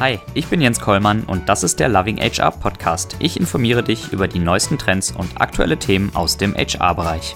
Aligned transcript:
Hi, 0.00 0.20
ich 0.32 0.46
bin 0.46 0.60
Jens 0.60 0.78
Kollmann 0.78 1.24
und 1.24 1.48
das 1.48 1.64
ist 1.64 1.80
der 1.80 1.88
Loving 1.88 2.18
HR 2.18 2.52
Podcast. 2.52 3.16
Ich 3.18 3.36
informiere 3.36 3.82
dich 3.82 4.12
über 4.12 4.28
die 4.28 4.38
neuesten 4.38 4.78
Trends 4.78 5.10
und 5.10 5.40
aktuelle 5.40 5.76
Themen 5.76 6.14
aus 6.14 6.36
dem 6.36 6.54
HR-Bereich. 6.54 7.34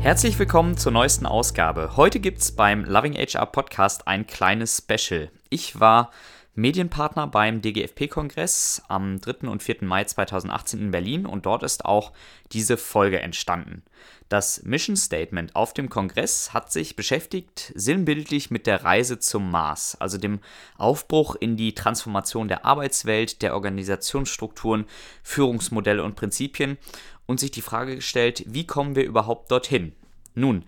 Herzlich 0.00 0.36
willkommen 0.36 0.76
zur 0.76 0.90
neuesten 0.90 1.26
Ausgabe. 1.26 1.96
Heute 1.96 2.18
gibt 2.18 2.40
es 2.40 2.50
beim 2.50 2.84
Loving 2.84 3.14
HR 3.14 3.46
Podcast 3.46 4.08
ein 4.08 4.26
kleines 4.26 4.78
Special. 4.78 5.30
Ich 5.48 5.78
war 5.78 6.10
Medienpartner 6.56 7.28
beim 7.28 7.62
DGFP-Kongress 7.62 8.82
am 8.88 9.20
3. 9.20 9.46
und 9.46 9.62
4. 9.62 9.76
Mai 9.82 10.02
2018 10.02 10.80
in 10.80 10.90
Berlin 10.90 11.24
und 11.24 11.46
dort 11.46 11.62
ist 11.62 11.84
auch 11.84 12.12
diese 12.50 12.76
Folge 12.76 13.20
entstanden. 13.20 13.84
Das 14.28 14.62
Mission 14.62 14.96
Statement 14.96 15.56
auf 15.56 15.72
dem 15.72 15.88
Kongress 15.88 16.52
hat 16.52 16.70
sich 16.70 16.96
beschäftigt 16.96 17.72
sinnbildlich 17.74 18.50
mit 18.50 18.66
der 18.66 18.84
Reise 18.84 19.18
zum 19.18 19.50
Mars, 19.50 19.96
also 20.00 20.18
dem 20.18 20.40
Aufbruch 20.76 21.34
in 21.34 21.56
die 21.56 21.74
Transformation 21.74 22.46
der 22.46 22.66
Arbeitswelt, 22.66 23.40
der 23.40 23.54
Organisationsstrukturen, 23.54 24.84
Führungsmodelle 25.22 26.04
und 26.04 26.14
Prinzipien 26.14 26.76
und 27.24 27.40
sich 27.40 27.52
die 27.52 27.62
Frage 27.62 27.96
gestellt, 27.96 28.44
wie 28.46 28.66
kommen 28.66 28.96
wir 28.96 29.04
überhaupt 29.04 29.50
dorthin? 29.50 29.94
Nun, 30.34 30.64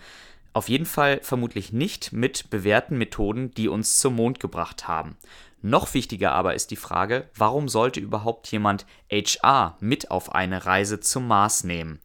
auf 0.55 0.71
jeden 0.71 0.87
Fall 0.87 1.21
vermutlich 1.23 1.71
nicht 1.71 2.13
mit 2.15 2.49
bewährten 2.49 2.97
Methoden, 2.97 3.51
die 3.53 3.69
uns 3.69 3.97
zum 3.97 4.17
Mond 4.17 4.41
gebracht 4.41 4.89
haben. 4.89 5.19
Noch 5.61 5.93
wichtiger 5.93 6.33
aber 6.33 6.55
ist 6.55 6.71
die 6.71 6.77
Frage, 6.77 7.29
warum 7.35 7.69
sollte 7.69 8.01
überhaupt 8.01 8.51
jemand 8.51 8.87
HR 9.11 9.77
mit 9.81 10.11
auf 10.11 10.35
eine 10.35 10.65
Reise 10.65 11.01
zum 11.01 11.29
Mars 11.29 11.63
nehmen? 11.63 12.01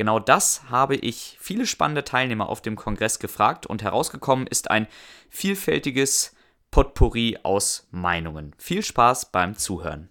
Genau 0.00 0.18
das 0.18 0.62
habe 0.70 0.96
ich 0.96 1.36
viele 1.42 1.66
spannende 1.66 2.02
Teilnehmer 2.02 2.48
auf 2.48 2.62
dem 2.62 2.74
Kongress 2.74 3.18
gefragt 3.18 3.66
und 3.66 3.82
herausgekommen 3.82 4.46
ist 4.46 4.70
ein 4.70 4.86
vielfältiges 5.28 6.34
Potpourri 6.70 7.36
aus 7.42 7.86
Meinungen. 7.90 8.54
Viel 8.56 8.82
Spaß 8.82 9.30
beim 9.30 9.58
Zuhören. 9.58 10.08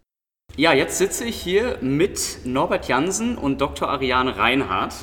Ja, 0.56 0.74
jetzt 0.74 1.00
sitze 1.00 1.26
ich 1.26 1.42
hier 1.42 1.80
mit 1.82 2.46
Norbert 2.46 2.88
Jansen 2.88 3.36
und 3.36 3.62
Dr. 3.62 3.90
Ariane 3.90 4.38
Reinhardt. 4.38 4.94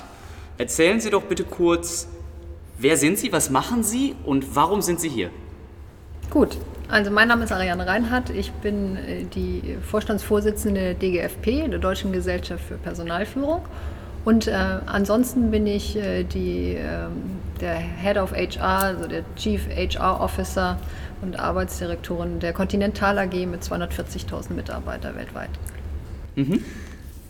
Erzählen 0.57 1.01
Sie 1.01 1.11
doch 1.11 1.25
bitte 1.25 1.43
kurz, 1.43 2.07
wer 2.79 2.97
sind 2.97 3.19
Sie, 3.19 3.33
was 3.33 3.51
machen 3.51 3.83
Sie 3.83 4.15
und 4.25 4.55
warum 4.55 4.83
sind 4.83 5.01
Sie 5.01 5.09
hier? 5.09 5.31
Gut, 6.31 6.59
also 6.87 7.11
mein 7.11 7.27
Name 7.27 7.43
ist 7.43 7.51
Ariane 7.51 7.89
Reinhardt. 7.89 8.31
Ich 8.31 8.53
bin 8.53 8.95
äh, 8.95 9.25
die 9.25 9.79
Vorstandsvorsitzende 9.83 10.95
DGFP, 10.95 11.67
der 11.71 11.81
Deutschen 11.81 12.13
Gesellschaft 12.13 12.63
für 12.63 12.77
Personalführung. 12.77 13.63
Und 14.27 14.49
äh, 14.49 14.55
ansonsten 14.87 15.53
bin 15.53 15.69
ich 15.69 15.97
äh, 15.97 16.25
die, 16.25 16.75
äh, 16.75 17.07
der 17.61 17.77
Head 17.77 18.19
of 18.19 18.33
HR, 18.33 18.83
also 18.83 19.07
der 19.07 19.23
Chief 19.37 19.69
HR 19.69 20.21
Officer 20.21 20.79
und 21.23 21.39
Arbeitsdirektorin 21.39 22.41
der 22.41 22.53
Continental 22.53 23.21
AG 23.21 23.47
mit 23.47 23.63
240.000 23.63 24.53
Mitarbeitern 24.53 25.15
weltweit. 25.15 25.51
Mhm. 26.35 26.65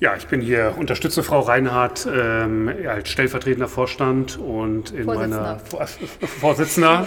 Ja, 0.00 0.16
ich 0.16 0.26
bin 0.26 0.40
hier, 0.40 0.74
unterstütze 0.78 1.22
Frau 1.22 1.40
Reinhardt 1.40 2.08
ähm, 2.10 2.72
als 2.88 3.10
stellvertretender 3.10 3.68
Vorstand 3.68 4.38
und 4.38 4.90
in 4.92 5.04
meiner 5.04 5.58
Vorsitzender 5.58 7.06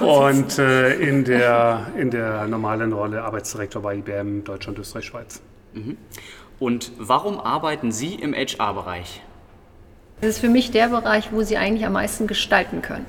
und 0.00 0.58
äh, 0.58 0.94
in, 0.94 1.22
der, 1.22 1.86
in 1.96 2.10
der 2.10 2.48
normalen 2.48 2.92
Rolle 2.92 3.22
Arbeitsdirektor 3.22 3.80
bei 3.80 3.94
IBM 3.98 4.42
Deutschland, 4.42 4.80
Österreich, 4.80 5.04
Schweiz. 5.04 5.40
Mhm. 5.72 5.96
Und 6.58 6.92
warum 6.98 7.40
arbeiten 7.40 7.92
Sie 7.92 8.14
im 8.14 8.34
HR-Bereich? 8.34 9.22
Das 10.20 10.30
ist 10.30 10.38
für 10.38 10.48
mich 10.48 10.70
der 10.70 10.88
Bereich, 10.88 11.32
wo 11.32 11.42
Sie 11.42 11.56
eigentlich 11.56 11.84
am 11.84 11.94
meisten 11.94 12.26
gestalten 12.26 12.80
können 12.80 13.06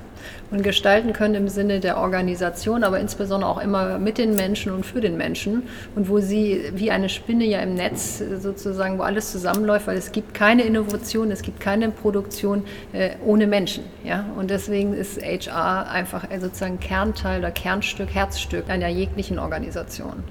und 0.52 0.64
gestalten 0.64 1.14
können 1.14 1.36
im 1.36 1.48
Sinne 1.48 1.80
der 1.80 1.98
Organisation, 1.98 2.84
aber 2.84 3.00
insbesondere 3.00 3.50
auch 3.50 3.62
immer 3.62 3.98
mit 3.98 4.18
den 4.18 4.36
Menschen 4.36 4.72
und 4.72 4.86
für 4.86 5.02
den 5.02 5.18
Menschen 5.18 5.64
und 5.96 6.10
wo 6.10 6.20
sie 6.20 6.72
wie 6.76 6.92
eine 6.92 7.10
Spinne 7.10 7.46
ja 7.46 7.60
im 7.60 7.74
Netz 7.74 8.20
sozusagen, 8.40 9.00
wo 9.00 9.04
alles 9.04 9.32
zusammenläuft, 9.32 9.88
weil 9.88 9.98
es 9.98 10.12
gibt 10.12 10.34
keine 10.34 10.64
Innovation, 10.64 11.32
es 11.32 11.42
gibt 11.42 11.60
keine 11.60 11.90
Produktion 11.90 12.64
äh, 12.94 13.12
ohne 13.26 13.48
Menschen. 13.48 13.84
Ja? 14.04 14.26
Und 14.38 14.50
deswegen 14.50 14.94
ist 14.94 15.22
HR 15.22 15.90
einfach 15.90 16.26
sozusagen 16.40 16.80
Kernteil 16.80 17.40
oder 17.40 17.52
Kernstück, 17.52 18.14
Herzstück 18.14 18.70
einer 18.70 18.90
jeglichen 18.90 19.40
Organisation. 19.40 20.24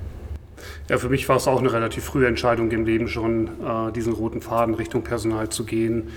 Ja, 0.88 0.98
für 0.98 1.08
mich 1.08 1.28
war 1.28 1.36
es 1.36 1.48
auch 1.48 1.58
eine 1.58 1.72
relativ 1.72 2.04
frühe 2.04 2.26
Entscheidung 2.26 2.70
im 2.70 2.84
Leben 2.84 3.08
schon, 3.08 3.46
äh, 3.46 3.92
diesen 3.92 4.12
roten 4.12 4.40
Faden 4.40 4.74
Richtung 4.74 5.02
Personal 5.02 5.48
zu 5.48 5.64
gehen 5.64 6.08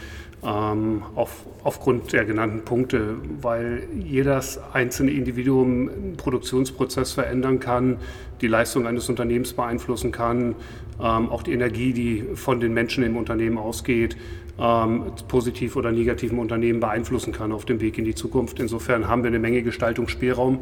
ähm, 0.46 1.04
auf, 1.16 1.46
aufgrund 1.64 2.14
der 2.14 2.26
genannten 2.26 2.62
Punkte, 2.62 3.16
weil 3.42 3.84
jedes 3.94 4.60
einzelne 4.74 5.12
Individuum 5.12 5.90
einen 5.90 6.18
Produktionsprozess 6.18 7.14
verändern 7.14 7.60
kann, 7.60 7.98
die 8.42 8.48
Leistung 8.48 8.86
eines 8.86 9.10
Unternehmens 9.10 9.54
beeinflussen 9.54 10.12
kann, 10.12 10.56
ähm, 11.00 11.30
auch 11.30 11.44
die 11.44 11.54
Energie, 11.54 11.94
die 11.94 12.24
von 12.36 12.60
den 12.60 12.74
Menschen 12.74 13.04
im 13.04 13.18
Unternehmen 13.18 13.58
ausgeht, 13.58 14.18
ähm, 14.60 15.12
positiv 15.28 15.76
oder 15.76 15.92
negativ 15.92 16.32
im 16.32 16.40
Unternehmen 16.40 16.80
beeinflussen 16.80 17.34
kann 17.34 17.52
auf 17.52 17.66
dem 17.66 17.82
Weg 17.82 17.98
in 17.98 18.06
die 18.06 18.16
Zukunft. 18.16 18.60
Insofern 18.60 19.08
haben 19.08 19.24
wir 19.24 19.28
eine 19.30 19.40
Menge 19.40 19.64
Gestaltungsspielraum 19.64 20.60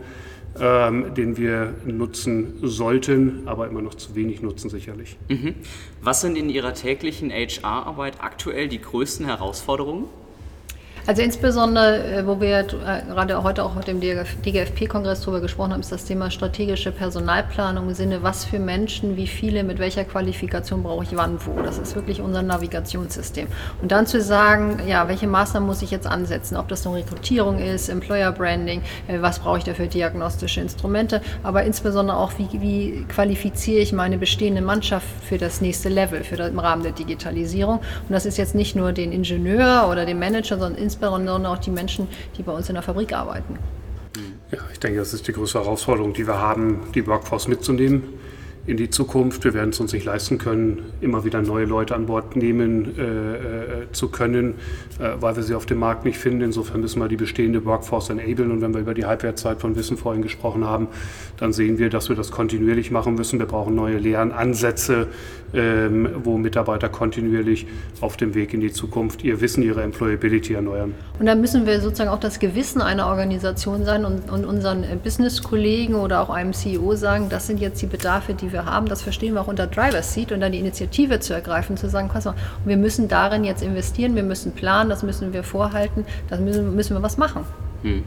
ähm, 0.60 1.14
den 1.16 1.38
wir 1.38 1.74
nutzen 1.86 2.60
sollten, 2.62 3.48
aber 3.48 3.68
immer 3.68 3.82
noch 3.82 3.96
zu 3.96 4.16
wenig 4.16 4.42
nutzen 4.42 4.70
sicherlich. 4.70 5.18
Mhm. 5.30 5.56
Was 6.02 6.22
sind 6.22 6.38
in 6.38 6.50
Ihrer 6.50 6.74
täglichen 6.74 7.32
HR-Arbeit 7.32 8.16
aktuell 8.20 8.68
die 8.68 8.82
größten 8.82 9.26
Herausforderungen? 9.26 10.06
Also 11.06 11.22
insbesondere, 11.22 12.20
äh, 12.20 12.26
wo 12.26 12.40
wir 12.40 12.60
äh, 12.60 12.64
gerade 13.10 13.44
heute 13.44 13.66
auch 13.66 13.76
mit 13.76 13.88
dem 13.88 14.00
DGFP-Kongress 14.00 15.20
darüber 15.22 15.42
gesprochen 15.42 15.74
haben, 15.74 15.82
ist 15.82 15.92
das 15.92 16.06
Thema 16.06 16.32
strategische 16.32 16.94
Personalplanung 16.94 17.90
im 17.90 17.94
Sinne, 17.94 18.24
was 18.24 18.46
für 18.46 18.58
Menschen, 18.58 19.18
wie 19.18 19.28
viele, 19.28 19.66
mit 19.66 19.80
welcher 19.80 20.06
Qualifikation 20.06 20.82
brauche 20.82 21.04
ich 21.04 21.14
wann 21.14 21.46
wo. 21.46 21.62
Das 21.62 21.78
ist 21.78 21.96
wirklich 21.96 22.22
unser 22.22 22.42
Navigationssystem. 22.42 23.48
Und 23.82 23.92
dann 23.92 24.08
zu 24.08 24.22
sagen, 24.22 24.80
ja, 24.88 25.10
welche 25.10 25.28
Maßnahmen 25.28 25.68
muss 25.68 25.82
ich 25.82 25.92
jetzt 25.92 26.08
ansetzen, 26.08 26.56
ob 26.56 26.70
das 26.70 26.86
nun 26.86 26.94
Rekrutierung 26.94 27.60
ist, 27.60 27.90
Employer 27.90 28.32
Branding, 28.32 28.82
äh, 29.10 29.22
was 29.22 29.40
brauche 29.40 29.58
ich 29.58 29.66
dafür 29.66 29.88
diagnostische 29.88 30.62
Instrumente, 30.62 31.22
aber 31.44 31.64
insbesondere 31.64 32.16
auch, 32.16 32.32
wie, 32.38 32.62
wie 32.62 33.06
qualifiziere 33.10 33.82
ich 33.82 33.92
meine 33.92 34.18
bestehende 34.18 34.62
Mannschaft 34.62 35.08
für 35.28 35.38
das 35.38 35.60
nächste 35.60 35.90
Level, 35.90 36.24
für 36.24 36.38
das, 36.38 36.50
im 36.50 36.60
Rahmen 36.60 36.84
der 36.84 36.94
Digitalisierung. 36.94 37.80
Und 37.80 38.12
das 38.12 38.26
ist 38.26 38.38
jetzt 38.38 38.56
nicht 38.56 38.78
nur 38.78 38.94
den 38.94 39.12
Ingenieur 39.12 39.90
oder 39.92 40.06
den 40.06 40.18
Manager, 40.18 40.58
sondern 40.58 40.76
insbesondere 40.76 40.93
auch 41.46 41.58
die 41.58 41.72
Menschen, 41.72 42.08
die 42.38 42.44
bei 42.44 42.52
uns 42.52 42.70
in 42.70 42.76
der 42.76 42.84
Fabrik 42.84 43.14
arbeiten. 43.14 43.58
Ja, 44.52 44.60
ich 44.72 44.80
denke, 44.80 45.00
das 45.00 45.14
ist 45.14 45.28
die 45.28 45.34
größte 45.34 45.60
Herausforderung, 45.60 46.14
die 46.14 46.28
wir 46.28 46.40
haben, 46.40 46.92
die 46.94 47.06
Workforce 47.08 47.48
mitzunehmen 47.48 48.04
in 48.66 48.78
die 48.78 48.90
Zukunft. 48.90 49.44
Wir 49.44 49.54
werden 49.54 49.72
es 49.72 49.80
uns 49.80 49.92
nicht 49.92 50.06
leisten 50.06 50.38
können, 50.38 50.84
immer 51.02 51.26
wieder 51.26 51.42
neue 51.42 51.66
Leute 51.66 51.96
an 51.96 52.06
Bord 52.06 52.36
nehmen 52.38 52.98
äh, 52.98 53.02
äh, 53.02 53.92
zu 53.92 54.08
können, 54.08 54.56
äh, 55.00 55.10
weil 55.20 55.36
wir 55.36 55.44
sie 55.44 55.54
auf 55.54 55.66
dem 55.66 55.80
Markt 55.80 56.06
nicht 56.06 56.18
finden. 56.18 56.42
Insofern 56.42 56.80
müssen 56.80 57.02
wir 57.02 57.10
die 57.10 57.18
bestehende 57.18 57.66
Workforce 57.66 58.10
enablen. 58.12 58.52
Und 58.52 58.62
wenn 58.62 58.74
wir 58.74 58.80
über 58.80 58.94
die 58.94 59.06
Halbwertszeit 59.06 59.60
von 59.60 59.76
Wissen 59.76 59.98
vorhin 59.98 60.22
gesprochen 60.22 60.66
haben, 60.66 60.88
dann 61.38 61.52
sehen 61.52 61.78
wir, 61.78 61.90
dass 61.90 62.08
wir 62.08 62.16
das 62.16 62.32
kontinuierlich 62.32 62.90
machen 62.90 63.16
müssen. 63.16 63.38
Wir 63.38 63.48
brauchen 63.48 63.76
neue 63.76 63.98
Lernansätze, 63.98 65.08
ähm, 65.54 66.08
wo 66.24 66.38
Mitarbeiter 66.38 66.88
kontinuierlich 66.88 67.68
auf 68.00 68.16
dem 68.16 68.34
Weg 68.34 68.54
in 68.54 68.62
die 68.62 68.72
Zukunft 68.72 69.24
ihr 69.24 69.42
Wissen, 69.42 69.62
ihre 69.62 69.84
Employability 69.84 70.54
erneuern. 70.54 70.96
Und 71.20 71.26
da 71.26 71.36
müssen 71.36 71.66
wir 71.66 71.82
sozusagen 71.82 72.10
auch 72.10 72.20
das 72.20 72.40
Gewissen 72.40 72.82
einer 72.82 73.08
Organisation 73.08 73.84
sein 73.84 74.06
und, 74.06 74.32
und 74.32 74.46
unseren 74.46 74.86
Business-Kollegen 75.04 75.96
oder 75.96 76.22
auch 76.22 76.30
einem 76.30 76.54
CEO 76.54 76.96
sagen, 76.96 77.28
das 77.30 77.48
sind 77.48 77.60
jetzt 77.60 77.82
die 77.82 77.88
Bedarfe, 77.88 78.34
die 78.34 78.53
wir 78.54 78.66
haben, 78.66 78.88
das 78.88 79.02
verstehen 79.02 79.34
wir 79.34 79.42
auch 79.42 79.48
unter 79.48 79.68
Driver's 79.68 80.14
Seat 80.14 80.32
und 80.32 80.40
dann 80.40 80.52
die 80.52 80.60
Initiative 80.60 81.20
zu 81.20 81.34
ergreifen, 81.34 81.76
zu 81.76 81.90
sagen, 81.90 82.10
pass 82.12 82.26
mal, 82.26 82.36
wir 82.64 82.78
müssen 82.78 83.08
darin 83.08 83.44
jetzt 83.44 83.62
investieren, 83.62 84.16
wir 84.16 84.24
müssen 84.24 84.54
planen, 84.54 84.90
das 84.90 85.04
müssen 85.04 85.34
wir 85.34 85.44
vorhalten, 85.44 86.06
da 86.30 86.38
müssen, 86.38 86.76
müssen 86.76 86.96
wir 86.96 87.02
was 87.02 87.18
machen. 87.18 87.46
Hm. 87.82 88.04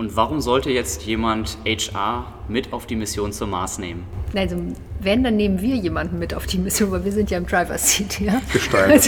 Und 0.00 0.16
warum 0.16 0.40
sollte 0.40 0.70
jetzt 0.70 1.02
jemand 1.02 1.58
HR 1.66 2.24
mit 2.48 2.72
auf 2.72 2.86
die 2.86 2.96
Mission 2.96 3.32
zum 3.32 3.50
Mars 3.50 3.78
nehmen? 3.78 4.04
Also, 4.34 4.56
wenn, 4.98 5.22
dann 5.22 5.36
nehmen 5.36 5.60
wir 5.60 5.76
jemanden 5.76 6.18
mit 6.18 6.32
auf 6.32 6.46
die 6.46 6.56
Mission, 6.56 6.90
weil 6.90 7.04
wir 7.04 7.12
sind 7.12 7.30
ja 7.30 7.36
im 7.36 7.46
Driver's 7.46 7.96
Seat. 7.96 8.18
Ja? 8.18 8.40
Gestalten. 8.50 8.98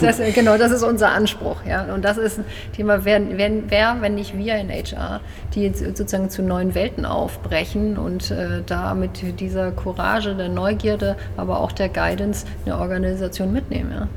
Das, 0.00 0.34
genau, 0.34 0.56
das 0.56 0.72
ist 0.72 0.82
unser 0.82 1.10
Anspruch. 1.10 1.56
Ja? 1.66 1.92
Und 1.92 2.02
das 2.02 2.16
ist 2.16 2.38
ein 2.38 2.46
Thema, 2.74 3.04
wer, 3.04 3.20
wer, 3.36 3.50
wer, 3.68 3.96
wenn 4.00 4.14
nicht 4.14 4.38
wir 4.38 4.56
in 4.56 4.70
HR, 4.70 5.20
die 5.54 5.68
sozusagen 5.68 6.30
zu 6.30 6.42
neuen 6.42 6.74
Welten 6.74 7.04
aufbrechen 7.04 7.98
und 7.98 8.30
äh, 8.30 8.62
da 8.64 8.94
mit 8.94 9.38
dieser 9.40 9.70
Courage, 9.72 10.34
der 10.34 10.48
Neugierde, 10.48 11.18
aber 11.36 11.60
auch 11.60 11.72
der 11.72 11.90
Guidance 11.90 12.46
eine 12.64 12.78
Organisation 12.78 13.52
mitnehmen. 13.52 13.90
Ja? 13.92 14.08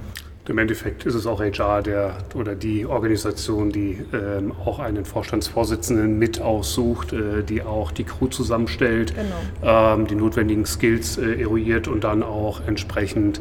Im 0.48 0.58
Endeffekt 0.58 1.06
ist 1.06 1.14
es 1.14 1.28
auch 1.28 1.40
HR 1.40 1.84
der, 1.84 2.18
oder 2.34 2.56
die 2.56 2.86
Organisation, 2.86 3.70
die 3.70 4.04
ähm, 4.12 4.52
auch 4.66 4.80
einen 4.80 5.06
Vorstandsvorsitzenden 5.06 6.18
mit 6.18 6.42
aussucht, 6.42 7.14
äh, 7.14 7.44
die 7.44 7.62
auch 7.62 7.92
die 7.92 8.04
Crew 8.04 8.28
zusammenstellt, 8.28 9.14
genau. 9.16 9.94
ähm, 9.94 10.08
die 10.08 10.16
notwendigen 10.16 10.66
Skills 10.66 11.18
äh, 11.18 11.42
eruiert 11.42 11.88
und 11.88 12.04
dann 12.04 12.24
auch 12.24 12.62
entsprechend 12.66 13.40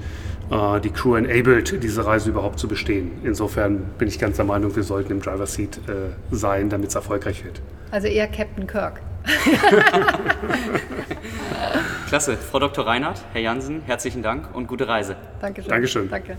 äh, 0.51 0.81
die 0.81 0.91
Crew 0.91 1.15
enabled, 1.17 1.83
diese 1.83 2.05
Reise 2.05 2.29
überhaupt 2.29 2.59
zu 2.59 2.69
bestehen. 2.69 3.13
Insofern 3.25 3.79
bin 3.97 4.07
ich 4.07 4.19
ganz 4.19 4.37
der 4.37 4.45
Meinung, 4.45 4.77
wir 4.77 4.83
sollten 4.83 5.13
im 5.13 5.23
Driver 5.23 5.47
Seat 5.47 5.79
äh, 5.89 6.11
sein, 6.31 6.69
damit 6.69 6.91
es 6.91 6.97
erfolgreich 6.97 7.45
wird. 7.45 7.63
Also 7.91 8.09
eher 8.09 8.29
Captain 8.29 8.67
Kirk. 8.67 9.01
Klasse. 12.09 12.37
Frau 12.37 12.59
Dr. 12.59 12.87
Reinhardt, 12.87 13.23
Herr 13.33 13.41
Jansen, 13.41 13.83
herzlichen 13.87 14.23
Dank 14.23 14.55
und 14.55 14.67
gute 14.67 14.87
Reise. 14.89 15.17
Dankeschön. 15.41 15.71
Dankeschön. 15.71 16.11
Danke. 16.11 16.37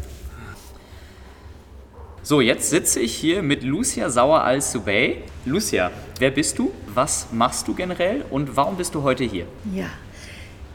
So, 2.24 2.40
jetzt 2.40 2.70
sitze 2.70 3.00
ich 3.00 3.16
hier 3.16 3.42
mit 3.42 3.64
Lucia 3.64 4.08
Sauer 4.12 4.44
al-Subey. 4.44 5.24
Lucia, 5.44 5.90
wer 6.20 6.30
bist 6.30 6.60
du? 6.60 6.72
Was 6.94 7.30
machst 7.32 7.68
du 7.68 7.74
generell 7.74 8.24
und 8.30 8.56
warum 8.56 8.78
bist 8.78 8.94
du 8.94 9.02
heute 9.02 9.24
hier? 9.24 9.48
Ja, 9.74 9.88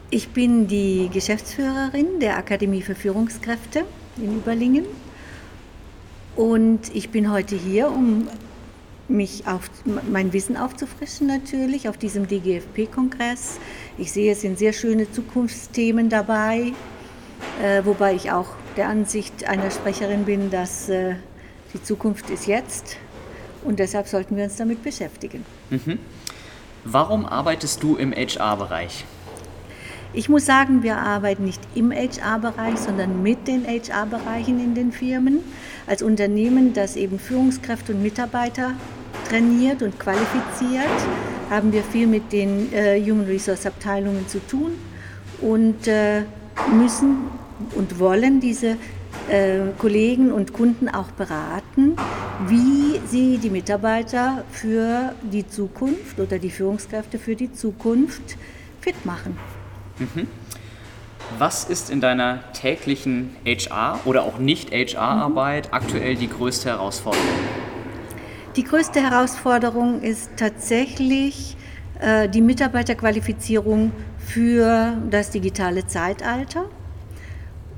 ich 0.09 0.27
bin 0.27 0.67
die 0.67 1.09
Geschäftsführerin 1.11 2.19
der 2.19 2.35
Akademie 2.37 2.81
für 2.81 2.95
Führungskräfte 2.95 3.85
in 4.17 4.35
Überlingen 4.35 4.83
und 6.35 6.93
ich 6.93 7.11
bin 7.11 7.31
heute 7.31 7.55
hier, 7.55 7.91
um 7.91 8.27
mich 9.07 9.47
auf 9.47 9.69
mein 10.11 10.33
Wissen 10.33 10.57
aufzufrischen 10.57 11.27
natürlich 11.27 11.87
auf 11.87 11.97
diesem 11.97 12.27
DGFP-Kongress. 12.27 13.57
Ich 13.97 14.11
sehe, 14.11 14.33
es 14.33 14.41
sind 14.41 14.59
sehr 14.59 14.73
schöne 14.73 15.09
Zukunftsthemen 15.09 16.09
dabei, 16.09 16.73
äh, 17.63 17.85
wobei 17.85 18.15
ich 18.15 18.31
auch 18.33 18.49
der 18.75 18.89
Ansicht 18.89 19.47
einer 19.47 19.71
Sprecherin 19.71 20.25
bin, 20.25 20.51
dass 20.51 20.89
äh, 20.89 21.15
die 21.73 21.83
Zukunft 21.83 22.29
ist 22.29 22.47
jetzt 22.47 22.97
und 23.63 23.79
deshalb 23.79 24.07
sollten 24.07 24.37
wir 24.37 24.45
uns 24.45 24.55
damit 24.55 24.83
beschäftigen. 24.83 25.45
Mhm. 25.69 25.99
Warum 26.83 27.25
arbeitest 27.25 27.83
du 27.83 27.95
im 27.95 28.13
HR-Bereich? 28.13 29.05
Ich 30.13 30.29
muss 30.29 30.45
sagen, 30.45 30.83
wir 30.83 30.97
arbeiten 30.97 31.43
nicht 31.43 31.61
im 31.75 31.91
HR-Bereich, 31.91 32.77
sondern 32.77 33.21
mit 33.21 33.47
den 33.47 33.65
HR-Bereichen 33.65 34.59
in 34.59 34.73
den 34.73 34.91
Firmen. 34.91 35.39
Als 35.85 36.01
Unternehmen, 36.01 36.73
das 36.73 36.95
eben 36.95 37.19
Führungskräfte 37.19 37.93
und 37.93 38.01
Mitarbeiter 38.01 38.71
trainiert 39.27 39.81
und 39.81 39.99
qualifiziert, 39.99 40.87
haben 41.49 41.73
wir 41.73 41.83
viel 41.83 42.07
mit 42.07 42.31
den 42.31 42.71
äh, 42.73 43.01
Human 43.01 43.25
Resource 43.25 43.65
Abteilungen 43.65 44.27
zu 44.27 44.39
tun 44.47 44.71
und 45.41 45.87
äh, 45.87 46.23
müssen 46.71 47.29
und 47.75 47.99
wollen 47.99 48.39
diese 48.39 48.77
äh, 49.29 49.59
Kollegen 49.77 50.31
und 50.31 50.53
Kunden 50.53 50.89
auch 50.89 51.11
beraten, 51.11 51.95
wie 52.47 52.99
sie 53.07 53.37
die 53.37 53.49
Mitarbeiter 53.49 54.43
für 54.51 55.13
die 55.21 55.47
Zukunft 55.47 56.19
oder 56.19 56.39
die 56.39 56.49
Führungskräfte 56.49 57.19
für 57.19 57.35
die 57.35 57.51
Zukunft 57.51 58.37
fit 58.81 59.05
machen. 59.05 59.37
Mhm. 59.99 60.27
Was 61.37 61.65
ist 61.65 61.89
in 61.89 61.99
deiner 61.99 62.51
täglichen 62.53 63.35
HR 63.45 63.99
oder 64.05 64.23
auch 64.23 64.37
nicht 64.37 64.71
HR-Arbeit 64.71 65.67
mhm. 65.67 65.73
aktuell 65.73 66.15
die 66.15 66.29
größte 66.29 66.69
Herausforderung? 66.69 67.27
Die 68.55 68.63
größte 68.63 69.01
Herausforderung 69.01 70.01
ist 70.01 70.31
tatsächlich 70.37 71.57
äh, 71.99 72.29
die 72.29 72.41
Mitarbeiterqualifizierung 72.41 73.91
für 74.19 74.97
das 75.09 75.31
digitale 75.31 75.85
Zeitalter 75.85 76.65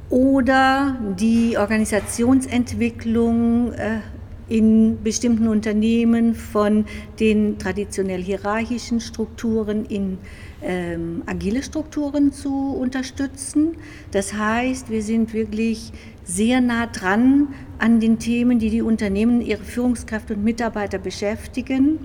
oder 0.10 0.98
die 1.18 1.58
Organisationsentwicklung 1.58 3.74
äh, 3.74 4.00
in 4.50 5.02
bestimmten 5.04 5.48
Unternehmen 5.48 6.34
von 6.34 6.86
den 7.20 7.60
traditionell 7.60 8.22
hierarchischen 8.22 9.00
Strukturen 9.00 9.86
in 9.86 10.18
ähm, 10.64 11.22
agile 11.28 11.62
Strukturen 11.62 12.34
zu 12.34 12.74
unterstützen. 12.74 13.78
Das 14.12 14.34
heißt, 14.34 14.90
wir 14.90 15.04
sind 15.04 15.34
wirklich 15.34 15.94
sehr 16.24 16.62
nah 16.62 16.88
dran 16.88 17.50
an 17.78 18.00
den 18.00 18.18
Themen, 18.18 18.58
die 18.58 18.72
die 18.72 18.82
Unternehmen, 18.82 19.42
ihre 19.42 19.64
Führungskräfte 19.64 20.34
und 20.34 20.44
Mitarbeiter 20.44 20.98
beschäftigen, 20.98 22.00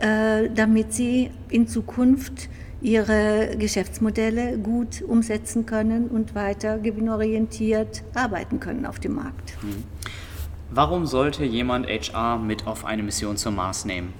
äh, 0.00 0.48
damit 0.54 0.94
sie 0.94 1.30
in 1.50 1.68
Zukunft 1.68 2.48
ihre 2.80 3.56
Geschäftsmodelle 3.58 4.58
gut 4.58 5.02
umsetzen 5.02 5.66
können 5.66 6.08
und 6.08 6.34
weiter 6.34 6.78
gewinnorientiert 6.78 8.02
arbeiten 8.14 8.60
können 8.60 8.86
auf 8.86 8.98
dem 8.98 9.14
Markt. 9.14 9.56
Mhm. 9.62 9.84
Warum 10.70 11.06
sollte 11.06 11.44
jemand 11.44 11.86
HR 11.86 12.38
mit 12.38 12.66
auf 12.66 12.84
eine 12.84 13.02
Mission 13.02 13.36
zum 13.36 13.56
Mars 13.56 13.84
nehmen? 13.84 14.12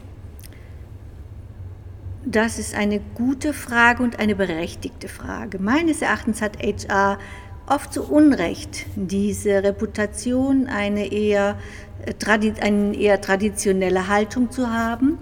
Das 2.25 2.59
ist 2.59 2.75
eine 2.75 3.01
gute 3.15 3.53
Frage 3.53 4.03
und 4.03 4.19
eine 4.19 4.35
berechtigte 4.35 5.09
Frage. 5.09 5.59
Meines 5.59 6.03
Erachtens 6.03 6.43
hat 6.43 6.59
HR 6.59 7.19
oft 7.67 7.93
zu 7.93 8.03
Unrecht 8.03 8.87
diese 8.97 9.63
Reputation, 9.63 10.67
eine 10.67 11.13
eher, 11.13 11.59
äh, 12.05 12.61
eine 12.61 12.97
eher 12.97 13.21
traditionelle 13.21 14.09
Haltung 14.09 14.51
zu 14.51 14.71
haben. 14.71 15.19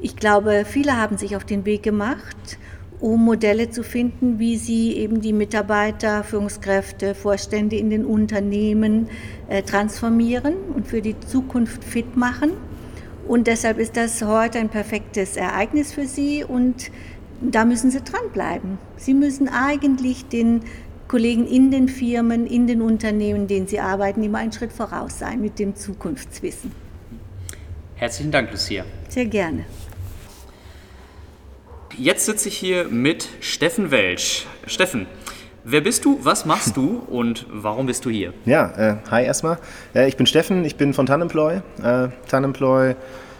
Ich 0.00 0.16
glaube, 0.16 0.64
viele 0.64 0.96
haben 0.96 1.18
sich 1.18 1.36
auf 1.36 1.44
den 1.44 1.64
Weg 1.64 1.82
gemacht 1.82 2.58
um 3.00 3.24
Modelle 3.24 3.70
zu 3.70 3.82
finden, 3.82 4.38
wie 4.38 4.56
sie 4.56 4.96
eben 4.96 5.20
die 5.20 5.32
Mitarbeiter, 5.32 6.24
Führungskräfte, 6.24 7.14
Vorstände 7.14 7.76
in 7.76 7.90
den 7.90 8.04
Unternehmen 8.04 9.08
äh, 9.48 9.62
transformieren 9.62 10.54
und 10.74 10.86
für 10.86 11.00
die 11.00 11.18
Zukunft 11.20 11.84
fit 11.84 12.16
machen. 12.16 12.52
Und 13.26 13.46
deshalb 13.46 13.78
ist 13.78 13.96
das 13.96 14.22
heute 14.22 14.58
ein 14.58 14.68
perfektes 14.68 15.36
Ereignis 15.36 15.92
für 15.92 16.06
sie 16.06 16.44
und 16.44 16.90
da 17.40 17.64
müssen 17.64 17.90
sie 17.90 18.00
dranbleiben. 18.00 18.78
Sie 18.96 19.14
müssen 19.14 19.48
eigentlich 19.48 20.26
den 20.26 20.62
Kollegen 21.06 21.46
in 21.46 21.70
den 21.70 21.88
Firmen, 21.88 22.46
in 22.46 22.66
den 22.66 22.82
Unternehmen, 22.82 23.42
in 23.42 23.46
denen 23.46 23.66
sie 23.66 23.80
arbeiten, 23.80 24.22
immer 24.22 24.38
einen 24.38 24.52
Schritt 24.52 24.72
voraus 24.72 25.18
sein 25.18 25.40
mit 25.40 25.58
dem 25.58 25.76
Zukunftswissen. 25.76 26.72
Herzlichen 27.96 28.30
Dank, 28.30 28.50
Lucia. 28.50 28.84
Sehr 29.08 29.26
gerne. 29.26 29.64
Jetzt 32.00 32.26
sitze 32.26 32.48
ich 32.48 32.56
hier 32.56 32.84
mit 32.84 33.28
Steffen 33.40 33.90
Welsch. 33.90 34.46
Steffen, 34.68 35.06
wer 35.64 35.80
bist 35.80 36.04
du, 36.04 36.20
was 36.22 36.46
machst 36.46 36.76
du 36.76 36.98
und 37.08 37.44
warum 37.50 37.86
bist 37.86 38.04
du 38.04 38.10
hier? 38.10 38.32
Ja, 38.44 38.70
äh, 38.76 38.96
hi 39.10 39.24
erstmal. 39.24 39.58
Äh, 39.96 40.06
ich 40.06 40.16
bin 40.16 40.24
Steffen, 40.24 40.64
ich 40.64 40.76
bin 40.76 40.94
von 40.94 41.06
Tanemploy. 41.06 41.56
Äh, 41.82 42.08
Tanemploy 42.28 42.94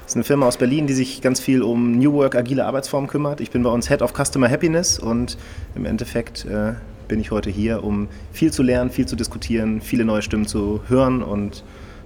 ist 0.05 0.17
eine 0.17 0.25
Firma 0.25 0.47
aus 0.47 0.57
Berlin, 0.57 0.89
die 0.89 0.95
sich 0.95 1.23
ganz 1.23 1.39
viel 1.39 1.63
um 1.63 1.99
New 1.99 2.13
Work, 2.15 2.35
agile 2.35 2.65
Arbeitsformen 2.65 3.09
kümmert. 3.09 3.41
Ich 3.41 3.53
bin 3.53 3.63
bei 3.63 3.71
uns 3.71 3.87
Head 3.87 4.03
of 4.03 4.13
Customer 4.13 4.51
Happiness 4.51 4.99
und 4.99 5.39
im 5.77 5.85
Endeffekt 5.85 6.45
äh, 6.45 6.73
bin 7.07 7.21
ich 7.21 7.31
heute 7.31 7.51
hier, 7.51 7.85
um 7.85 8.09
viel 8.33 8.53
zu 8.53 8.65
lernen, 8.65 8.91
viel 8.91 9.07
zu 9.07 9.15
diskutieren, 9.15 9.81
viele 9.81 10.05
neue 10.05 10.23
Stimmen 10.23 10.49
zu 10.49 10.81
hören 10.89 11.23
und 11.23 11.63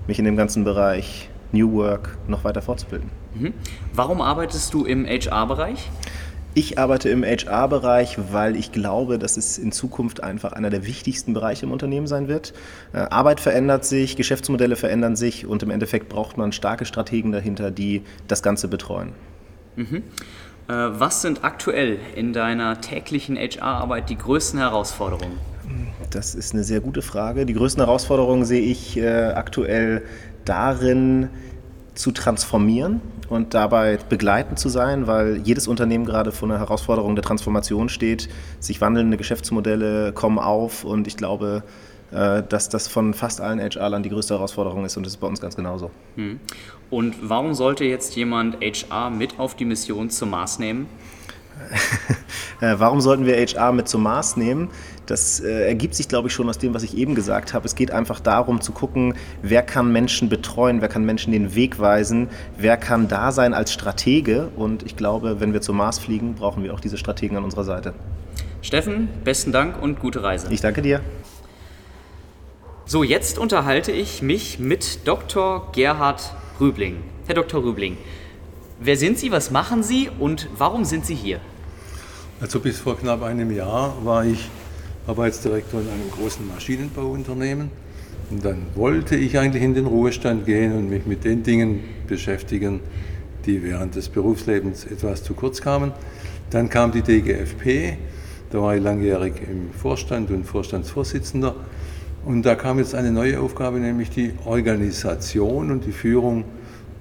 mich 0.06 0.18
in 0.18 0.26
dem 0.26 0.36
ganzen 0.36 0.64
Bereich 0.64 1.30
New 1.52 1.72
Work 1.72 2.18
noch 2.28 2.44
weiter 2.44 2.60
fortzubilden. 2.60 3.08
Mhm. 3.34 3.54
Warum 3.94 4.20
arbeitest 4.20 4.74
du 4.74 4.84
im 4.84 5.06
HR-Bereich? 5.06 5.88
Ich 6.54 6.78
arbeite 6.78 7.08
im 7.08 7.24
HR-Bereich, 7.24 8.18
weil 8.30 8.56
ich 8.56 8.72
glaube, 8.72 9.18
dass 9.18 9.38
es 9.38 9.56
in 9.56 9.72
Zukunft 9.72 10.22
einfach 10.22 10.52
einer 10.52 10.68
der 10.68 10.86
wichtigsten 10.86 11.32
Bereiche 11.32 11.64
im 11.64 11.72
Unternehmen 11.72 12.06
sein 12.06 12.28
wird. 12.28 12.52
Äh, 12.92 12.98
Arbeit 12.98 13.40
verändert 13.40 13.86
sich, 13.86 14.16
Geschäftsmodelle 14.16 14.76
verändern 14.76 15.16
sich 15.16 15.46
und 15.46 15.62
im 15.62 15.70
Endeffekt 15.70 16.10
braucht 16.10 16.36
man 16.36 16.52
starke 16.52 16.84
Strategen 16.84 17.32
dahinter, 17.32 17.70
die 17.70 18.02
das 18.28 18.42
Ganze 18.42 18.68
betreuen. 18.68 19.12
Mhm. 19.76 20.02
Äh, 20.68 20.72
was 20.72 21.22
sind 21.22 21.42
aktuell 21.42 21.98
in 22.16 22.34
deiner 22.34 22.82
täglichen 22.82 23.36
HR-Arbeit 23.36 24.10
die 24.10 24.18
größten 24.18 24.58
Herausforderungen? 24.58 25.38
Das 26.10 26.34
ist 26.34 26.52
eine 26.52 26.64
sehr 26.64 26.80
gute 26.80 27.00
Frage. 27.00 27.46
Die 27.46 27.54
größten 27.54 27.82
Herausforderungen 27.82 28.44
sehe 28.44 28.60
ich 28.60 28.98
äh, 28.98 29.08
aktuell 29.08 30.02
darin, 30.44 31.30
zu 31.94 32.10
transformieren 32.10 33.00
und 33.28 33.54
dabei 33.54 33.98
begleitend 34.08 34.58
zu 34.58 34.68
sein, 34.68 35.06
weil 35.06 35.38
jedes 35.44 35.68
Unternehmen 35.68 36.04
gerade 36.04 36.32
vor 36.32 36.48
einer 36.48 36.58
Herausforderung 36.58 37.14
der 37.14 37.24
Transformation 37.24 37.88
steht. 37.88 38.28
Sich 38.60 38.80
wandelnde 38.80 39.16
Geschäftsmodelle 39.16 40.12
kommen 40.12 40.38
auf 40.38 40.84
und 40.84 41.06
ich 41.06 41.16
glaube, 41.16 41.62
äh, 42.12 42.42
dass 42.48 42.68
das 42.68 42.88
von 42.88 43.14
fast 43.14 43.40
allen 43.40 43.60
HR-Lern 43.60 44.02
die 44.02 44.10
größte 44.10 44.34
Herausforderung 44.34 44.84
ist 44.84 44.96
und 44.96 45.04
das 45.04 45.14
ist 45.14 45.20
bei 45.20 45.26
uns 45.26 45.40
ganz 45.40 45.56
genauso. 45.56 45.90
Hm. 46.16 46.40
Und 46.90 47.16
warum 47.22 47.54
sollte 47.54 47.84
jetzt 47.84 48.16
jemand 48.16 48.58
HR 48.60 49.10
mit 49.10 49.38
auf 49.38 49.54
die 49.54 49.64
Mission 49.64 50.10
zum 50.10 50.30
Mars 50.30 50.58
nehmen? 50.58 50.86
Äh, 52.60 52.78
warum 52.78 53.00
sollten 53.00 53.26
wir 53.26 53.34
HR 53.34 53.72
mit 53.72 53.88
zum 53.88 54.04
Mars 54.04 54.36
nehmen? 54.36 54.70
Das 55.06 55.40
äh, 55.40 55.66
ergibt 55.66 55.96
sich, 55.96 56.06
glaube 56.06 56.28
ich, 56.28 56.34
schon 56.34 56.48
aus 56.48 56.58
dem, 56.58 56.74
was 56.74 56.84
ich 56.84 56.96
eben 56.96 57.16
gesagt 57.16 57.54
habe. 57.54 57.66
Es 57.66 57.74
geht 57.74 57.90
einfach 57.90 58.20
darum 58.20 58.60
zu 58.60 58.70
gucken, 58.70 59.14
wer 59.42 59.62
kann 59.62 59.90
Menschen 59.90 60.28
betreuen, 60.28 60.80
wer 60.80 60.88
kann 60.88 61.04
Menschen 61.04 61.32
den 61.32 61.56
Weg 61.56 61.80
weisen, 61.80 62.28
wer 62.56 62.76
kann 62.76 63.08
da 63.08 63.32
sein 63.32 63.52
als 63.52 63.72
Stratege. 63.72 64.50
Und 64.54 64.84
ich 64.84 64.96
glaube, 64.96 65.40
wenn 65.40 65.52
wir 65.52 65.60
zum 65.60 65.76
Mars 65.76 65.98
fliegen, 65.98 66.34
brauchen 66.34 66.62
wir 66.62 66.72
auch 66.72 66.78
diese 66.78 66.98
Strategen 66.98 67.36
an 67.36 67.42
unserer 67.42 67.64
Seite. 67.64 67.94
Steffen, 68.62 69.08
besten 69.24 69.50
Dank 69.50 69.82
und 69.82 69.98
gute 69.98 70.22
Reise. 70.22 70.46
Ich 70.50 70.60
danke 70.60 70.82
dir. 70.82 71.00
So, 72.84 73.02
jetzt 73.02 73.38
unterhalte 73.38 73.90
ich 73.90 74.22
mich 74.22 74.60
mit 74.60 75.06
Dr. 75.08 75.72
Gerhard 75.72 76.32
Rübling. 76.60 76.98
Herr 77.26 77.34
Dr. 77.34 77.64
Rübling, 77.64 77.96
wer 78.84 78.96
sind 78.96 79.18
Sie, 79.18 79.30
was 79.30 79.50
machen 79.50 79.82
Sie 79.82 80.10
und 80.18 80.48
warum 80.56 80.84
sind 80.84 81.06
Sie 81.06 81.14
hier? 81.14 81.40
Also 82.40 82.60
bis 82.60 82.78
vor 82.78 82.98
knapp 82.98 83.22
einem 83.22 83.50
Jahr 83.52 83.94
war 84.04 84.24
ich 84.24 84.50
Arbeitsdirektor 85.06 85.80
in 85.80 85.88
einem 85.88 86.10
großen 86.10 86.46
Maschinenbauunternehmen. 86.46 87.70
Und 88.30 88.44
dann 88.44 88.66
wollte 88.74 89.16
ich 89.16 89.38
eigentlich 89.38 89.62
in 89.62 89.74
den 89.74 89.86
Ruhestand 89.86 90.46
gehen 90.46 90.76
und 90.76 90.88
mich 90.88 91.06
mit 91.06 91.24
den 91.24 91.42
Dingen 91.42 91.80
beschäftigen, 92.06 92.80
die 93.46 93.62
während 93.62 93.94
des 93.94 94.08
Berufslebens 94.08 94.84
etwas 94.84 95.22
zu 95.22 95.34
kurz 95.34 95.60
kamen. 95.60 95.92
Dann 96.50 96.68
kam 96.68 96.92
die 96.92 97.02
DGFP, 97.02 97.96
da 98.50 98.60
war 98.60 98.76
ich 98.76 98.82
langjährig 98.82 99.34
im 99.48 99.72
Vorstand 99.72 100.30
und 100.30 100.44
Vorstandsvorsitzender. 100.44 101.54
Und 102.24 102.42
da 102.44 102.54
kam 102.54 102.78
jetzt 102.78 102.94
eine 102.94 103.10
neue 103.10 103.40
Aufgabe, 103.40 103.80
nämlich 103.80 104.10
die 104.10 104.32
Organisation 104.44 105.70
und 105.70 105.84
die 105.84 105.92
Führung 105.92 106.44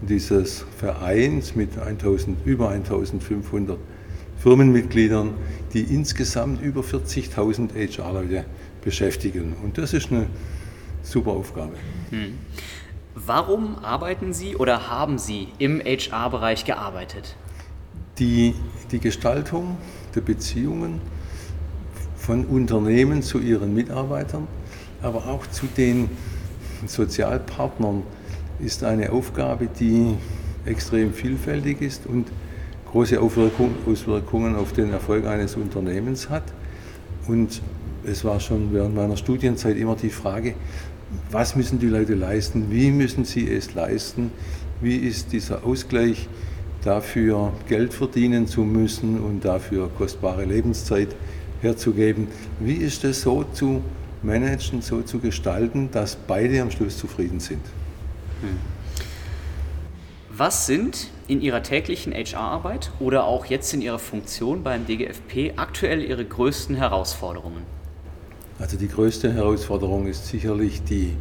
dieses 0.01 0.65
Vereins 0.77 1.55
mit 1.55 1.77
1000, 1.77 2.45
über 2.45 2.69
1500 2.69 3.77
Firmenmitgliedern, 4.37 5.33
die 5.73 5.81
insgesamt 5.81 6.61
über 6.61 6.81
40.000 6.81 7.73
HR-Leute 7.75 8.45
beschäftigen. 8.83 9.55
Und 9.63 9.77
das 9.77 9.93
ist 9.93 10.11
eine 10.11 10.27
super 11.03 11.31
Aufgabe. 11.31 11.73
Hm. 12.09 12.37
Warum 13.13 13.77
arbeiten 13.83 14.33
Sie 14.33 14.55
oder 14.55 14.89
haben 14.89 15.17
Sie 15.17 15.49
im 15.59 15.79
HR-Bereich 15.81 16.65
gearbeitet? 16.65 17.35
Die, 18.17 18.55
die 18.91 18.99
Gestaltung 18.99 19.77
der 20.15 20.21
Beziehungen 20.21 21.01
von 22.15 22.45
Unternehmen 22.45 23.21
zu 23.21 23.39
ihren 23.39 23.73
Mitarbeitern, 23.73 24.47
aber 25.01 25.27
auch 25.27 25.45
zu 25.47 25.65
den 25.65 26.09
Sozialpartnern 26.87 28.03
ist 28.63 28.83
eine 28.83 29.11
Aufgabe, 29.11 29.67
die 29.67 30.15
extrem 30.65 31.13
vielfältig 31.13 31.81
ist 31.81 32.05
und 32.05 32.27
große 32.91 33.19
Auswirkungen 33.19 34.55
auf 34.55 34.73
den 34.73 34.91
Erfolg 34.91 35.25
eines 35.25 35.55
Unternehmens 35.55 36.29
hat. 36.29 36.43
Und 37.27 37.61
es 38.03 38.25
war 38.25 38.39
schon 38.39 38.73
während 38.73 38.95
meiner 38.95 39.17
Studienzeit 39.17 39.77
immer 39.77 39.95
die 39.95 40.09
Frage, 40.09 40.55
was 41.29 41.55
müssen 41.55 41.79
die 41.79 41.87
Leute 41.87 42.15
leisten, 42.15 42.67
wie 42.69 42.91
müssen 42.91 43.25
sie 43.25 43.49
es 43.49 43.73
leisten, 43.73 44.31
wie 44.81 44.95
ist 44.95 45.31
dieser 45.31 45.65
Ausgleich 45.65 46.27
dafür 46.83 47.53
Geld 47.67 47.93
verdienen 47.93 48.47
zu 48.47 48.61
müssen 48.61 49.19
und 49.19 49.45
dafür 49.45 49.89
kostbare 49.97 50.45
Lebenszeit 50.45 51.15
herzugeben. 51.61 52.27
Wie 52.59 52.75
ist 52.75 53.03
es 53.03 53.21
so 53.21 53.43
zu 53.53 53.81
managen, 54.23 54.81
so 54.81 55.01
zu 55.01 55.19
gestalten, 55.19 55.89
dass 55.91 56.15
beide 56.15 56.61
am 56.61 56.71
Schluss 56.71 56.97
zufrieden 56.97 57.39
sind? 57.39 57.61
Was 60.29 60.65
sind 60.65 61.09
in 61.27 61.41
Ihrer 61.41 61.61
täglichen 61.61 62.13
HR-Arbeit 62.13 62.91
oder 62.99 63.25
auch 63.25 63.45
jetzt 63.45 63.73
in 63.73 63.81
Ihrer 63.81 63.99
Funktion 63.99 64.63
beim 64.63 64.85
DGFP 64.85 65.53
aktuell 65.57 66.03
Ihre 66.03 66.25
größten 66.25 66.75
Herausforderungen? 66.75 67.63
Also 68.59 68.77
die 68.77 68.87
größte 68.87 69.33
Herausforderung 69.33 70.07
ist 70.07 70.27
sicherlich 70.27 70.83
die, 70.83 71.13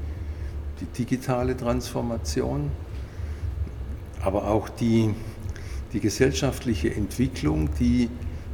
die 0.80 0.84
digitale 0.84 1.56
Transformation, 1.56 2.70
aber 4.22 4.46
auch 4.46 4.68
die, 4.68 5.14
die 5.92 6.00
gesellschaftliche 6.00 6.94
Entwicklung, 6.94 7.70
die 7.78 8.08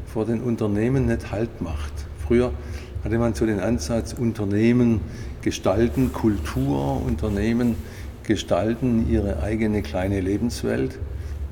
vor 0.07 0.25
den 0.25 0.41
Unternehmen 0.41 1.07
nicht 1.07 1.31
Halt 1.31 1.61
macht. 1.61 1.93
Früher 2.27 2.53
hatte 3.05 3.19
man 3.19 3.35
so 3.35 3.45
den 3.45 3.61
Ansatz, 3.61 4.13
Unternehmen 4.15 5.01
gestalten, 5.43 6.13
Kultur, 6.13 7.03
Unternehmen 7.05 7.77
gestalten 8.27 9.11
ihre 9.11 9.43
eigene 9.43 9.83
kleine 9.83 10.21
Lebenswelt. 10.21 10.99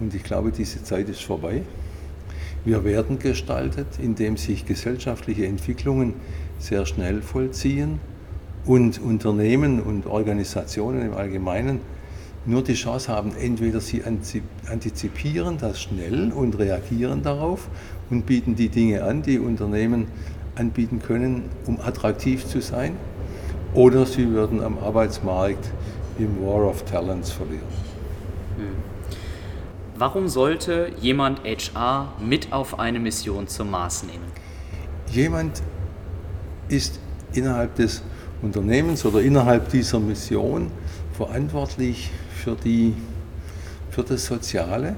Und 0.01 0.15
ich 0.15 0.23
glaube, 0.23 0.51
diese 0.51 0.83
Zeit 0.83 1.09
ist 1.09 1.23
vorbei. 1.23 1.63
Wir 2.65 2.85
werden 2.85 3.19
gestaltet, 3.19 3.87
indem 4.03 4.37
sich 4.37 4.67
gesellschaftliche 4.67 5.47
Entwicklungen 5.47 6.15
sehr 6.59 6.87
schnell 6.87 7.23
vollziehen 7.23 8.01
und 8.65 9.01
Unternehmen 9.01 9.81
und 9.81 10.07
Organisationen 10.07 11.03
im 11.03 11.15
Allgemeinen 11.15 11.81
nur 12.47 12.63
die 12.63 12.75
Chance 12.75 13.11
haben, 13.11 13.33
entweder 13.41 13.81
sie 13.81 14.03
antizipieren 14.05 15.57
das 15.59 15.81
schnell 15.81 16.33
und 16.33 16.59
reagieren 16.59 17.23
darauf 17.23 17.69
und 18.11 18.27
bieten 18.27 18.55
die 18.55 18.69
Dinge 18.69 19.03
an, 19.03 19.23
die 19.23 19.39
Unternehmen 19.39 20.07
anbieten 20.55 21.01
können, 21.01 21.45
um 21.67 21.81
attraktiv 21.81 22.47
zu 22.47 22.61
sein, 22.61 22.97
oder 23.73 24.07
sie 24.07 24.31
würden 24.31 24.63
am 24.63 24.79
Arbeitsmarkt 24.79 25.71
im 26.19 26.41
War 26.45 26.69
of 26.69 26.85
Talents 26.85 27.31
verlieren. 27.31 27.63
Hm. 28.57 28.95
Warum 29.97 30.29
sollte 30.29 30.91
jemand 31.01 31.41
HR 31.45 32.13
mit 32.21 32.53
auf 32.53 32.79
eine 32.79 32.99
Mission 32.99 33.47
zum 33.47 33.71
Mars 33.71 34.03
nehmen? 34.03 34.33
Jemand 35.13 35.63
ist 36.69 36.99
innerhalb 37.33 37.77
des 37.77 38.03
Unternehmens 38.43 39.05
oder 39.05 39.21
innerhalb 39.21 39.69
dieser 39.71 40.01
Mission 40.01 40.71
verantwortlich 41.13 42.11
für, 42.35 42.57
die, 42.57 42.95
für 43.91 44.03
das 44.03 44.27
Soziale, 44.27 44.97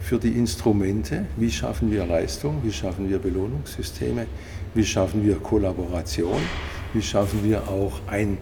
für 0.00 0.18
die 0.18 0.32
Instrumente, 0.32 1.24
wie 1.36 1.50
schaffen 1.50 1.90
wir 1.90 2.04
Leistung, 2.04 2.60
wie 2.62 2.72
schaffen 2.72 3.08
wir 3.08 3.18
Belohnungssysteme, 3.18 4.26
wie 4.74 4.84
schaffen 4.84 5.24
wir 5.24 5.36
Kollaboration, 5.36 6.42
wie 6.92 7.00
schaffen 7.00 7.42
wir 7.42 7.66
auch 7.68 8.00
ein, 8.06 8.36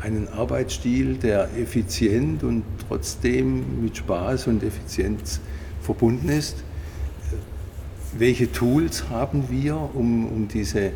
einen 0.00 0.28
Arbeitsstil, 0.28 1.16
der 1.16 1.48
effizient 1.56 2.42
und 2.44 2.62
trotzdem 2.86 3.82
mit 3.82 3.96
Spaß 3.96 4.46
und 4.46 4.62
Effizienz 4.62 5.40
verbunden 5.82 6.28
ist. 6.28 6.62
Welche 8.16 8.50
Tools 8.50 9.08
haben 9.10 9.44
wir, 9.50 9.76
um, 9.94 10.26
um 10.26 10.48
diese 10.48 10.92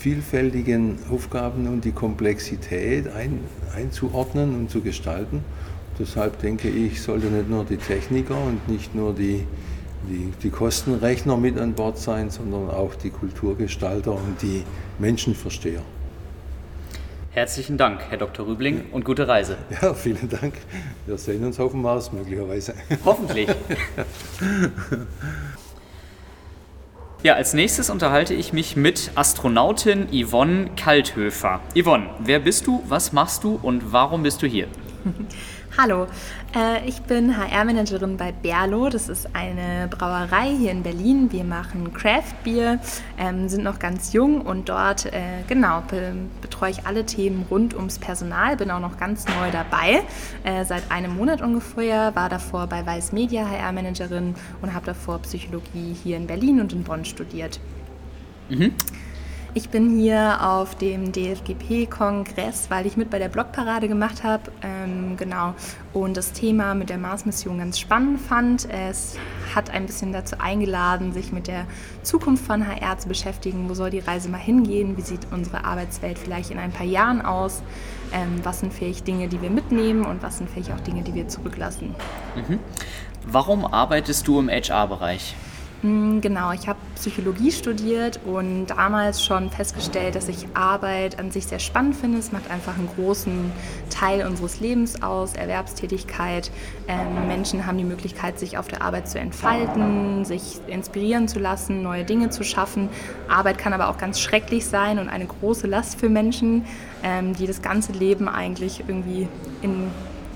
vielfältigen 0.00 0.98
Aufgaben 1.10 1.66
und 1.66 1.84
die 1.84 1.92
Komplexität 1.92 3.08
ein, 3.12 3.40
einzuordnen 3.76 4.54
und 4.54 4.70
zu 4.70 4.80
gestalten. 4.80 5.44
Deshalb 5.98 6.40
denke 6.40 6.70
ich, 6.70 7.02
sollte 7.02 7.26
nicht 7.26 7.50
nur 7.50 7.64
die 7.66 7.76
Techniker 7.76 8.42
und 8.42 8.66
nicht 8.66 8.94
nur 8.94 9.12
die, 9.12 9.44
die, 10.08 10.32
die 10.42 10.48
Kostenrechner 10.48 11.36
mit 11.36 11.58
an 11.58 11.74
Bord 11.74 11.98
sein, 11.98 12.30
sondern 12.30 12.70
auch 12.70 12.94
die 12.94 13.10
Kulturgestalter 13.10 14.12
und 14.12 14.40
die 14.40 14.62
Menschenversteher. 14.98 15.82
Herzlichen 17.32 17.78
Dank, 17.78 18.00
Herr 18.08 18.18
Dr. 18.18 18.44
Rübling, 18.44 18.86
und 18.90 19.04
gute 19.04 19.28
Reise. 19.28 19.56
Ja, 19.80 19.94
vielen 19.94 20.28
Dank. 20.28 20.54
Wir 21.06 21.16
sehen 21.16 21.44
uns 21.44 21.60
auf 21.60 21.70
dem 21.70 21.82
Mars 21.82 22.10
möglicherweise. 22.12 22.74
Hoffentlich. 23.04 23.48
Ja, 27.22 27.34
als 27.34 27.52
nächstes 27.52 27.90
unterhalte 27.90 28.32
ich 28.32 28.54
mich 28.54 28.76
mit 28.76 29.10
Astronautin 29.14 30.08
Yvonne 30.10 30.70
Kalthöfer. 30.74 31.60
Yvonne, 31.76 32.06
wer 32.18 32.38
bist 32.38 32.66
du, 32.66 32.82
was 32.88 33.12
machst 33.12 33.44
du 33.44 33.58
und 33.60 33.92
warum 33.92 34.22
bist 34.22 34.40
du 34.40 34.46
hier? 34.46 34.68
Hallo, 35.78 36.08
äh, 36.54 36.84
ich 36.86 37.00
bin 37.02 37.38
HR-Managerin 37.38 38.16
bei 38.16 38.32
Berlo. 38.32 38.88
Das 38.88 39.08
ist 39.08 39.28
eine 39.34 39.86
Brauerei 39.88 40.50
hier 40.50 40.72
in 40.72 40.82
Berlin. 40.82 41.30
Wir 41.30 41.44
machen 41.44 41.94
Craft 41.94 42.34
Beer, 42.42 42.80
ähm, 43.16 43.48
sind 43.48 43.62
noch 43.62 43.78
ganz 43.78 44.12
jung 44.12 44.40
und 44.40 44.68
dort 44.68 45.06
äh, 45.06 45.44
genau 45.46 45.84
betreue 46.40 46.72
ich 46.72 46.86
alle 46.86 47.06
Themen 47.06 47.46
rund 47.48 47.74
ums 47.74 48.00
Personal. 48.00 48.56
Bin 48.56 48.70
auch 48.72 48.80
noch 48.80 48.98
ganz 48.98 49.26
neu 49.26 49.52
dabei, 49.52 50.02
äh, 50.42 50.64
seit 50.64 50.90
einem 50.90 51.16
Monat 51.16 51.40
ungefähr. 51.40 52.16
War 52.16 52.28
davor 52.28 52.66
bei 52.66 52.84
Weiß 52.84 53.12
Media 53.12 53.48
HR-Managerin 53.48 54.34
und 54.60 54.74
habe 54.74 54.86
davor 54.86 55.20
Psychologie 55.20 55.94
hier 56.02 56.16
in 56.16 56.26
Berlin 56.26 56.60
und 56.60 56.72
in 56.72 56.82
Bonn 56.82 57.04
studiert. 57.04 57.60
Mhm. 58.48 58.74
Ich 59.52 59.68
bin 59.68 59.98
hier 59.98 60.48
auf 60.48 60.76
dem 60.76 61.10
DFGP-Kongress, 61.10 62.70
weil 62.70 62.86
ich 62.86 62.96
mit 62.96 63.10
bei 63.10 63.18
der 63.18 63.28
Blogparade 63.28 63.88
gemacht 63.88 64.22
habe, 64.22 64.44
ähm, 64.62 65.16
genau, 65.16 65.54
und 65.92 66.16
das 66.16 66.30
Thema 66.30 66.74
mit 66.74 66.88
der 66.88 66.98
Mars-Mission 66.98 67.58
ganz 67.58 67.80
spannend 67.80 68.20
fand. 68.20 68.68
Es 68.70 69.16
hat 69.52 69.70
ein 69.70 69.86
bisschen 69.86 70.12
dazu 70.12 70.36
eingeladen, 70.38 71.12
sich 71.12 71.32
mit 71.32 71.48
der 71.48 71.66
Zukunft 72.04 72.44
von 72.44 72.64
HR 72.64 72.98
zu 72.98 73.08
beschäftigen. 73.08 73.68
Wo 73.68 73.74
soll 73.74 73.90
die 73.90 73.98
Reise 73.98 74.28
mal 74.28 74.38
hingehen? 74.38 74.96
Wie 74.96 75.02
sieht 75.02 75.26
unsere 75.32 75.64
Arbeitswelt 75.64 76.20
vielleicht 76.20 76.52
in 76.52 76.58
ein 76.58 76.70
paar 76.70 76.86
Jahren 76.86 77.20
aus? 77.20 77.64
Ähm, 78.12 78.40
was 78.44 78.60
sind 78.60 78.72
vielleicht 78.72 79.08
Dinge, 79.08 79.26
die 79.26 79.42
wir 79.42 79.50
mitnehmen 79.50 80.06
und 80.06 80.22
was 80.22 80.38
sind 80.38 80.48
vielleicht 80.48 80.70
auch 80.70 80.80
Dinge, 80.80 81.02
die 81.02 81.14
wir 81.14 81.26
zurücklassen? 81.26 81.96
Mhm. 82.36 82.60
Warum 83.26 83.66
arbeitest 83.66 84.28
du 84.28 84.38
im 84.38 84.48
HR-Bereich? 84.48 85.34
Hm, 85.82 86.20
genau, 86.20 86.52
ich 86.52 86.68
habe 86.68 86.78
Psychologie 86.94 87.50
studiert 87.50 88.20
und 88.26 88.66
damals 88.66 89.24
schon 89.24 89.48
festgestellt, 89.48 90.14
dass 90.14 90.28
ich 90.28 90.46
Arbeit 90.52 91.18
an 91.18 91.30
sich 91.30 91.46
sehr 91.46 91.58
spannend 91.58 91.96
finde. 91.96 92.18
Es 92.18 92.32
macht 92.32 92.50
einfach 92.50 92.76
einen 92.76 92.88
großen 92.88 93.50
Teil 93.88 94.26
unseres 94.26 94.60
Lebens 94.60 95.02
aus, 95.02 95.32
Erwerbstätigkeit. 95.32 96.50
Ähm, 96.86 97.26
Menschen 97.28 97.64
haben 97.64 97.78
die 97.78 97.84
Möglichkeit, 97.84 98.38
sich 98.38 98.58
auf 98.58 98.68
der 98.68 98.82
Arbeit 98.82 99.08
zu 99.08 99.18
entfalten, 99.18 100.26
sich 100.26 100.60
inspirieren 100.66 101.28
zu 101.28 101.38
lassen, 101.38 101.82
neue 101.82 102.04
Dinge 102.04 102.28
zu 102.28 102.44
schaffen. 102.44 102.90
Arbeit 103.28 103.56
kann 103.56 103.72
aber 103.72 103.88
auch 103.88 103.96
ganz 103.96 104.20
schrecklich 104.20 104.66
sein 104.66 104.98
und 104.98 105.08
eine 105.08 105.24
große 105.24 105.66
Last 105.66 105.98
für 105.98 106.10
Menschen, 106.10 106.66
ähm, 107.02 107.34
die 107.34 107.46
das 107.46 107.62
ganze 107.62 107.92
Leben 107.92 108.28
eigentlich 108.28 108.84
irgendwie 108.86 109.28
in 109.62 109.90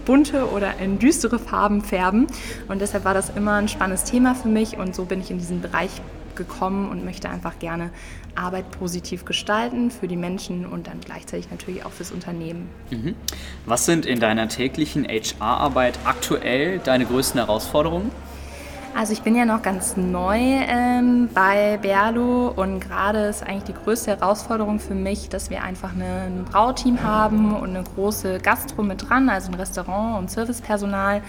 bunte 0.04 0.50
oder 0.50 0.78
in 0.78 0.98
düstere 0.98 1.38
Farben 1.38 1.82
färben. 1.82 2.26
Und 2.68 2.80
deshalb 2.80 3.04
war 3.04 3.14
das 3.14 3.30
immer 3.30 3.54
ein 3.54 3.68
spannendes 3.68 4.04
Thema 4.04 4.34
für 4.34 4.48
mich 4.48 4.76
und 4.76 4.94
so 4.94 5.04
bin 5.04 5.20
ich 5.20 5.30
in 5.30 5.38
diesen 5.38 5.60
Bereich 5.60 6.00
gekommen 6.34 6.90
und 6.90 7.04
möchte 7.04 7.28
einfach 7.28 7.58
gerne 7.58 7.90
Arbeit 8.34 8.70
positiv 8.72 9.24
gestalten 9.24 9.90
für 9.90 10.08
die 10.08 10.16
Menschen 10.16 10.66
und 10.66 10.86
dann 10.88 11.00
gleichzeitig 11.00 11.50
natürlich 11.50 11.84
auch 11.84 11.92
fürs 11.92 12.10
Unternehmen. 12.10 12.68
Mhm. 12.90 13.14
Was 13.66 13.86
sind 13.86 14.06
in 14.06 14.20
deiner 14.20 14.48
täglichen 14.48 15.06
HR-Arbeit 15.06 15.98
aktuell 16.04 16.80
deine 16.80 17.06
größten 17.06 17.38
Herausforderungen? 17.38 18.10
Also 18.96 19.12
ich 19.12 19.22
bin 19.22 19.34
ja 19.34 19.44
noch 19.44 19.60
ganz 19.60 19.96
neu 19.96 20.38
ähm, 20.38 21.28
bei 21.34 21.78
Berlo 21.82 22.52
und 22.54 22.78
gerade 22.78 23.24
ist 23.26 23.42
eigentlich 23.42 23.64
die 23.64 23.74
größte 23.74 24.12
Herausforderung 24.12 24.78
für 24.78 24.94
mich, 24.94 25.28
dass 25.28 25.50
wir 25.50 25.64
einfach 25.64 25.90
ein 25.98 26.44
Brauteam 26.44 27.02
haben 27.02 27.56
und 27.56 27.70
eine 27.70 27.82
große 27.82 28.38
Gastro 28.38 28.84
mit 28.84 29.08
dran, 29.08 29.28
also 29.28 29.50
ein 29.50 29.56
Restaurant 29.56 30.20
und 30.20 30.30
Servicepersonal 30.30 31.22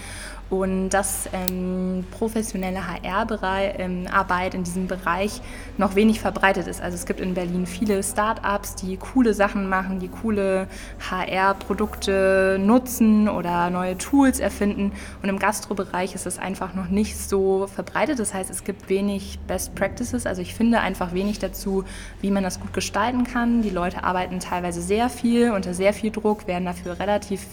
und 0.48 0.90
dass 0.90 1.28
ähm, 1.32 2.04
professionelle 2.12 2.86
HR-Arbeit 2.86 3.78
ähm, 3.78 4.06
in 4.54 4.64
diesem 4.64 4.86
Bereich 4.86 5.40
noch 5.76 5.96
wenig 5.96 6.20
verbreitet 6.20 6.68
ist. 6.68 6.80
Also 6.80 6.94
es 6.94 7.04
gibt 7.04 7.20
in 7.20 7.34
Berlin 7.34 7.66
viele 7.66 8.02
Start-ups, 8.02 8.76
die 8.76 8.96
coole 8.96 9.34
Sachen 9.34 9.68
machen, 9.68 9.98
die 9.98 10.08
coole 10.08 10.68
HR-Produkte 11.10 12.58
nutzen 12.60 13.28
oder 13.28 13.70
neue 13.70 13.98
Tools 13.98 14.38
erfinden 14.38 14.92
und 15.22 15.28
im 15.28 15.38
Gastrobereich 15.38 16.14
ist 16.14 16.26
es 16.26 16.38
einfach 16.38 16.74
noch 16.74 16.88
nicht 16.88 17.18
so 17.18 17.66
verbreitet. 17.66 18.20
Das 18.20 18.32
heißt, 18.32 18.48
es 18.48 18.62
gibt 18.62 18.88
wenig 18.88 19.40
Best 19.48 19.74
Practices, 19.74 20.26
also 20.26 20.42
ich 20.42 20.54
finde 20.54 20.80
einfach 20.80 21.12
wenig 21.12 21.40
dazu, 21.40 21.84
wie 22.20 22.30
man 22.30 22.44
das 22.44 22.60
gut 22.60 22.72
gestalten 22.72 23.24
kann. 23.24 23.62
Die 23.62 23.70
Leute 23.70 24.04
arbeiten 24.04 24.38
teilweise 24.38 24.80
sehr 24.80 25.08
viel, 25.08 25.50
unter 25.50 25.74
sehr 25.74 25.92
viel 25.92 26.12
Druck, 26.12 26.46
werden 26.46 26.66
dafür 26.66 27.00
relativ 27.00 27.44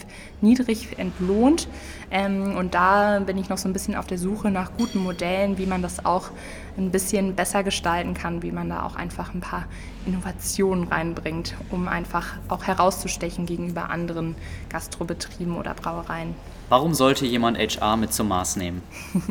niedrig 0.41 0.99
entlohnt 0.99 1.67
ähm, 2.11 2.55
und 2.55 2.75
da 2.75 2.82
da 2.83 3.19
bin 3.19 3.37
ich 3.37 3.47
noch 3.47 3.57
so 3.57 3.69
ein 3.69 3.73
bisschen 3.73 3.95
auf 3.95 4.07
der 4.07 4.17
Suche 4.17 4.51
nach 4.51 4.71
guten 4.77 4.99
Modellen, 4.99 5.57
wie 5.57 5.65
man 5.65 5.81
das 5.81 6.05
auch 6.05 6.31
ein 6.77 6.91
bisschen 6.91 7.33
besser 7.33 7.63
gestalten 7.63 8.13
kann, 8.13 8.43
wie 8.43 8.51
man 8.51 8.67
da 8.67 8.83
auch 8.83 8.95
einfach 8.95 9.33
ein 9.33 9.39
paar 9.39 9.65
Innovationen 10.05 10.89
reinbringt, 10.89 11.55
um 11.71 11.87
einfach 11.87 12.33
auch 12.49 12.63
herauszustechen 12.63 13.45
gegenüber 13.45 13.89
anderen 13.89 14.35
Gastrobetrieben 14.69 15.55
oder 15.55 15.73
Brauereien. 15.75 16.35
Warum 16.67 16.93
sollte 16.93 17.25
jemand 17.25 17.57
HR 17.57 17.95
mit 17.95 18.11
zum 18.13 18.27
Maß 18.27 18.57
nehmen? 18.57 18.81
das 19.13 19.23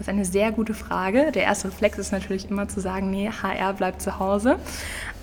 ist 0.00 0.08
eine 0.08 0.24
sehr 0.24 0.52
gute 0.52 0.72
Frage. 0.72 1.30
Der 1.32 1.42
erste 1.42 1.68
Reflex 1.68 1.98
ist 1.98 2.12
natürlich 2.12 2.48
immer 2.48 2.68
zu 2.68 2.80
sagen, 2.80 3.10
nee, 3.10 3.28
HR 3.28 3.74
bleibt 3.74 4.00
zu 4.00 4.18
Hause. 4.18 4.56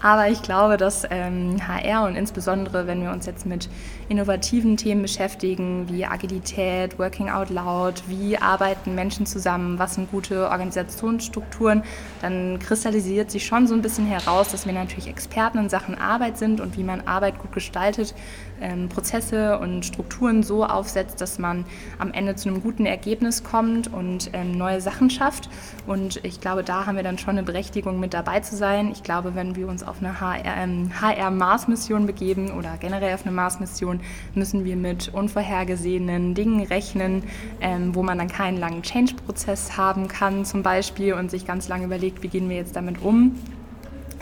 Aber 0.02 0.30
ich 0.30 0.42
glaube, 0.42 0.78
dass 0.78 1.06
ähm, 1.10 1.58
HR 1.68 2.06
und 2.06 2.16
insbesondere, 2.16 2.88
wenn 2.88 3.04
wir 3.04 3.12
uns 3.12 3.28
jetzt 3.28 3.46
mit 3.46 3.70
innovativen 4.10 4.76
Themen 4.76 5.04
beschäftigen, 5.04 5.88
wie 5.90 6.06
Agilität, 6.06 6.98
Working 6.98 7.30
Out 7.30 7.50
Loud, 7.50 8.04
wie 8.08 8.38
arbeiten 8.38 8.96
Menschen 8.96 9.26
zusammen, 9.26 9.78
was 9.78 9.96
sind 9.96 10.10
gute 10.12 10.50
Organisationsstrukturen, 10.50 11.84
dann 12.22 12.60
kristallisiert 12.60 13.30
sich 13.30 13.46
schon 13.46 13.68
so 13.68 13.76
ein 13.76 13.82
bisschen 13.82 14.08
heraus, 14.08 14.50
dass 14.50 14.66
wir 14.66 14.74
natürlich 14.74 15.08
Experten 15.08 15.60
in 15.60 15.70
Sachen 15.70 15.96
Arbeit 15.96 16.38
sind 16.38 16.62
und 16.62 16.78
wie 16.78 16.84
man 16.84 17.02
Arbeit 17.02 17.40
gut 17.40 17.52
gestaltet, 17.52 18.16
ähm, 18.62 18.90
Prozesse 18.90 19.60
und 19.60 19.86
Strukturen 19.86 20.44
so 20.44 20.66
aufsetzt, 20.66 21.20
dass 21.20 21.40
man 21.40 21.66
am 22.00 22.12
Ende 22.12 22.36
zu 22.36 22.50
einem 22.50 22.62
guten 22.62 22.86
Ergebnis 22.86 23.44
kommt 23.44 23.92
und 23.92 24.30
ähm, 24.34 24.52
neue 24.52 24.82
Sachen 24.82 25.10
schafft. 25.10 25.50
Und 25.88 26.24
ich 26.24 26.40
glaube, 26.42 26.64
da 26.64 26.86
haben 26.86 26.96
wir 26.96 27.04
dann 27.04 27.18
schon 27.18 27.32
eine 27.32 27.44
Berechtigung 27.44 28.00
mit 28.00 28.14
dabei 28.14 28.40
zu 28.40 28.56
sein. 28.56 28.92
Ich 28.92 29.04
glaube, 29.04 29.36
wenn 29.36 29.56
wir 29.56 29.68
uns 29.68 29.84
auf 29.92 29.98
eine 30.00 30.20
HR-Mars-Mission 30.22 32.02
ähm, 32.02 32.08
begeben 32.08 32.52
oder 32.52 32.78
generell 32.80 33.14
auf 33.14 33.26
eine 33.26 33.36
Mars-Mission, 33.36 34.00
müssen 34.34 34.64
wir 34.64 34.78
mit 34.78 35.14
unvorhergesehenen 35.14 36.34
Dingen 36.34 36.66
rechnen, 36.66 37.24
ähm, 37.60 37.94
wo 37.94 38.02
man 38.02 38.18
dann 38.18 38.30
keinen 38.30 38.58
langen 38.58 38.82
Change-Prozess 38.82 39.78
haben 39.78 40.08
kann 40.08 40.46
zum 40.46 40.64
Beispiel 40.64 41.14
und 41.14 41.30
sich 41.30 41.46
ganz 41.46 41.68
lange 41.68 41.86
überlegt, 41.86 42.24
wie 42.24 42.30
gehen 42.30 42.50
wir 42.50 42.56
jetzt 42.56 42.76
damit 42.76 43.02
um, 43.02 43.36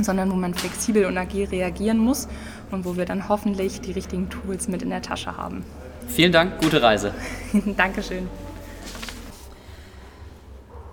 sondern 0.01 0.31
wo 0.31 0.35
man 0.35 0.55
flexibel 0.55 1.05
und 1.05 1.17
agil 1.17 1.47
reagieren 1.47 1.99
muss 1.99 2.27
und 2.71 2.83
wo 2.83 2.97
wir 2.97 3.05
dann 3.05 3.29
hoffentlich 3.29 3.79
die 3.81 3.91
richtigen 3.91 4.29
Tools 4.29 4.67
mit 4.67 4.81
in 4.81 4.89
der 4.89 5.03
Tasche 5.03 5.37
haben. 5.37 5.63
Vielen 6.07 6.31
Dank, 6.31 6.59
gute 6.61 6.81
Reise. 6.81 7.13
Dankeschön. 7.77 8.27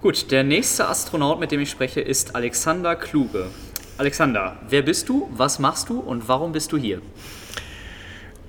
Gut, 0.03 0.31
der 0.31 0.45
nächste 0.45 0.87
Astronaut, 0.87 1.41
mit 1.41 1.51
dem 1.51 1.61
ich 1.61 1.71
spreche, 1.71 2.03
ist 2.03 2.37
Alexander 2.37 2.95
Kluge. 2.95 3.47
Alexander, 3.99 4.59
wer 4.69 4.83
bist 4.83 5.09
du, 5.09 5.27
was 5.33 5.59
machst 5.59 5.89
du 5.89 5.99
und 6.01 6.29
warum 6.29 6.53
bist 6.53 6.71
du 6.71 6.77
hier? 6.77 7.01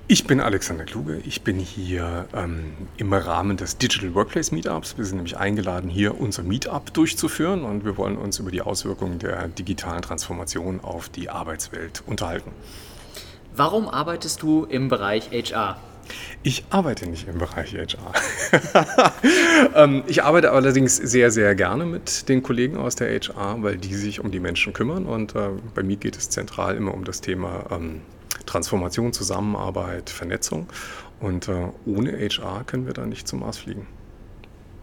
Ich 0.06 0.26
bin 0.26 0.40
Alexander 0.40 0.84
Kluge. 0.84 1.22
Ich 1.24 1.42
bin 1.42 1.58
hier 1.58 2.26
ähm, 2.34 2.72
im 2.98 3.12
Rahmen 3.12 3.56
des 3.56 3.78
Digital 3.78 4.14
Workplace 4.14 4.52
Meetups. 4.52 4.98
Wir 4.98 5.06
sind 5.06 5.16
nämlich 5.16 5.38
eingeladen, 5.38 5.88
hier 5.88 6.20
unser 6.20 6.42
Meetup 6.42 6.92
durchzuführen 6.92 7.62
und 7.62 7.86
wir 7.86 7.96
wollen 7.96 8.18
uns 8.18 8.38
über 8.38 8.50
die 8.50 8.60
Auswirkungen 8.60 9.18
der 9.18 9.48
digitalen 9.48 10.02
Transformation 10.02 10.80
auf 10.80 11.08
die 11.08 11.30
Arbeitswelt 11.30 12.02
unterhalten. 12.04 12.52
Warum 13.56 13.88
arbeitest 13.88 14.42
du 14.42 14.64
im 14.64 14.88
Bereich 14.88 15.30
HR? 15.30 15.78
Ich 16.42 16.64
arbeite 16.70 17.08
nicht 17.08 17.28
im 17.28 17.38
Bereich 17.38 17.74
HR. 17.74 18.12
Ähm, 19.74 20.04
ich 20.06 20.22
arbeite 20.22 20.52
allerdings 20.52 20.96
sehr, 20.96 21.30
sehr 21.30 21.54
gerne 21.54 21.84
mit 21.84 22.28
den 22.28 22.42
Kollegen 22.42 22.76
aus 22.76 22.94
der 22.94 23.08
HR, 23.08 23.62
weil 23.62 23.76
die 23.76 23.94
sich 23.94 24.20
um 24.20 24.30
die 24.30 24.38
Menschen 24.38 24.72
kümmern. 24.72 25.04
Und 25.04 25.34
äh, 25.34 25.50
bei 25.74 25.82
mir 25.82 25.96
geht 25.96 26.16
es 26.16 26.30
zentral 26.30 26.76
immer 26.76 26.94
um 26.94 27.04
das 27.04 27.20
Thema 27.20 27.64
ähm, 27.70 28.00
Transformation, 28.46 29.12
Zusammenarbeit, 29.12 30.10
Vernetzung. 30.10 30.68
Und 31.20 31.48
äh, 31.48 31.68
ohne 31.86 32.12
HR 32.12 32.64
können 32.64 32.86
wir 32.86 32.94
da 32.94 33.04
nicht 33.04 33.26
zum 33.26 33.40
Mars 33.40 33.58
fliegen. 33.58 33.86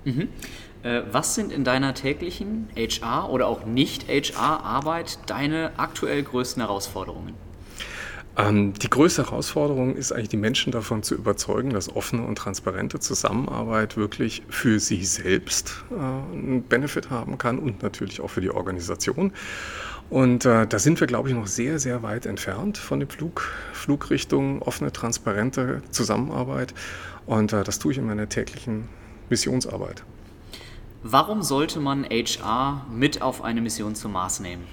Mhm. 0.03 0.29
Äh, 0.83 1.01
was 1.11 1.35
sind 1.35 1.51
in 1.51 1.63
deiner 1.63 1.93
täglichen 1.93 2.67
HR 2.75 3.29
oder 3.29 3.47
auch 3.47 3.65
nicht 3.65 4.07
HR-Arbeit 4.07 5.19
deine 5.25 5.71
aktuell 5.77 6.21
größten 6.21 6.61
Herausforderungen? 6.61 7.33
Ähm, 8.37 8.73
die 8.73 8.89
größte 8.89 9.25
Herausforderung 9.25 9.95
ist 9.95 10.11
eigentlich, 10.11 10.29
die 10.29 10.37
Menschen 10.37 10.71
davon 10.71 11.03
zu 11.03 11.15
überzeugen, 11.15 11.69
dass 11.69 11.95
offene 11.95 12.23
und 12.23 12.37
transparente 12.37 12.99
Zusammenarbeit 12.99 13.95
wirklich 13.95 14.43
für 14.49 14.79
sie 14.79 15.05
selbst 15.05 15.85
äh, 15.91 15.95
einen 15.95 16.63
Benefit 16.63 17.09
haben 17.09 17.37
kann 17.37 17.59
und 17.59 17.81
natürlich 17.81 18.19
auch 18.19 18.29
für 18.29 18.41
die 18.41 18.51
Organisation. 18.51 19.31
Und 20.09 20.45
äh, 20.45 20.67
da 20.67 20.79
sind 20.79 20.99
wir, 20.99 21.07
glaube 21.07 21.29
ich, 21.29 21.35
noch 21.35 21.47
sehr, 21.47 21.79
sehr 21.79 22.03
weit 22.03 22.25
entfernt 22.25 22.77
von 22.77 22.99
den 22.99 23.09
Flug, 23.09 23.51
Flugrichtungen, 23.73 24.61
offene, 24.61 24.91
transparente 24.91 25.81
Zusammenarbeit. 25.91 26.73
Und 27.25 27.53
äh, 27.53 27.63
das 27.63 27.79
tue 27.79 27.93
ich 27.93 27.97
in 27.97 28.05
meiner 28.05 28.29
täglichen 28.29 28.87
Missionsarbeit. 29.29 30.03
Warum 31.03 31.41
sollte 31.41 31.79
man 31.79 32.03
HR 32.03 32.85
mit 32.91 33.21
auf 33.21 33.43
eine 33.43 33.61
Mission 33.61 33.95
zum 33.95 34.11
Mars 34.11 34.39
nehmen? 34.39 34.63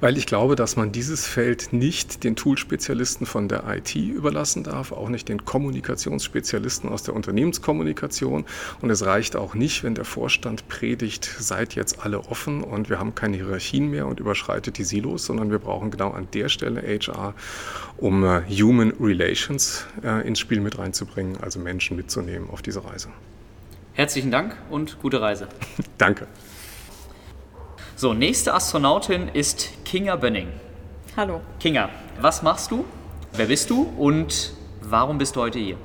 Weil 0.00 0.16
ich 0.16 0.26
glaube, 0.26 0.56
dass 0.56 0.76
man 0.76 0.92
dieses 0.92 1.26
Feld 1.26 1.72
nicht 1.72 2.24
den 2.24 2.36
Toolspezialisten 2.36 3.26
von 3.26 3.48
der 3.48 3.64
IT 3.68 3.94
überlassen 3.94 4.62
darf, 4.62 4.92
auch 4.92 5.08
nicht 5.08 5.28
den 5.28 5.44
Kommunikationsspezialisten 5.44 6.88
aus 6.88 7.02
der 7.02 7.14
Unternehmenskommunikation. 7.14 8.44
Und 8.80 8.90
es 8.90 9.04
reicht 9.04 9.36
auch 9.36 9.54
nicht, 9.54 9.84
wenn 9.84 9.94
der 9.94 10.04
Vorstand 10.04 10.68
predigt, 10.68 11.24
seid 11.24 11.74
jetzt 11.74 12.04
alle 12.04 12.20
offen 12.30 12.62
und 12.62 12.88
wir 12.88 12.98
haben 12.98 13.14
keine 13.14 13.36
Hierarchien 13.36 13.90
mehr 13.90 14.06
und 14.06 14.20
überschreitet 14.20 14.78
die 14.78 14.84
Silos, 14.84 15.26
sondern 15.26 15.50
wir 15.50 15.58
brauchen 15.58 15.90
genau 15.90 16.10
an 16.10 16.28
der 16.32 16.48
Stelle 16.48 16.82
HR, 16.82 17.34
um 17.96 18.22
uh, 18.22 18.40
Human 18.48 18.92
Relations 19.00 19.86
uh, 20.04 20.20
ins 20.20 20.38
Spiel 20.38 20.60
mit 20.60 20.78
reinzubringen, 20.78 21.38
also 21.40 21.58
Menschen 21.58 21.96
mitzunehmen 21.96 22.48
auf 22.50 22.62
diese 22.62 22.84
Reise. 22.84 23.08
Herzlichen 23.94 24.30
Dank 24.30 24.56
und 24.70 25.00
gute 25.00 25.20
Reise. 25.20 25.48
Danke. 25.98 26.28
So, 28.00 28.14
nächste 28.14 28.54
Astronautin 28.54 29.26
ist 29.26 29.70
Kinga 29.84 30.14
Bönning. 30.14 30.46
Hallo. 31.16 31.40
Kinga, 31.58 31.88
was 32.20 32.44
machst 32.44 32.70
du? 32.70 32.84
Wer 33.32 33.46
bist 33.46 33.70
du 33.70 33.92
und 33.98 34.52
warum 34.82 35.18
bist 35.18 35.34
du 35.34 35.40
heute 35.40 35.58
hier? 35.58 35.76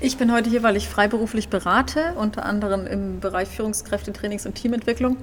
Ich 0.00 0.16
bin 0.16 0.32
heute 0.32 0.48
hier, 0.48 0.62
weil 0.62 0.76
ich 0.76 0.88
freiberuflich 0.88 1.48
berate, 1.48 2.14
unter 2.16 2.44
anderem 2.44 2.86
im 2.86 3.18
Bereich 3.18 3.48
Führungskräfte, 3.48 4.12
Trainings 4.12 4.46
und 4.46 4.54
Teamentwicklung, 4.54 5.16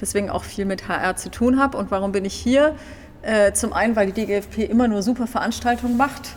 deswegen 0.00 0.30
auch 0.30 0.44
viel 0.44 0.66
mit 0.66 0.86
HR 0.86 1.16
zu 1.16 1.32
tun 1.32 1.58
habe. 1.58 1.78
Und 1.78 1.90
warum 1.90 2.12
bin 2.12 2.24
ich 2.24 2.34
hier? 2.34 2.76
Äh, 3.22 3.54
zum 3.54 3.72
einen, 3.72 3.96
weil 3.96 4.12
die 4.12 4.24
DGFP 4.24 4.58
immer 4.70 4.86
nur 4.86 5.02
super 5.02 5.26
Veranstaltungen 5.26 5.96
macht. 5.96 6.36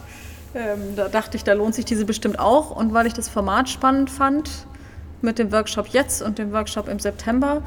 Ähm, 0.55 0.95
da 0.95 1.07
dachte 1.07 1.37
ich, 1.37 1.43
da 1.43 1.53
lohnt 1.53 1.75
sich 1.75 1.85
diese 1.85 2.05
bestimmt 2.05 2.39
auch. 2.39 2.71
Und 2.71 2.95
weil 2.95 3.05
ich 3.05 3.13
das 3.13 3.29
Format 3.29 3.69
spannend 3.69 4.09
fand 4.09 4.49
mit 5.21 5.37
dem 5.37 5.51
Workshop 5.51 5.89
jetzt 5.89 6.23
und 6.23 6.39
dem 6.39 6.51
Workshop 6.51 6.87
im 6.87 6.97
September 6.97 7.61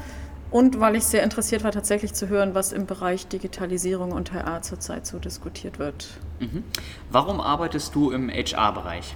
und 0.51 0.79
weil 0.79 0.95
ich 0.95 1.05
sehr 1.05 1.23
interessiert 1.23 1.63
war, 1.63 1.71
tatsächlich 1.71 2.13
zu 2.13 2.27
hören, 2.27 2.55
was 2.55 2.71
im 2.71 2.85
Bereich 2.85 3.27
Digitalisierung 3.27 4.11
und 4.11 4.33
HR 4.33 4.61
zurzeit 4.61 5.05
so 5.05 5.19
diskutiert 5.19 5.79
wird. 5.79 6.07
Mhm. 6.39 6.63
Warum 7.11 7.39
arbeitest 7.39 7.93
du 7.93 8.11
im 8.11 8.29
HR-Bereich? 8.29 9.15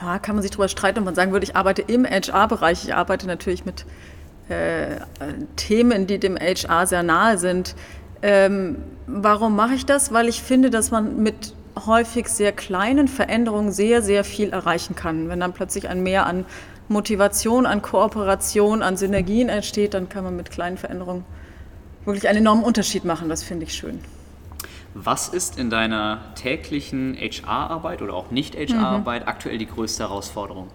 Ja, 0.00 0.18
kann 0.20 0.36
man 0.36 0.42
sich 0.42 0.52
darüber 0.52 0.68
streiten, 0.68 1.00
ob 1.00 1.04
man 1.06 1.14
sagen 1.14 1.32
würde, 1.32 1.44
ich 1.44 1.56
arbeite 1.56 1.82
im 1.82 2.04
HR-Bereich. 2.04 2.84
Ich 2.84 2.94
arbeite 2.94 3.26
natürlich 3.26 3.64
mit 3.64 3.84
äh, 4.48 5.00
Themen, 5.56 6.06
die 6.06 6.18
dem 6.18 6.36
HR 6.36 6.86
sehr 6.86 7.02
nahe 7.02 7.36
sind. 7.36 7.74
Ähm, 8.22 8.76
warum 9.06 9.56
mache 9.56 9.74
ich 9.74 9.86
das? 9.86 10.12
Weil 10.12 10.28
ich 10.28 10.42
finde, 10.42 10.70
dass 10.70 10.90
man 10.90 11.22
mit 11.22 11.54
häufig 11.86 12.28
sehr 12.28 12.52
kleinen 12.52 13.08
Veränderungen 13.08 13.72
sehr, 13.72 14.02
sehr 14.02 14.24
viel 14.24 14.50
erreichen 14.50 14.94
kann. 14.94 15.28
Wenn 15.28 15.40
dann 15.40 15.52
plötzlich 15.52 15.88
ein 15.88 16.02
Mehr 16.02 16.26
an 16.26 16.44
Motivation, 16.88 17.66
an 17.66 17.82
Kooperation, 17.82 18.82
an 18.82 18.96
Synergien 18.96 19.48
entsteht, 19.48 19.94
dann 19.94 20.08
kann 20.08 20.24
man 20.24 20.36
mit 20.36 20.50
kleinen 20.50 20.78
Veränderungen 20.78 21.24
wirklich 22.04 22.28
einen 22.28 22.38
enormen 22.38 22.64
Unterschied 22.64 23.04
machen. 23.04 23.28
Das 23.28 23.42
finde 23.42 23.66
ich 23.66 23.74
schön. 23.74 24.00
Was 24.94 25.28
ist 25.28 25.58
in 25.58 25.70
deiner 25.70 26.34
täglichen 26.34 27.16
HR-Arbeit 27.16 28.02
oder 28.02 28.14
auch 28.14 28.30
Nicht-HR-Arbeit 28.30 29.22
mhm. 29.22 29.28
aktuell 29.28 29.58
die 29.58 29.66
größte 29.66 30.04
Herausforderung? 30.04 30.68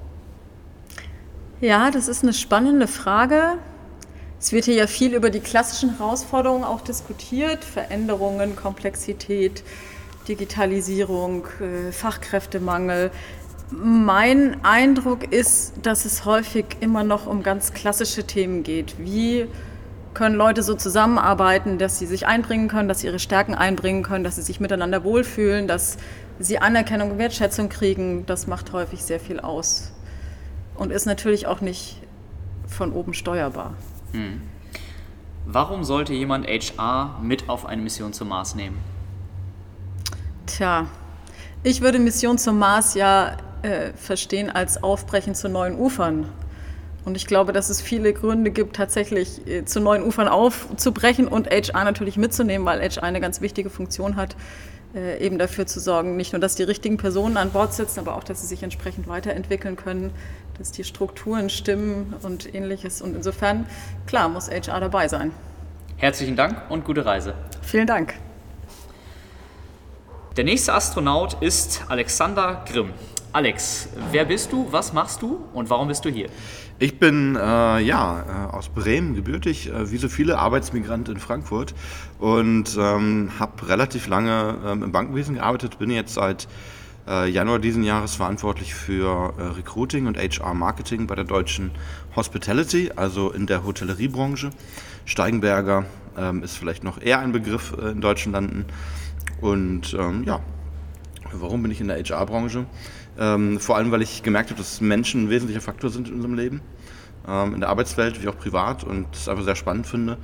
Ja, 1.61 1.91
das 1.91 2.07
ist 2.07 2.23
eine 2.23 2.33
spannende 2.33 2.87
Frage. 2.87 3.57
Es 4.39 4.51
wird 4.51 4.65
hier 4.65 4.75
ja 4.75 4.87
viel 4.87 5.13
über 5.13 5.29
die 5.29 5.39
klassischen 5.39 5.97
Herausforderungen 5.97 6.63
auch 6.63 6.81
diskutiert. 6.81 7.63
Veränderungen, 7.63 8.55
Komplexität, 8.55 9.63
Digitalisierung, 10.27 11.47
äh, 11.61 11.91
Fachkräftemangel. 11.91 13.11
Mein 13.75 14.63
Eindruck 14.63 15.31
ist, 15.33 15.73
dass 15.81 16.05
es 16.05 16.25
häufig 16.25 16.65
immer 16.79 17.03
noch 17.03 17.25
um 17.25 17.41
ganz 17.41 17.73
klassische 17.73 18.23
Themen 18.23 18.61
geht. 18.61 18.95
Wie 18.99 19.47
können 20.13 20.35
Leute 20.35 20.61
so 20.61 20.75
zusammenarbeiten, 20.75 21.79
dass 21.79 21.97
sie 21.97 22.05
sich 22.05 22.27
einbringen 22.27 22.67
können, 22.67 22.87
dass 22.87 22.99
sie 22.99 23.07
ihre 23.07 23.17
Stärken 23.17 23.55
einbringen 23.55 24.03
können, 24.03 24.23
dass 24.23 24.35
sie 24.35 24.43
sich 24.43 24.59
miteinander 24.59 25.03
wohlfühlen, 25.03 25.67
dass 25.67 25.97
sie 26.37 26.59
Anerkennung 26.59 27.11
und 27.11 27.17
Wertschätzung 27.17 27.69
kriegen. 27.69 28.27
Das 28.27 28.45
macht 28.45 28.73
häufig 28.73 29.03
sehr 29.03 29.19
viel 29.19 29.39
aus 29.39 29.91
und 30.75 30.91
ist 30.91 31.05
natürlich 31.05 31.47
auch 31.47 31.61
nicht 31.61 31.99
von 32.67 32.91
oben 32.91 33.15
steuerbar. 33.15 33.73
Hm. 34.11 34.41
Warum 35.45 35.83
sollte 35.83 36.13
jemand 36.13 36.47
HR 36.47 37.19
mit 37.23 37.49
auf 37.49 37.65
eine 37.65 37.81
Mission 37.81 38.13
zum 38.13 38.29
Mars 38.29 38.53
nehmen? 38.53 38.77
Tja, 40.45 40.85
ich 41.63 41.81
würde 41.81 41.97
Mission 41.97 42.37
zum 42.37 42.59
Mars 42.59 42.93
ja 42.93 43.37
äh, 43.63 43.93
verstehen 43.95 44.49
als 44.49 44.83
Aufbrechen 44.83 45.35
zu 45.35 45.49
neuen 45.49 45.75
Ufern. 45.75 46.29
Und 47.05 47.15
ich 47.15 47.25
glaube, 47.25 47.51
dass 47.51 47.69
es 47.69 47.81
viele 47.81 48.13
Gründe 48.13 48.51
gibt, 48.51 48.75
tatsächlich 48.75 49.45
äh, 49.47 49.65
zu 49.65 49.79
neuen 49.79 50.03
Ufern 50.03 50.27
aufzubrechen 50.27 51.27
und 51.27 51.49
HR 51.49 51.83
natürlich 51.83 52.17
mitzunehmen, 52.17 52.65
weil 52.65 52.81
HR 52.81 53.03
eine 53.03 53.19
ganz 53.19 53.41
wichtige 53.41 53.69
Funktion 53.69 54.15
hat, 54.15 54.35
äh, 54.95 55.17
eben 55.25 55.37
dafür 55.37 55.65
zu 55.65 55.79
sorgen, 55.79 56.15
nicht 56.15 56.33
nur, 56.33 56.39
dass 56.39 56.55
die 56.55 56.63
richtigen 56.63 56.97
Personen 56.97 57.35
an 57.35 57.51
Bord 57.51 57.73
sitzen, 57.73 57.99
aber 57.99 58.15
auch, 58.15 58.23
dass 58.23 58.41
sie 58.41 58.47
sich 58.47 58.63
entsprechend 58.63 59.07
weiterentwickeln 59.07 59.75
können, 59.75 60.11
dass 60.57 60.71
die 60.71 60.83
Strukturen 60.83 61.49
stimmen 61.49 62.13
und 62.21 62.53
ähnliches. 62.53 63.01
Und 63.01 63.15
insofern, 63.15 63.65
klar, 64.05 64.29
muss 64.29 64.49
HR 64.49 64.79
dabei 64.79 65.07
sein. 65.07 65.31
Herzlichen 65.97 66.35
Dank 66.35 66.69
und 66.69 66.85
gute 66.85 67.05
Reise. 67.05 67.33
Vielen 67.61 67.87
Dank. 67.87 68.13
Der 70.37 70.43
nächste 70.43 70.73
Astronaut 70.73 71.37
ist 71.41 71.83
Alexander 71.89 72.63
Grimm. 72.67 72.91
Alex, 73.33 73.89
wer 74.11 74.25
bist 74.25 74.51
du, 74.51 74.67
was 74.69 74.93
machst 74.93 75.23
du 75.23 75.43
und 75.55 75.67
warum 75.71 75.87
bist 75.87 76.05
du 76.05 76.09
hier? 76.09 76.27
Ich 76.77 76.99
bin 76.99 77.35
äh, 77.35 77.79
ja 77.79 78.49
äh, 78.51 78.55
aus 78.55 78.69
Bremen 78.69 79.15
gebürtig, 79.15 79.71
äh, 79.71 79.89
wie 79.89 79.97
so 79.97 80.07
viele 80.07 80.37
Arbeitsmigranten 80.37 81.15
in 81.15 81.19
Frankfurt 81.19 81.73
und 82.19 82.77
ähm, 82.79 83.31
habe 83.39 83.67
relativ 83.67 84.07
lange 84.07 84.57
ähm, 84.63 84.83
im 84.83 84.91
Bankenwesen 84.91 85.33
gearbeitet, 85.33 85.79
bin 85.79 85.89
jetzt 85.89 86.13
seit 86.13 86.47
äh, 87.07 87.27
Januar 87.27 87.57
diesen 87.57 87.83
Jahres 87.83 88.13
verantwortlich 88.13 88.75
für 88.75 89.33
äh, 89.39 89.41
Recruiting 89.57 90.05
und 90.05 90.19
HR 90.19 90.53
Marketing 90.53 91.07
bei 91.07 91.15
der 91.15 91.25
deutschen 91.25 91.71
Hospitality, 92.15 92.91
also 92.95 93.31
in 93.31 93.47
der 93.47 93.65
Hotelleriebranche. 93.65 94.51
Steigenberger 95.05 95.85
ähm, 96.15 96.43
ist 96.43 96.55
vielleicht 96.55 96.83
noch 96.83 97.01
eher 97.01 97.17
ein 97.17 97.31
Begriff 97.31 97.75
äh, 97.81 97.93
in 97.93 98.01
deutschen 98.01 98.31
Landen. 98.31 98.65
Und 99.41 99.95
ähm, 99.99 100.23
ja, 100.23 100.39
warum 101.41 101.61
bin 101.61 101.71
ich 101.71 101.81
in 101.81 101.87
der 101.87 101.97
HR-Branche? 101.97 102.65
Ähm, 103.17 103.59
vor 103.59 103.77
allem, 103.77 103.91
weil 103.91 104.01
ich 104.01 104.23
gemerkt 104.23 104.49
habe, 104.49 104.59
dass 104.59 104.81
Menschen 104.81 105.25
ein 105.25 105.29
wesentlicher 105.29 105.61
Faktor 105.61 105.89
sind 105.89 106.07
in 106.07 106.15
unserem 106.15 106.35
Leben, 106.35 106.61
ähm, 107.27 107.53
in 107.53 107.59
der 107.59 107.69
Arbeitswelt 107.69 108.21
wie 108.23 108.27
auch 108.27 108.37
privat 108.37 108.83
und 108.83 109.07
das 109.11 109.27
einfach 109.27 109.43
sehr 109.43 109.55
spannend 109.55 109.87
finde 109.87 110.17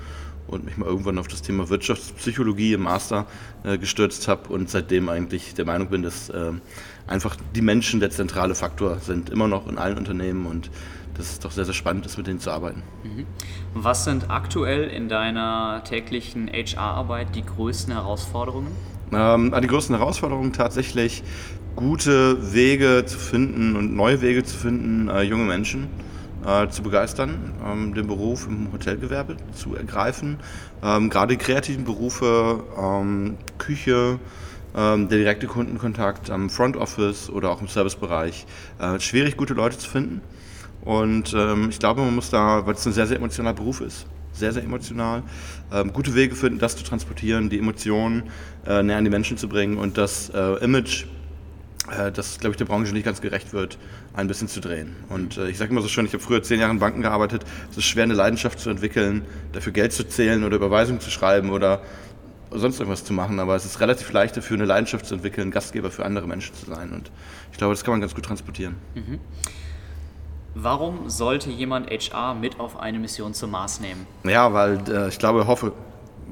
und 0.47 0.65
mich 0.65 0.77
mal 0.77 0.87
irgendwann 0.87 1.17
auf 1.17 1.27
das 1.27 1.41
Thema 1.41 1.69
Wirtschaftspsychologie 1.69 2.73
im 2.73 2.81
Master 2.81 3.27
äh, 3.63 3.77
gestürzt 3.77 4.27
habe 4.27 4.49
und 4.49 4.69
seitdem 4.69 5.09
eigentlich 5.09 5.53
der 5.53 5.65
Meinung 5.65 5.89
bin, 5.89 6.01
dass 6.01 6.29
äh, 6.29 6.51
einfach 7.07 7.35
die 7.55 7.61
Menschen 7.61 7.99
der 7.99 8.09
zentrale 8.09 8.55
Faktor 8.55 8.99
sind, 8.99 9.29
immer 9.29 9.47
noch 9.47 9.67
in 9.67 9.77
allen 9.77 9.97
Unternehmen 9.97 10.45
und 10.45 10.69
das 11.15 11.31
ist 11.31 11.43
doch 11.43 11.51
sehr, 11.51 11.65
sehr 11.65 11.73
spannend 11.73 12.05
ist, 12.05 12.17
mit 12.17 12.27
denen 12.27 12.39
zu 12.39 12.49
arbeiten. 12.49 12.81
Mhm. 13.03 13.25
Was 13.73 14.05
sind 14.05 14.29
aktuell 14.29 14.85
in 14.85 15.09
deiner 15.09 15.83
täglichen 15.83 16.47
HR-Arbeit 16.47 17.35
die 17.35 17.43
größten 17.43 17.93
Herausforderungen? 17.93 18.71
Ähm, 19.11 19.53
die 19.61 19.67
größten 19.67 19.95
Herausforderungen 19.95 20.53
tatsächlich 20.53 21.23
gute 21.75 22.53
Wege 22.53 23.05
zu 23.05 23.17
finden 23.17 23.75
und 23.75 23.95
neue 23.95 24.21
Wege 24.21 24.43
zu 24.43 24.55
finden, 24.55 25.09
äh, 25.09 25.21
junge 25.21 25.45
Menschen 25.45 25.87
äh, 26.45 26.67
zu 26.69 26.83
begeistern, 26.83 27.53
ähm, 27.65 27.93
den 27.93 28.07
Beruf 28.07 28.47
im 28.47 28.71
Hotelgewerbe 28.71 29.37
zu 29.53 29.75
ergreifen. 29.75 30.37
Ähm, 30.83 31.09
gerade 31.09 31.37
kreativen 31.37 31.85
Berufe, 31.85 32.63
ähm, 32.77 33.37
Küche, 33.57 34.19
ähm, 34.75 35.09
der 35.09 35.17
direkte 35.17 35.47
Kundenkontakt 35.47 36.29
am 36.29 36.49
Front 36.49 36.77
Office 36.77 37.29
oder 37.29 37.49
auch 37.49 37.61
im 37.61 37.67
Servicebereich. 37.67 38.45
Äh, 38.79 38.99
schwierig, 38.99 39.37
gute 39.37 39.53
Leute 39.53 39.77
zu 39.77 39.89
finden. 39.89 40.21
Und 40.81 41.33
ähm, 41.33 41.69
ich 41.69 41.79
glaube, 41.79 42.01
man 42.01 42.15
muss 42.15 42.29
da, 42.29 42.65
weil 42.65 42.75
es 42.75 42.85
ein 42.85 42.93
sehr, 42.93 43.07
sehr 43.07 43.17
emotionaler 43.17 43.55
Beruf 43.55 43.81
ist, 43.81 44.05
sehr, 44.39 44.53
sehr 44.53 44.63
emotional, 44.63 45.23
ähm, 45.71 45.93
gute 45.93 46.15
Wege 46.15 46.35
finden, 46.35 46.59
das 46.59 46.75
zu 46.75 46.83
transportieren, 46.83 47.49
die 47.49 47.59
Emotionen 47.59 48.23
äh, 48.65 48.81
näher 48.81 48.97
an 48.97 49.03
die 49.03 49.09
Menschen 49.09 49.37
zu 49.37 49.47
bringen 49.47 49.77
und 49.77 49.97
das 49.97 50.29
äh, 50.29 50.63
Image 50.63 51.05
äh, 51.91 52.11
das, 52.11 52.39
glaube 52.39 52.51
ich, 52.51 52.57
der 52.57 52.65
Branche 52.65 52.93
nicht 52.93 53.05
ganz 53.05 53.21
gerecht 53.21 53.53
wird, 53.53 53.77
ein 54.13 54.27
bisschen 54.27 54.47
zu 54.47 54.59
drehen. 54.59 54.95
Und 55.09 55.37
äh, 55.37 55.49
ich 55.49 55.57
sage 55.57 55.71
immer 55.71 55.81
so 55.81 55.87
schön, 55.87 56.05
ich 56.05 56.13
habe 56.13 56.23
früher 56.23 56.43
zehn 56.43 56.59
Jahre 56.59 56.71
in 56.71 56.79
Banken 56.79 57.01
gearbeitet, 57.01 57.45
es 57.71 57.77
ist 57.77 57.85
schwer, 57.85 58.03
eine 58.03 58.13
Leidenschaft 58.13 58.59
zu 58.59 58.69
entwickeln, 58.69 59.23
dafür 59.53 59.71
Geld 59.71 59.93
zu 59.93 60.07
zählen 60.07 60.43
oder 60.43 60.57
Überweisungen 60.57 61.01
zu 61.01 61.09
schreiben 61.09 61.49
oder 61.49 61.81
sonst 62.51 62.79
irgendwas 62.79 63.03
zu 63.03 63.13
machen, 63.13 63.39
aber 63.39 63.55
es 63.55 63.65
ist 63.65 63.79
relativ 63.79 64.11
leicht 64.11 64.35
dafür, 64.35 64.57
eine 64.57 64.65
Leidenschaft 64.65 65.05
zu 65.05 65.15
entwickeln, 65.15 65.51
Gastgeber 65.51 65.91
für 65.91 66.05
andere 66.05 66.27
Menschen 66.27 66.55
zu 66.55 66.65
sein. 66.65 66.91
Und 66.91 67.11
ich 67.51 67.57
glaube, 67.57 67.73
das 67.73 67.83
kann 67.83 67.93
man 67.93 68.01
ganz 68.01 68.15
gut 68.15 68.25
transportieren. 68.25 68.75
Mhm. 68.95 69.19
Warum 70.55 71.09
sollte 71.09 71.49
jemand 71.49 71.89
HR 71.89 72.33
mit 72.33 72.59
auf 72.59 72.79
eine 72.79 72.99
Mission 72.99 73.33
zum 73.33 73.51
Mars 73.51 73.79
nehmen? 73.79 74.07
Ja, 74.23 74.51
weil 74.53 74.79
äh, 74.89 75.09
ich 75.09 75.19
glaube, 75.19 75.45
hoffe, 75.47 75.73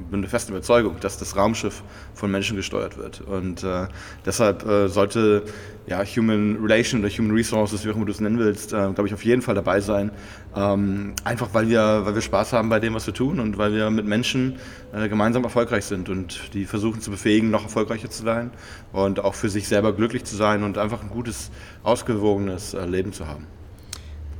bin 0.10 0.22
der 0.22 0.30
festen 0.30 0.52
Überzeugung, 0.52 0.96
dass 1.00 1.18
das 1.18 1.36
Raumschiff 1.36 1.84
von 2.14 2.32
Menschen 2.32 2.56
gesteuert 2.56 2.98
wird. 2.98 3.22
Und 3.22 3.64
äh, 3.64 3.88
deshalb 4.26 4.66
äh, 4.66 4.88
sollte 4.88 5.44
ja, 5.88 6.04
Human 6.04 6.58
Relation 6.62 7.02
oder 7.02 7.10
Human 7.10 7.32
Resources, 7.32 7.86
wie 7.86 7.92
auch 7.92 7.96
immer 7.96 8.06
du 8.06 8.12
es 8.12 8.20
nennen 8.20 8.38
willst, 8.38 8.74
äh, 8.74 8.92
glaube 8.92 9.08
ich, 9.08 9.14
auf 9.14 9.24
jeden 9.24 9.42
Fall 9.42 9.56
dabei 9.56 9.80
sein. 9.80 10.12
Ähm, 10.56 11.14
einfach 11.24 11.50
weil 11.54 11.70
wir, 11.70 12.06
weil 12.06 12.14
wir 12.16 12.22
Spaß 12.22 12.54
haben 12.54 12.70
bei 12.70 12.80
dem, 12.80 12.94
was 12.94 13.08
wir 13.08 13.14
tun 13.14 13.40
und 13.40 13.58
weil 13.58 13.74
wir 13.74 13.90
mit 13.90 14.06
Menschen 14.06 14.58
äh, 14.94 15.08
gemeinsam 15.10 15.44
erfolgreich 15.44 15.86
sind 15.86 16.10
und 16.10 16.54
die 16.54 16.66
versuchen 16.66 17.02
zu 17.02 17.12
befähigen, 17.12 17.50
noch 17.50 17.64
erfolgreicher 17.64 18.10
zu 18.10 18.24
sein 18.24 18.52
und 18.92 19.20
auch 19.20 19.36
für 19.36 19.50
sich 19.50 19.68
selber 19.68 19.94
glücklich 19.94 20.26
zu 20.26 20.36
sein 20.36 20.64
und 20.64 20.78
einfach 20.78 21.02
ein 21.02 21.10
gutes, 21.10 21.52
ausgewogenes 21.84 22.74
äh, 22.74 22.86
Leben 22.86 23.14
zu 23.14 23.28
haben. 23.28 23.48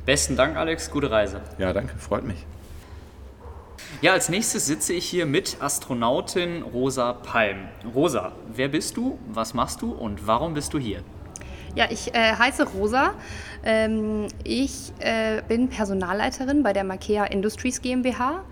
Besten 0.08 0.36
Dank, 0.36 0.56
Alex. 0.56 0.90
Gute 0.90 1.10
Reise. 1.10 1.42
Ja, 1.58 1.74
danke. 1.74 1.98
Freut 1.98 2.24
mich. 2.24 2.46
Ja, 4.00 4.14
als 4.14 4.30
nächstes 4.30 4.64
sitze 4.64 4.94
ich 4.94 5.04
hier 5.04 5.26
mit 5.26 5.58
Astronautin 5.60 6.62
Rosa 6.62 7.12
Palm. 7.12 7.68
Rosa, 7.94 8.32
wer 8.50 8.68
bist 8.68 8.96
du, 8.96 9.18
was 9.28 9.52
machst 9.52 9.82
du 9.82 9.92
und 9.92 10.26
warum 10.26 10.54
bist 10.54 10.72
du 10.72 10.78
hier? 10.78 11.02
Ja, 11.74 11.88
ich 11.90 12.14
äh, 12.14 12.32
heiße 12.32 12.70
Rosa. 12.70 13.12
Ähm, 13.62 14.28
ich 14.44 14.94
äh, 15.00 15.42
bin 15.46 15.68
Personalleiterin 15.68 16.62
bei 16.62 16.72
der 16.72 16.84
Makea 16.84 17.24
Industries 17.26 17.82
GmbH. 17.82 18.46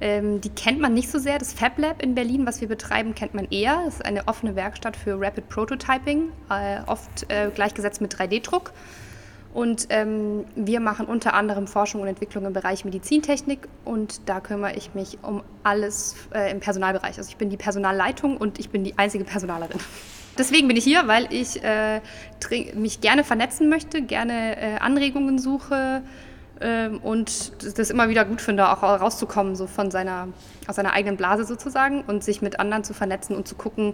Ähm, 0.00 0.40
die 0.40 0.48
kennt 0.48 0.80
man 0.80 0.94
nicht 0.94 1.10
so 1.10 1.18
sehr. 1.18 1.38
Das 1.38 1.52
Fab 1.52 1.76
Lab 1.76 2.02
in 2.02 2.14
Berlin, 2.14 2.46
was 2.46 2.62
wir 2.62 2.68
betreiben, 2.68 3.14
kennt 3.14 3.34
man 3.34 3.48
eher. 3.50 3.82
Das 3.84 3.96
ist 3.96 4.04
eine 4.06 4.28
offene 4.28 4.56
Werkstatt 4.56 4.96
für 4.96 5.20
Rapid 5.20 5.46
Prototyping, 5.50 6.32
äh, 6.48 6.80
oft 6.86 7.30
äh, 7.30 7.50
gleichgesetzt 7.54 8.00
mit 8.00 8.14
3D-Druck. 8.14 8.72
Und 9.52 9.88
ähm, 9.90 10.46
wir 10.56 10.80
machen 10.80 11.06
unter 11.06 11.34
anderem 11.34 11.66
Forschung 11.66 12.00
und 12.00 12.08
Entwicklung 12.08 12.46
im 12.46 12.54
Bereich 12.54 12.86
Medizintechnik 12.86 13.68
und 13.84 14.26
da 14.26 14.40
kümmere 14.40 14.74
ich 14.74 14.94
mich 14.94 15.18
um 15.22 15.42
alles 15.62 16.16
äh, 16.34 16.50
im 16.50 16.60
Personalbereich. 16.60 17.18
Also 17.18 17.28
ich 17.28 17.36
bin 17.36 17.50
die 17.50 17.58
Personalleitung 17.58 18.38
und 18.38 18.58
ich 18.58 18.70
bin 18.70 18.82
die 18.82 18.98
einzige 18.98 19.24
Personalerin. 19.24 19.78
Deswegen 20.38 20.68
bin 20.68 20.78
ich 20.78 20.84
hier, 20.84 21.06
weil 21.06 21.26
ich 21.30 21.62
äh, 21.62 22.00
mich 22.74 23.02
gerne 23.02 23.24
vernetzen 23.24 23.68
möchte, 23.68 24.00
gerne 24.00 24.56
äh, 24.56 24.78
Anregungen 24.78 25.38
suche 25.38 26.02
ähm, 26.62 26.98
und 27.00 27.52
das 27.78 27.90
immer 27.90 28.08
wieder 28.08 28.24
gut 28.24 28.40
finde, 28.40 28.70
auch 28.70 28.82
rauszukommen 28.82 29.54
so 29.54 29.66
von 29.66 29.90
seiner, 29.90 30.28
aus 30.66 30.76
seiner 30.76 30.94
eigenen 30.94 31.18
Blase 31.18 31.44
sozusagen 31.44 32.00
und 32.02 32.24
sich 32.24 32.40
mit 32.40 32.58
anderen 32.58 32.84
zu 32.84 32.94
vernetzen 32.94 33.36
und 33.36 33.46
zu 33.46 33.54
gucken, 33.54 33.92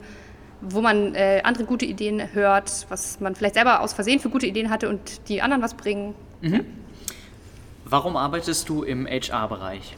wo 0.60 0.80
man 0.80 1.14
äh, 1.14 1.40
andere 1.44 1.64
gute 1.64 1.84
Ideen 1.84 2.32
hört, 2.32 2.86
was 2.88 3.20
man 3.20 3.34
vielleicht 3.34 3.54
selber 3.54 3.80
aus 3.80 3.92
Versehen 3.92 4.20
für 4.20 4.28
gute 4.28 4.46
Ideen 4.46 4.70
hatte 4.70 4.88
und 4.88 5.28
die 5.28 5.42
anderen 5.42 5.62
was 5.62 5.74
bringen. 5.74 6.14
Mhm. 6.40 6.64
Warum 7.84 8.16
arbeitest 8.16 8.68
du 8.68 8.82
im 8.82 9.06
HR-Bereich? 9.06 9.96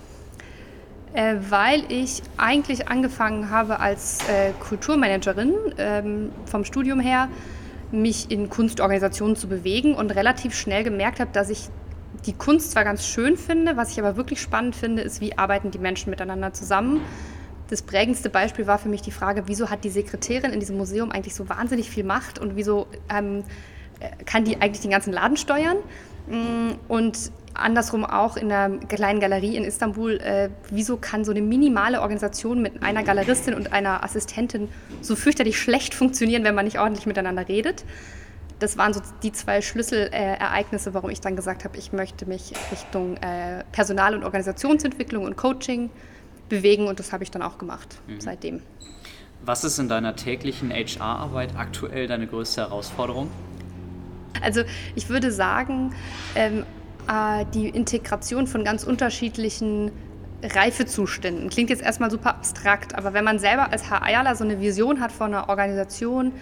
Äh, 1.13 1.37
weil 1.49 1.83
ich 1.89 2.23
eigentlich 2.37 2.89
angefangen 2.89 3.51
habe 3.51 3.81
als 3.81 4.21
äh, 4.29 4.53
Kulturmanagerin 4.61 5.55
ähm, 5.77 6.31
vom 6.47 6.65
Studium 6.65 7.01
her, 7.01 7.29
mich 7.91 8.31
in 8.31 8.49
Kunstorganisationen 8.49 9.35
zu 9.35 9.49
bewegen 9.49 9.97
und 9.97 10.13
relativ 10.13 10.55
schnell 10.55 10.85
gemerkt 10.85 11.19
habe, 11.19 11.33
dass 11.33 11.51
ich 11.51 11.69
die 12.27 12.33
Kunst 12.33 12.71
zwar 12.71 12.85
ganz 12.85 13.05
schön 13.05 13.37
finde, 13.37 13.77
was 13.77 13.91
ich 13.91 13.99
aber 13.99 14.17
wirklich 14.17 14.41
spannend 14.41 14.77
finde, 14.77 15.03
ist, 15.03 15.21
wie 15.21 15.37
arbeiten 15.37 15.73
die 15.73 15.79
Menschen 15.79 16.11
miteinander 16.11 16.53
zusammen. 16.53 17.01
Das 17.71 17.83
prägendste 17.83 18.31
Beispiel 18.31 18.67
war 18.67 18.79
für 18.79 18.89
mich 18.89 19.01
die 19.01 19.13
Frage, 19.13 19.45
wieso 19.47 19.71
hat 19.71 19.85
die 19.85 19.91
Sekretärin 19.91 20.53
in 20.53 20.59
diesem 20.59 20.77
Museum 20.77 21.13
eigentlich 21.13 21.37
so 21.37 21.49
wahnsinnig 21.49 21.89
viel 21.89 22.03
Macht 22.03 22.41
und 22.41 22.57
wieso 22.57 22.89
ähm, 23.09 23.45
kann 24.27 24.45
die 24.45 24.61
eigentlich 24.61 24.81
den 24.81 24.91
ganzen 24.91 25.13
Laden 25.13 25.37
steuern? 25.37 25.77
Mm, 26.29 26.73
und 26.89 27.31
andersrum 27.55 28.05
auch 28.05 28.37
in 28.37 28.49
der 28.49 28.71
kleinen 28.89 29.21
Galerie 29.21 29.57
in 29.57 29.63
Istanbul, 29.63 30.19
äh, 30.19 30.51
wieso 30.71 30.97
kann 30.97 31.25
so 31.25 31.31
eine 31.31 31.43
minimale 31.43 32.01
Organisation 32.01 32.61
mit 32.61 32.83
einer 32.83 33.05
Galeristin 33.05 33.55
und 33.55 33.73
einer 33.73 34.03
Assistentin 34.03 34.69
so 35.01 35.15
fürchterlich 35.15 35.57
schlecht 35.61 35.95
funktionieren, 35.95 36.43
wenn 36.43 36.57
man 36.57 36.65
nicht 36.65 36.81
ordentlich 36.81 37.07
miteinander 37.07 37.47
redet? 37.47 37.85
Das 38.59 38.79
waren 38.79 38.93
so 38.93 39.01
die 39.23 39.31
zwei 39.31 39.63
Schlüsselereignisse, 39.63 40.93
warum 40.93 41.11
ich 41.11 41.21
dann 41.21 41.37
gesagt 41.37 41.65
habe, 41.65 41.79
ich 41.79 41.93
möchte 41.93 42.27
mich 42.27 42.53
Richtung 42.73 43.17
äh, 43.19 43.63
Personal- 43.71 44.15
und 44.17 44.25
Organisationsentwicklung 44.25 45.25
und 45.25 45.37
Coaching 45.37 45.91
bewegen 46.51 46.87
und 46.87 46.99
das 46.99 47.15
habe 47.15 47.25
ich 47.25 47.31
dann 47.31 47.41
auch 47.41 47.57
gemacht 47.57 47.97
mhm. 48.07 48.21
seitdem. 48.21 48.61
Was 49.43 49.65
ist 49.65 49.79
in 49.79 49.89
deiner 49.89 50.17
täglichen 50.17 50.71
HR-Arbeit 50.71 51.57
aktuell 51.57 52.07
deine 52.07 52.27
größte 52.27 52.61
Herausforderung? 52.61 53.31
Also 54.43 54.63
ich 54.95 55.09
würde 55.09 55.33
sagen, 55.33 55.95
ähm, 56.35 56.65
äh, 57.09 57.47
die 57.55 57.69
Integration 57.69 58.47
von 58.47 58.65
ganz 58.65 58.85
unterschiedlichen 58.85 59.91
Reifezuständen. 60.43 61.51
Klingt 61.51 61.71
jetzt 61.71 61.83
erstmal 61.83 62.11
super 62.11 62.31
abstrakt, 62.31 62.95
aber 62.95 63.13
wenn 63.13 63.25
man 63.25 63.39
selber 63.39 63.73
als 63.73 63.91
HRler 63.91 64.37
so 64.37 64.45
eine 64.45 64.61
Vision 64.61 65.01
hat 65.01 65.13
von 65.13 65.35
einer 65.35 65.49
Organisation, 65.49 66.33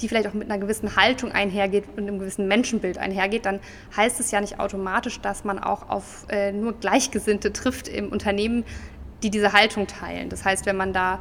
die 0.00 0.08
vielleicht 0.08 0.26
auch 0.26 0.34
mit 0.34 0.50
einer 0.50 0.58
gewissen 0.58 0.96
Haltung 0.96 1.32
einhergeht 1.32 1.84
und 1.96 2.08
einem 2.08 2.18
gewissen 2.18 2.48
Menschenbild 2.48 2.98
einhergeht, 2.98 3.46
dann 3.46 3.60
heißt 3.96 4.20
es 4.20 4.30
ja 4.30 4.40
nicht 4.40 4.58
automatisch, 4.58 5.20
dass 5.20 5.44
man 5.44 5.58
auch 5.58 5.88
auf 5.88 6.26
äh, 6.28 6.52
nur 6.52 6.72
Gleichgesinnte 6.72 7.52
trifft 7.52 7.88
im 7.88 8.08
Unternehmen, 8.08 8.64
die 9.22 9.30
diese 9.30 9.52
Haltung 9.52 9.86
teilen. 9.86 10.28
Das 10.28 10.44
heißt, 10.44 10.66
wenn 10.66 10.76
man 10.76 10.92
da 10.92 11.18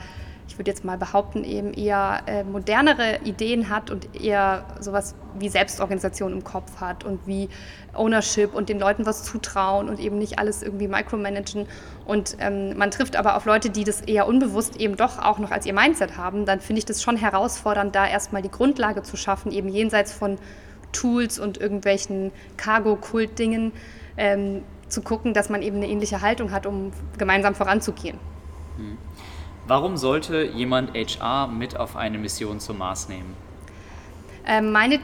ich 0.51 0.57
würde 0.57 0.69
jetzt 0.69 0.83
mal 0.83 0.97
behaupten, 0.97 1.45
eben 1.45 1.73
eher 1.73 2.23
äh, 2.25 2.43
modernere 2.43 3.19
Ideen 3.23 3.69
hat 3.69 3.89
und 3.89 4.21
eher 4.21 4.65
sowas 4.81 5.15
wie 5.39 5.47
Selbstorganisation 5.47 6.33
im 6.33 6.43
Kopf 6.43 6.81
hat 6.81 7.05
und 7.05 7.25
wie 7.25 7.47
Ownership 7.93 8.53
und 8.53 8.67
den 8.67 8.77
Leuten 8.77 9.05
was 9.05 9.23
zutrauen 9.23 9.87
und 9.87 9.99
eben 9.99 10.17
nicht 10.17 10.39
alles 10.39 10.61
irgendwie 10.61 10.89
micromanagen. 10.89 11.67
Und 12.05 12.35
ähm, 12.39 12.77
man 12.77 12.91
trifft 12.91 13.15
aber 13.15 13.37
auf 13.37 13.45
Leute, 13.45 13.69
die 13.69 13.85
das 13.85 14.01
eher 14.01 14.27
unbewusst 14.27 14.75
eben 14.75 14.97
doch 14.97 15.19
auch 15.19 15.39
noch 15.39 15.51
als 15.51 15.65
ihr 15.65 15.73
Mindset 15.73 16.17
haben, 16.17 16.45
dann 16.45 16.59
finde 16.59 16.79
ich 16.79 16.85
das 16.85 17.01
schon 17.01 17.15
herausfordernd, 17.15 17.95
da 17.95 18.05
erstmal 18.05 18.41
die 18.41 18.51
Grundlage 18.51 19.03
zu 19.03 19.15
schaffen, 19.15 19.53
eben 19.53 19.69
jenseits 19.69 20.11
von 20.11 20.37
Tools 20.91 21.39
und 21.39 21.59
irgendwelchen 21.59 22.33
Cargo-Kult-Dingen 22.57 23.71
ähm, 24.17 24.63
zu 24.91 25.01
gucken, 25.01 25.33
dass 25.33 25.49
man 25.49 25.61
eben 25.61 25.77
eine 25.77 25.87
ähnliche 25.87 26.21
Haltung 26.21 26.51
hat, 26.51 26.65
um 26.65 26.91
gemeinsam 27.17 27.55
voranzugehen. 27.55 28.17
Mhm. 28.77 28.97
Warum 29.67 29.97
sollte 29.97 30.43
jemand 30.43 30.91
HR 30.93 31.47
mit 31.47 31.77
auf 31.77 31.95
eine 31.95 32.17
Mission 32.17 32.59
zum 32.59 32.79
Mars 32.79 33.09
nehmen? 33.09 33.35
Ähm, 34.45 34.71
meine 34.71 34.99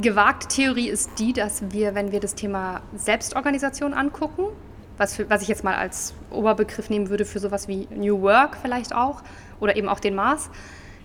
gewagte 0.00 0.48
Theorie 0.48 0.88
ist 0.88 1.18
die, 1.18 1.32
dass 1.32 1.72
wir, 1.72 1.94
wenn 1.94 2.12
wir 2.12 2.20
das 2.20 2.34
Thema 2.34 2.82
Selbstorganisation 2.94 3.94
angucken, 3.94 4.48
was, 4.98 5.16
für, 5.16 5.28
was 5.30 5.42
ich 5.42 5.48
jetzt 5.48 5.64
mal 5.64 5.74
als 5.74 6.14
Oberbegriff 6.30 6.90
nehmen 6.90 7.08
würde 7.08 7.24
für 7.24 7.38
sowas 7.38 7.66
wie 7.66 7.88
New 7.90 8.20
Work 8.22 8.58
vielleicht 8.60 8.94
auch 8.94 9.22
oder 9.60 9.76
eben 9.76 9.88
auch 9.88 10.00
den 10.00 10.14
Mars, 10.14 10.50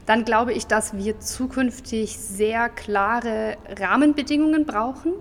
dann 0.05 0.25
glaube 0.25 0.53
ich, 0.53 0.67
dass 0.67 0.97
wir 0.97 1.19
zukünftig 1.19 2.17
sehr 2.17 2.69
klare 2.69 3.57
Rahmenbedingungen 3.79 4.65
brauchen 4.65 5.13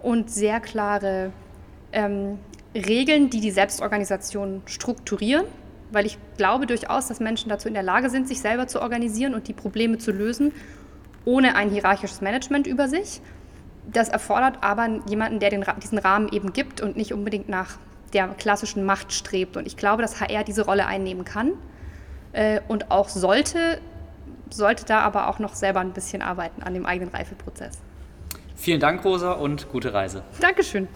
und 0.00 0.30
sehr 0.30 0.60
klare 0.60 1.32
ähm, 1.92 2.38
Regeln, 2.74 3.30
die 3.30 3.40
die 3.40 3.50
Selbstorganisation 3.50 4.62
strukturieren 4.66 5.44
weil 5.92 6.06
ich 6.06 6.18
glaube 6.36 6.66
durchaus, 6.66 7.08
dass 7.08 7.20
Menschen 7.20 7.48
dazu 7.48 7.68
in 7.68 7.74
der 7.74 7.82
Lage 7.82 8.10
sind, 8.10 8.28
sich 8.28 8.40
selber 8.40 8.66
zu 8.66 8.80
organisieren 8.80 9.34
und 9.34 9.48
die 9.48 9.52
Probleme 9.52 9.98
zu 9.98 10.12
lösen, 10.12 10.52
ohne 11.24 11.54
ein 11.56 11.70
hierarchisches 11.70 12.20
Management 12.20 12.66
über 12.66 12.88
sich. 12.88 13.20
Das 13.92 14.08
erfordert 14.08 14.58
aber 14.62 14.88
jemanden, 15.08 15.40
der 15.40 15.50
den, 15.50 15.64
diesen 15.82 15.98
Rahmen 15.98 16.28
eben 16.32 16.52
gibt 16.52 16.80
und 16.80 16.96
nicht 16.96 17.12
unbedingt 17.12 17.48
nach 17.48 17.78
der 18.12 18.28
klassischen 18.28 18.84
Macht 18.84 19.12
strebt. 19.12 19.56
Und 19.56 19.66
ich 19.66 19.76
glaube, 19.76 20.02
dass 20.02 20.20
HR 20.20 20.44
diese 20.44 20.64
Rolle 20.64 20.86
einnehmen 20.86 21.24
kann 21.24 21.52
äh, 22.32 22.60
und 22.68 22.90
auch 22.90 23.08
sollte, 23.08 23.80
sollte 24.50 24.84
da 24.84 25.00
aber 25.00 25.28
auch 25.28 25.38
noch 25.38 25.54
selber 25.54 25.80
ein 25.80 25.92
bisschen 25.92 26.22
arbeiten 26.22 26.62
an 26.62 26.74
dem 26.74 26.86
eigenen 26.86 27.12
Reifeprozess. 27.12 27.78
Vielen 28.56 28.80
Dank, 28.80 29.04
Rosa, 29.04 29.32
und 29.32 29.70
gute 29.70 29.94
Reise. 29.94 30.22
Dankeschön. 30.40 30.86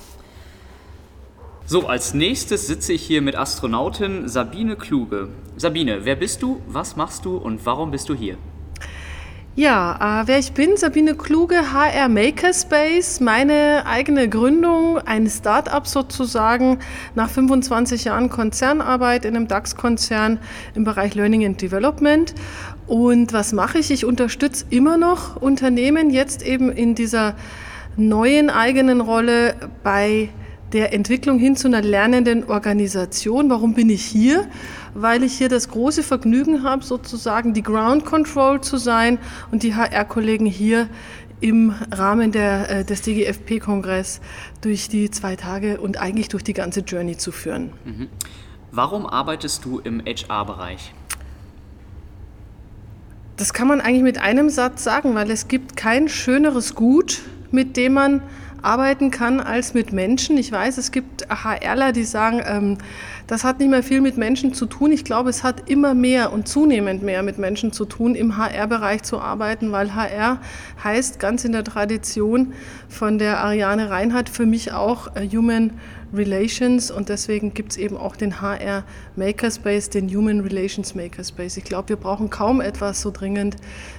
So, 1.67 1.87
als 1.87 2.13
nächstes 2.13 2.67
sitze 2.67 2.93
ich 2.93 3.03
hier 3.03 3.23
mit 3.23 3.37
Astronautin 3.37 4.29
Sabine 4.29 4.77
Kluge. 4.77 5.31
Sabine, 5.57 6.05
wer 6.05 6.15
bist 6.15 6.43
du, 6.43 6.61
was 6.69 6.95
machst 6.95 7.25
du 7.25 7.39
und 7.39 7.65
warum 7.65 7.91
bist 7.91 8.11
du 8.11 8.15
hier? 8.15 8.37
Ja, 9.57 10.21
äh, 10.21 10.27
wer 10.27 10.39
ich 10.39 10.53
bin, 10.53 10.77
Sabine 10.77 11.15
Kluge, 11.15 11.73
HR 11.73 12.11
Makerspace, 12.11 13.21
meine 13.21 13.85
eigene 13.87 14.29
Gründung, 14.29 14.99
ein 14.99 15.27
Start-up 15.27 15.87
sozusagen, 15.87 16.81
nach 17.15 17.31
25 17.31 18.05
Jahren 18.05 18.29
Konzernarbeit 18.29 19.25
in 19.25 19.35
einem 19.35 19.49
DAX-Konzern 19.49 20.41
im 20.75 20.85
Bereich 20.85 21.15
Learning 21.15 21.47
and 21.47 21.63
Development. 21.63 22.35
Und 22.87 23.33
was 23.33 23.55
mache 23.55 23.79
ich? 23.79 23.91
Ich 23.91 24.05
unterstütze 24.05 24.67
immer 24.69 24.99
noch 24.99 25.37
Unternehmen 25.37 26.11
jetzt 26.11 26.43
eben 26.43 26.71
in 26.71 26.95
dieser 26.95 27.37
neuen 27.97 28.51
eigenen 28.51 29.01
Rolle 29.01 29.55
bei 29.83 30.29
der 30.75 30.93
Entwicklung 30.93 31.39
hin 31.39 31.55
zu 31.55 31.69
einer 31.69 31.81
lernenden 31.83 32.45
Organisation. 32.45 33.49
Warum 33.49 33.75
bin 33.75 33.89
ich 33.89 34.05
hier? 34.05 34.47
Weil 34.93 35.23
ich 35.23 35.39
hier 35.39 35.49
das 35.49 35.69
große 35.69 36.03
Vergnügen 36.03 36.65
habe, 36.65 36.85
sozusagen 36.85 37.55
die 37.55 37.63
Ground 37.63 38.05
Control 38.05 38.61
zu 38.61 38.77
sein 38.77 39.19
und 39.53 39.63
die 39.63 39.77
HR-Kollegen 39.77 40.47
hier 40.47 40.89
im 41.41 41.73
Rahmen 41.93 42.33
der, 42.33 42.71
äh, 42.71 42.85
des 42.85 43.03
DGFP-Kongress 43.03 44.21
durch 44.63 44.89
die 44.89 45.11
zwei 45.13 45.37
Tage 45.37 45.81
und 45.81 46.01
eigentlich 46.01 46.29
durch 46.29 46.43
die 46.43 46.55
ganze 46.55 46.81
Journey 46.81 47.17
zu 47.17 47.31
führen. 47.31 47.73
Mhm. 47.85 48.09
Warum 48.73 49.07
arbeitest 49.07 49.65
du 49.65 49.79
im 49.79 50.03
HR-Bereich? 50.05 50.93
Das 53.37 53.53
kann 53.53 53.69
man 53.69 53.81
eigentlich 53.81 54.03
mit 54.03 54.19
einem 54.19 54.51
Satz 54.51 54.83
sagen, 54.83 55.15
weil 55.15 55.31
es 55.31 55.47
gibt 55.47 55.77
kein 55.77 56.09
schöneres 56.09 56.75
Gut, 56.75 57.23
mit 57.53 57.77
dem 57.77 57.93
man 57.93 58.23
arbeiten 58.65 59.11
kann 59.11 59.41
als 59.41 59.75
mit 59.75 59.93
Menschen. 59.93 60.39
Ich 60.39 60.51
weiß, 60.51 60.79
es 60.79 60.91
gibt 60.91 61.27
HRler, 61.29 61.93
die 61.93 62.05
sagen, 62.05 62.43
ähm, 62.45 62.79
das 63.27 63.45
hat 63.45 63.59
nicht 63.59 63.71
mehr 63.71 63.83
viel 63.83 64.01
mit 64.01 64.17
Menschen 64.17 64.55
zu 64.55 64.67
tun. 64.67 64.93
Ich 64.93 65.05
glaube, 65.05 65.31
es 65.31 65.45
hat 65.45 65.69
immer 65.69 65.95
mehr 65.95 66.33
und 66.33 66.49
zunehmend 66.49 67.03
mehr 67.03 67.23
mit 67.23 67.39
Menschen 67.39 67.73
zu 67.73 67.85
tun, 67.85 68.15
im 68.15 68.37
HR-Bereich 68.37 69.03
zu 69.03 69.19
arbeiten, 69.19 69.73
weil 69.73 69.95
HR 69.95 70.41
heißt 70.83 71.19
ganz 71.19 71.45
in 71.45 71.53
der 71.53 71.65
Tradition 71.65 72.55
von 72.89 73.19
der 73.19 73.41
Ariane 73.45 73.91
Reinhardt 73.91 74.29
für 74.29 74.47
mich 74.47 74.73
auch 74.73 75.15
äh, 75.15 75.29
Human 75.29 75.73
Relations 76.15 76.91
und 76.91 77.09
deswegen 77.09 77.55
gibt 77.55 77.73
es 77.73 77.77
eben 77.77 77.97
auch 77.97 78.17
den 78.17 78.41
HR 78.41 78.85
Makerspace, 79.17 79.91
den 79.91 80.09
Human 80.15 80.41
Relations 80.41 80.95
Makerspace. 80.95 81.57
Ich 81.57 81.65
glaube, 81.65 81.91
wir 81.91 81.97
brauchen 81.97 82.31
kaum 82.31 82.61
etwas 82.61 83.01
so 83.01 83.11
dringend 83.11 83.57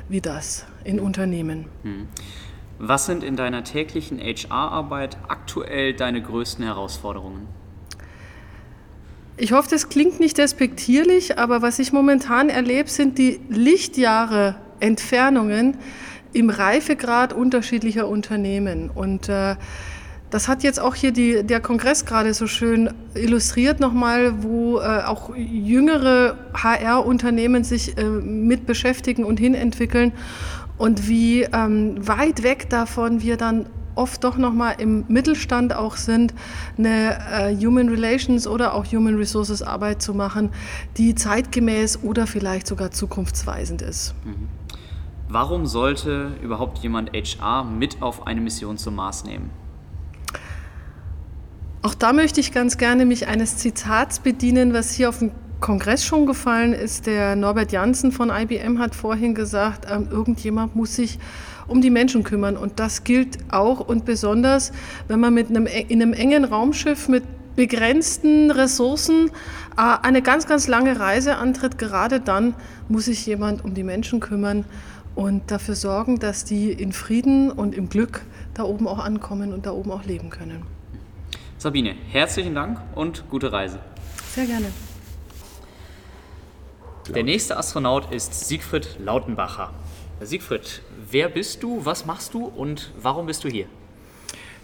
wie 0.07 0.21
das 0.21 0.65
in 0.83 0.99
Unternehmen. 0.99 1.65
Hm. 1.83 2.07
Was 2.79 3.05
sind 3.05 3.23
in 3.23 3.37
deiner 3.37 3.63
täglichen 3.63 4.19
HR-Arbeit 4.19 5.17
aktuell 5.29 5.93
deine 5.93 6.21
größten 6.21 6.63
Herausforderungen? 6.65 7.47
Ich 9.37 9.53
hoffe, 9.53 9.69
das 9.69 9.89
klingt 9.89 10.19
nicht 10.19 10.37
despektierlich, 10.37 11.37
aber 11.37 11.61
was 11.61 11.79
ich 11.79 11.93
momentan 11.93 12.49
erlebe, 12.49 12.89
sind 12.89 13.17
die 13.17 13.39
Lichtjahre 13.49 14.55
Entfernungen 14.79 15.77
im 16.33 16.49
Reifegrad 16.49 17.31
unterschiedlicher 17.33 18.07
Unternehmen. 18.09 18.89
Und 18.93 19.29
äh, 19.29 19.55
das 20.29 20.49
hat 20.49 20.63
jetzt 20.63 20.81
auch 20.81 20.95
hier 20.95 21.11
die, 21.11 21.43
der 21.43 21.61
Kongress 21.61 22.05
gerade 22.05 22.33
so 22.33 22.45
schön 22.45 22.93
illustriert 23.13 23.79
nochmal, 23.79 24.43
wo 24.43 24.79
äh, 24.79 25.03
auch 25.05 25.33
jüngere 25.35 26.37
HR-Unternehmen 26.53 27.63
sich 27.63 27.97
äh, 27.97 28.03
mit 28.03 28.65
beschäftigen 28.65 29.23
und 29.23 29.39
hinentwickeln 29.39 30.11
und 30.77 31.07
wie 31.07 31.43
ähm, 31.43 31.95
weit 32.07 32.43
weg 32.43 32.69
davon 32.69 33.21
wir 33.21 33.37
dann 33.37 33.67
oft 33.95 34.23
doch 34.23 34.37
nochmal 34.37 34.75
im 34.79 35.05
Mittelstand 35.07 35.73
auch 35.73 35.95
sind, 35.95 36.33
eine 36.77 37.17
äh, 37.31 37.55
Human 37.55 37.89
Relations 37.89 38.45
oder 38.45 38.73
auch 38.73 38.85
Human 38.85 39.15
Resources 39.15 39.61
Arbeit 39.61 40.01
zu 40.01 40.13
machen, 40.13 40.51
die 40.97 41.15
zeitgemäß 41.15 42.03
oder 42.03 42.27
vielleicht 42.27 42.67
sogar 42.67 42.91
zukunftsweisend 42.91 43.81
ist. 43.81 44.13
Mhm. 44.25 44.49
Warum 45.27 45.65
sollte 45.65 46.33
überhaupt 46.41 46.79
jemand 46.79 47.11
HR 47.13 47.63
mit 47.63 48.01
auf 48.01 48.27
eine 48.27 48.41
Mission 48.41 48.77
zum 48.77 48.95
Mars 48.95 49.23
nehmen? 49.23 49.49
Auch 51.81 51.95
da 51.95 52.13
möchte 52.13 52.39
ich 52.39 52.51
ganz 52.51 52.77
gerne 52.77 53.05
mich 53.05 53.27
eines 53.27 53.57
Zitats 53.57 54.19
bedienen, 54.19 54.73
was 54.73 54.91
hier 54.91 55.09
auf 55.09 55.19
dem 55.19 55.31
Kongress 55.65 56.05
schon 56.05 56.27
gefallen 56.27 56.73
ist. 56.73 57.07
Der 57.07 57.35
Norbert 57.35 57.71
Janssen 57.71 58.11
von 58.11 58.29
IBM 58.29 58.77
hat 58.77 58.93
vorhin 58.93 59.33
gesagt, 59.33 59.87
ähm, 59.89 60.07
irgendjemand 60.11 60.75
muss 60.75 60.95
sich 60.95 61.17
um 61.65 61.81
die 61.81 61.89
Menschen 61.89 62.23
kümmern. 62.23 62.55
Und 62.55 62.79
das 62.79 63.03
gilt 63.03 63.39
auch 63.51 63.79
und 63.79 64.05
besonders, 64.05 64.71
wenn 65.07 65.19
man 65.19 65.33
mit 65.33 65.49
einem, 65.49 65.65
in 65.65 66.03
einem 66.03 66.13
engen 66.13 66.45
Raumschiff 66.45 67.07
mit 67.07 67.23
begrenzten 67.55 68.51
Ressourcen 68.51 69.31
äh, 69.75 69.97
eine 70.03 70.21
ganz, 70.21 70.45
ganz 70.45 70.67
lange 70.67 70.99
Reise 70.99 71.37
antritt. 71.37 71.79
Gerade 71.79 72.19
dann 72.19 72.53
muss 72.87 73.05
sich 73.05 73.25
jemand 73.25 73.65
um 73.65 73.73
die 73.73 73.81
Menschen 73.81 74.19
kümmern 74.19 74.65
und 75.15 75.49
dafür 75.49 75.73
sorgen, 75.73 76.19
dass 76.19 76.45
die 76.45 76.73
in 76.73 76.91
Frieden 76.91 77.49
und 77.49 77.73
im 77.73 77.89
Glück 77.89 78.21
da 78.53 78.65
oben 78.65 78.87
auch 78.87 78.99
ankommen 78.99 79.51
und 79.51 79.65
da 79.65 79.71
oben 79.71 79.89
auch 79.89 80.03
leben 80.03 80.29
können. 80.29 80.61
Sabine, 81.57 81.95
herzlichen 82.11 82.53
Dank 82.53 82.79
und 82.93 83.27
gute 83.31 83.51
Reise. 83.51 83.79
Sehr 84.35 84.45
gerne. 84.45 84.67
Der 87.13 87.23
nächste 87.23 87.55
Astronaut 87.55 88.11
ist 88.11 88.47
Siegfried 88.47 88.97
Lautenbacher. 88.99 89.71
Siegfried, 90.21 90.81
wer 91.11 91.29
bist 91.29 91.61
du, 91.61 91.85
was 91.85 92.07
machst 92.07 92.33
du 92.33 92.45
und 92.45 92.91
warum 92.99 93.27
bist 93.27 93.43
du 93.43 93.47
hier? 93.47 93.67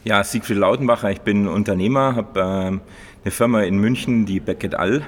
Ja, 0.03 0.23
Siegfried 0.23 0.57
Lautenbacher, 0.57 1.11
ich 1.11 1.21
bin 1.21 1.47
Unternehmer, 1.47 2.15
habe 2.15 2.39
äh, 2.39 2.43
eine 2.43 2.81
Firma 3.31 3.61
in 3.61 3.77
München, 3.77 4.25
die 4.25 4.39
Beckett 4.39 4.73
All 4.73 5.03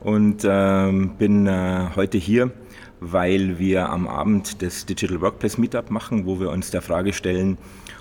und 0.00 0.44
äh, 0.44 0.90
bin 1.18 1.46
äh, 1.46 1.86
heute 1.94 2.18
hier, 2.18 2.50
weil 2.98 3.60
wir 3.60 3.88
am 3.88 4.08
Abend 4.08 4.60
das 4.60 4.84
Digital 4.84 5.20
Workplace 5.20 5.58
Meetup 5.58 5.88
machen, 5.88 6.26
wo 6.26 6.40
wir 6.40 6.50
uns 6.50 6.72
der 6.72 6.82
Frage 6.82 7.12
stellen, 7.12 7.58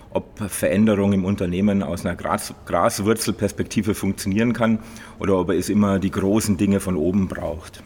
ob 0.09 0.39
Veränderung 0.49 1.13
im 1.13 1.23
Unternehmen 1.23 1.83
aus 1.83 2.03
einer 2.03 2.15
Gras 2.15 2.55
Graswurzelperspektive 2.65 3.93
funktionieren 3.93 4.53
kann 4.53 4.79
oder 5.19 5.37
ob 5.37 5.51
es 5.51 5.69
immer 5.69 5.99
die 5.99 6.11
großen 6.11 6.57
Dinge 6.57 6.79
von 6.79 6.95
oben 6.97 7.27
braucht. 7.27 7.83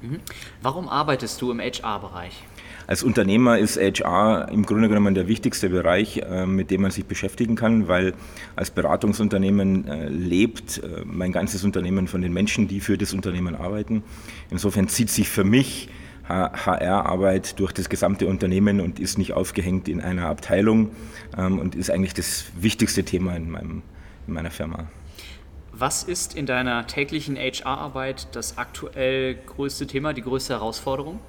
Mhm. 0.00 0.20
Warum 0.62 0.88
arbeitest 0.88 1.40
du 1.42 1.50
im 1.50 1.60
HR-Bereich? 1.60 2.44
Als 2.86 3.02
Unternehmer 3.02 3.58
ist 3.58 3.76
HR 3.76 4.48
im 4.50 4.64
Grunde 4.64 4.88
genommen 4.88 5.14
der 5.14 5.28
wichtigste 5.28 5.68
Bereich, 5.68 6.18
äh, 6.18 6.46
mit 6.46 6.70
dem 6.70 6.82
man 6.82 6.90
sich 6.90 7.04
beschäftigen 7.04 7.54
kann, 7.54 7.86
weil 7.86 8.14
als 8.56 8.70
Beratungsunternehmen 8.70 9.86
äh, 9.86 10.08
lebt 10.08 10.78
äh, 10.78 11.02
mein 11.04 11.32
ganzes 11.32 11.64
Unternehmen 11.64 12.08
von 12.08 12.22
den 12.22 12.32
Menschen, 12.32 12.66
die 12.66 12.80
für 12.80 12.96
das 12.96 13.12
Unternehmen 13.12 13.54
arbeiten. 13.54 14.02
Insofern 14.50 14.88
zieht 14.88 15.10
sich 15.10 15.28
für 15.28 15.44
mich 15.44 15.90
HR-Arbeit 16.28 17.58
durch 17.58 17.72
das 17.72 17.88
gesamte 17.88 18.26
Unternehmen 18.26 18.80
und 18.80 19.00
ist 19.00 19.16
nicht 19.16 19.32
aufgehängt 19.32 19.88
in 19.88 20.02
einer 20.02 20.26
Abteilung 20.26 20.90
ähm, 21.36 21.58
und 21.58 21.74
ist 21.74 21.90
eigentlich 21.90 22.12
das 22.14 22.44
wichtigste 22.58 23.02
Thema 23.02 23.34
in, 23.34 23.50
meinem, 23.50 23.82
in 24.26 24.34
meiner 24.34 24.50
Firma. 24.50 24.88
Was 25.80 26.02
ist 26.02 26.34
in 26.34 26.44
deiner 26.44 26.88
täglichen 26.88 27.36
HR-Arbeit 27.36 28.26
das 28.32 28.58
aktuell 28.58 29.36
größte 29.46 29.86
Thema, 29.86 30.12
die 30.12 30.22
größte 30.22 30.54
Herausforderung? 30.54 31.20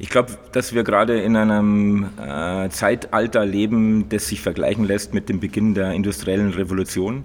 Ich 0.00 0.08
glaube, 0.08 0.36
dass 0.50 0.74
wir 0.74 0.82
gerade 0.82 1.20
in 1.20 1.36
einem 1.36 2.08
äh, 2.20 2.68
Zeitalter 2.70 3.46
leben, 3.46 4.08
das 4.08 4.26
sich 4.26 4.40
vergleichen 4.40 4.84
lässt 4.84 5.14
mit 5.14 5.28
dem 5.28 5.38
Beginn 5.38 5.74
der 5.74 5.92
industriellen 5.92 6.50
Revolution. 6.50 7.22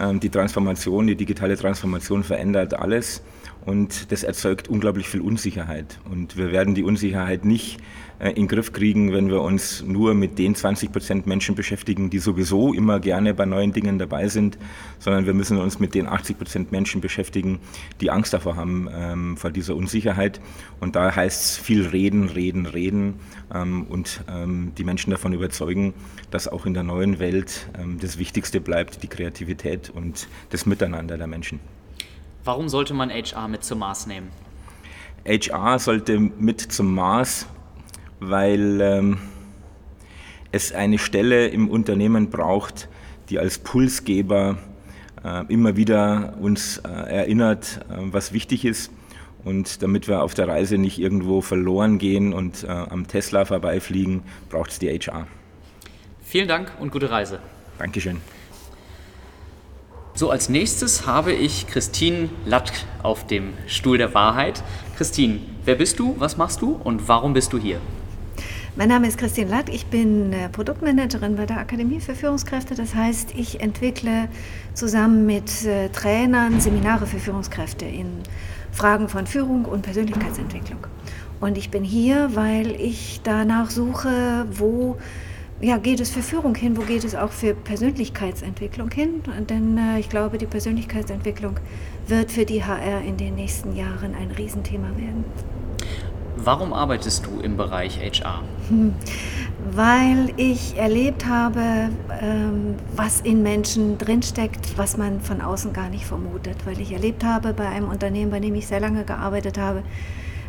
Ähm, 0.00 0.18
die 0.18 0.30
Transformation, 0.30 1.06
die 1.06 1.14
digitale 1.14 1.56
Transformation 1.56 2.24
verändert 2.24 2.74
alles 2.74 3.22
und 3.64 4.10
das 4.10 4.24
erzeugt 4.24 4.68
unglaublich 4.68 5.08
viel 5.08 5.20
Unsicherheit. 5.20 6.00
Und 6.10 6.36
wir 6.36 6.50
werden 6.50 6.74
die 6.74 6.82
Unsicherheit 6.82 7.44
nicht 7.44 7.78
in 8.28 8.34
den 8.34 8.48
Griff 8.48 8.72
kriegen, 8.72 9.12
wenn 9.12 9.30
wir 9.30 9.40
uns 9.40 9.82
nur 9.82 10.14
mit 10.14 10.38
den 10.38 10.54
20 10.54 10.92
Prozent 10.92 11.26
Menschen 11.26 11.54
beschäftigen, 11.54 12.10
die 12.10 12.18
sowieso 12.18 12.74
immer 12.74 13.00
gerne 13.00 13.32
bei 13.32 13.46
neuen 13.46 13.72
Dingen 13.72 13.98
dabei 13.98 14.28
sind, 14.28 14.58
sondern 14.98 15.24
wir 15.24 15.32
müssen 15.32 15.56
uns 15.56 15.78
mit 15.78 15.94
den 15.94 16.06
80 16.06 16.36
Prozent 16.36 16.72
Menschen 16.72 17.00
beschäftigen, 17.00 17.60
die 18.02 18.10
Angst 18.10 18.34
davor 18.34 18.56
haben, 18.56 18.88
ähm, 18.92 19.36
vor 19.38 19.50
dieser 19.50 19.74
Unsicherheit. 19.74 20.40
Und 20.80 20.96
da 20.96 21.16
heißt 21.16 21.44
es 21.44 21.56
viel 21.56 21.86
reden, 21.86 22.28
reden, 22.28 22.66
reden 22.66 23.14
ähm, 23.54 23.84
und 23.84 24.22
ähm, 24.28 24.72
die 24.76 24.84
Menschen 24.84 25.10
davon 25.10 25.32
überzeugen, 25.32 25.94
dass 26.30 26.46
auch 26.46 26.66
in 26.66 26.74
der 26.74 26.82
neuen 26.82 27.20
Welt 27.20 27.70
ähm, 27.78 27.98
das 28.00 28.18
Wichtigste 28.18 28.60
bleibt, 28.60 29.02
die 29.02 29.08
Kreativität 29.08 29.88
und 29.88 30.28
das 30.50 30.66
Miteinander 30.66 31.16
der 31.16 31.26
Menschen. 31.26 31.58
Warum 32.44 32.68
sollte 32.68 32.92
man 32.92 33.10
HR 33.10 33.48
mit 33.48 33.64
zum 33.64 33.78
Mars 33.78 34.06
nehmen? 34.06 34.28
HR 35.26 35.78
sollte 35.78 36.18
mit 36.18 36.60
zum 36.60 36.94
Mars, 36.94 37.46
weil 38.20 38.80
ähm, 38.80 39.18
es 40.52 40.72
eine 40.72 40.98
Stelle 40.98 41.48
im 41.48 41.68
Unternehmen 41.68 42.30
braucht, 42.30 42.88
die 43.28 43.38
als 43.38 43.58
Pulsgeber 43.58 44.58
äh, 45.24 45.44
immer 45.52 45.76
wieder 45.76 46.34
uns 46.40 46.78
äh, 46.78 46.88
erinnert, 46.88 47.80
äh, 47.90 47.96
was 47.98 48.32
wichtig 48.32 48.64
ist. 48.64 48.90
Und 49.42 49.82
damit 49.82 50.06
wir 50.06 50.22
auf 50.22 50.34
der 50.34 50.48
Reise 50.48 50.76
nicht 50.76 50.98
irgendwo 50.98 51.40
verloren 51.40 51.98
gehen 51.98 52.34
und 52.34 52.64
äh, 52.64 52.68
am 52.68 53.08
Tesla 53.08 53.46
vorbeifliegen, 53.46 54.22
braucht 54.50 54.70
es 54.70 54.78
die 54.78 54.88
HR. 54.88 55.26
Vielen 56.22 56.46
Dank 56.46 56.72
und 56.78 56.92
gute 56.92 57.10
Reise. 57.10 57.40
Dankeschön. 57.78 58.18
So, 60.12 60.30
als 60.30 60.50
nächstes 60.50 61.06
habe 61.06 61.32
ich 61.32 61.66
Christine 61.66 62.28
Latt 62.44 62.84
auf 63.02 63.26
dem 63.26 63.54
Stuhl 63.66 63.96
der 63.96 64.12
Wahrheit. 64.12 64.62
Christine, 64.96 65.40
wer 65.64 65.76
bist 65.76 65.98
du, 65.98 66.16
was 66.18 66.36
machst 66.36 66.60
du 66.60 66.72
und 66.72 67.08
warum 67.08 67.32
bist 67.32 67.52
du 67.54 67.58
hier? 67.58 67.80
Mein 68.80 68.88
Name 68.88 69.08
ist 69.08 69.18
Christine 69.18 69.50
Latt, 69.50 69.68
ich 69.68 69.84
bin 69.88 70.32
äh, 70.32 70.48
Produktmanagerin 70.48 71.36
bei 71.36 71.44
der 71.44 71.58
Akademie 71.58 72.00
für 72.00 72.14
Führungskräfte. 72.14 72.74
Das 72.74 72.94
heißt, 72.94 73.34
ich 73.36 73.60
entwickle 73.60 74.30
zusammen 74.72 75.26
mit 75.26 75.66
äh, 75.66 75.90
Trainern 75.90 76.62
Seminare 76.62 77.06
für 77.06 77.18
Führungskräfte 77.18 77.84
in 77.84 78.06
Fragen 78.72 79.10
von 79.10 79.26
Führung 79.26 79.66
und 79.66 79.82
Persönlichkeitsentwicklung. 79.82 80.78
Und 81.40 81.58
ich 81.58 81.70
bin 81.70 81.84
hier, 81.84 82.30
weil 82.32 82.70
ich 82.70 83.20
danach 83.22 83.68
suche, 83.68 84.46
wo 84.50 84.96
ja, 85.60 85.76
geht 85.76 86.00
es 86.00 86.08
für 86.08 86.22
Führung 86.22 86.54
hin, 86.54 86.78
wo 86.78 86.80
geht 86.80 87.04
es 87.04 87.14
auch 87.14 87.32
für 87.32 87.52
Persönlichkeitsentwicklung 87.52 88.90
hin? 88.92 89.22
Denn 89.50 89.76
äh, 89.76 90.00
ich 90.00 90.08
glaube, 90.08 90.38
die 90.38 90.46
Persönlichkeitsentwicklung 90.46 91.56
wird 92.06 92.32
für 92.32 92.46
die 92.46 92.64
HR 92.64 93.02
in 93.02 93.18
den 93.18 93.34
nächsten 93.34 93.76
Jahren 93.76 94.14
ein 94.14 94.30
Riesenthema 94.30 94.88
werden. 94.96 95.26
Warum 96.42 96.72
arbeitest 96.72 97.26
du 97.26 97.40
im 97.40 97.58
Bereich 97.58 97.98
HR? 97.98 98.42
Hm, 98.68 98.94
weil 99.72 100.32
ich 100.38 100.76
erlebt 100.76 101.26
habe, 101.26 101.90
ähm, 102.22 102.76
was 102.96 103.20
in 103.20 103.42
Menschen 103.42 103.98
drinsteckt, 103.98 104.78
was 104.78 104.96
man 104.96 105.20
von 105.20 105.42
außen 105.42 105.74
gar 105.74 105.90
nicht 105.90 106.06
vermutet. 106.06 106.56
Weil 106.64 106.80
ich 106.80 106.92
erlebt 106.92 107.24
habe 107.24 107.52
bei 107.52 107.68
einem 107.68 107.88
Unternehmen, 107.88 108.30
bei 108.30 108.40
dem 108.40 108.54
ich 108.54 108.66
sehr 108.66 108.80
lange 108.80 109.04
gearbeitet 109.04 109.58
habe, 109.58 109.82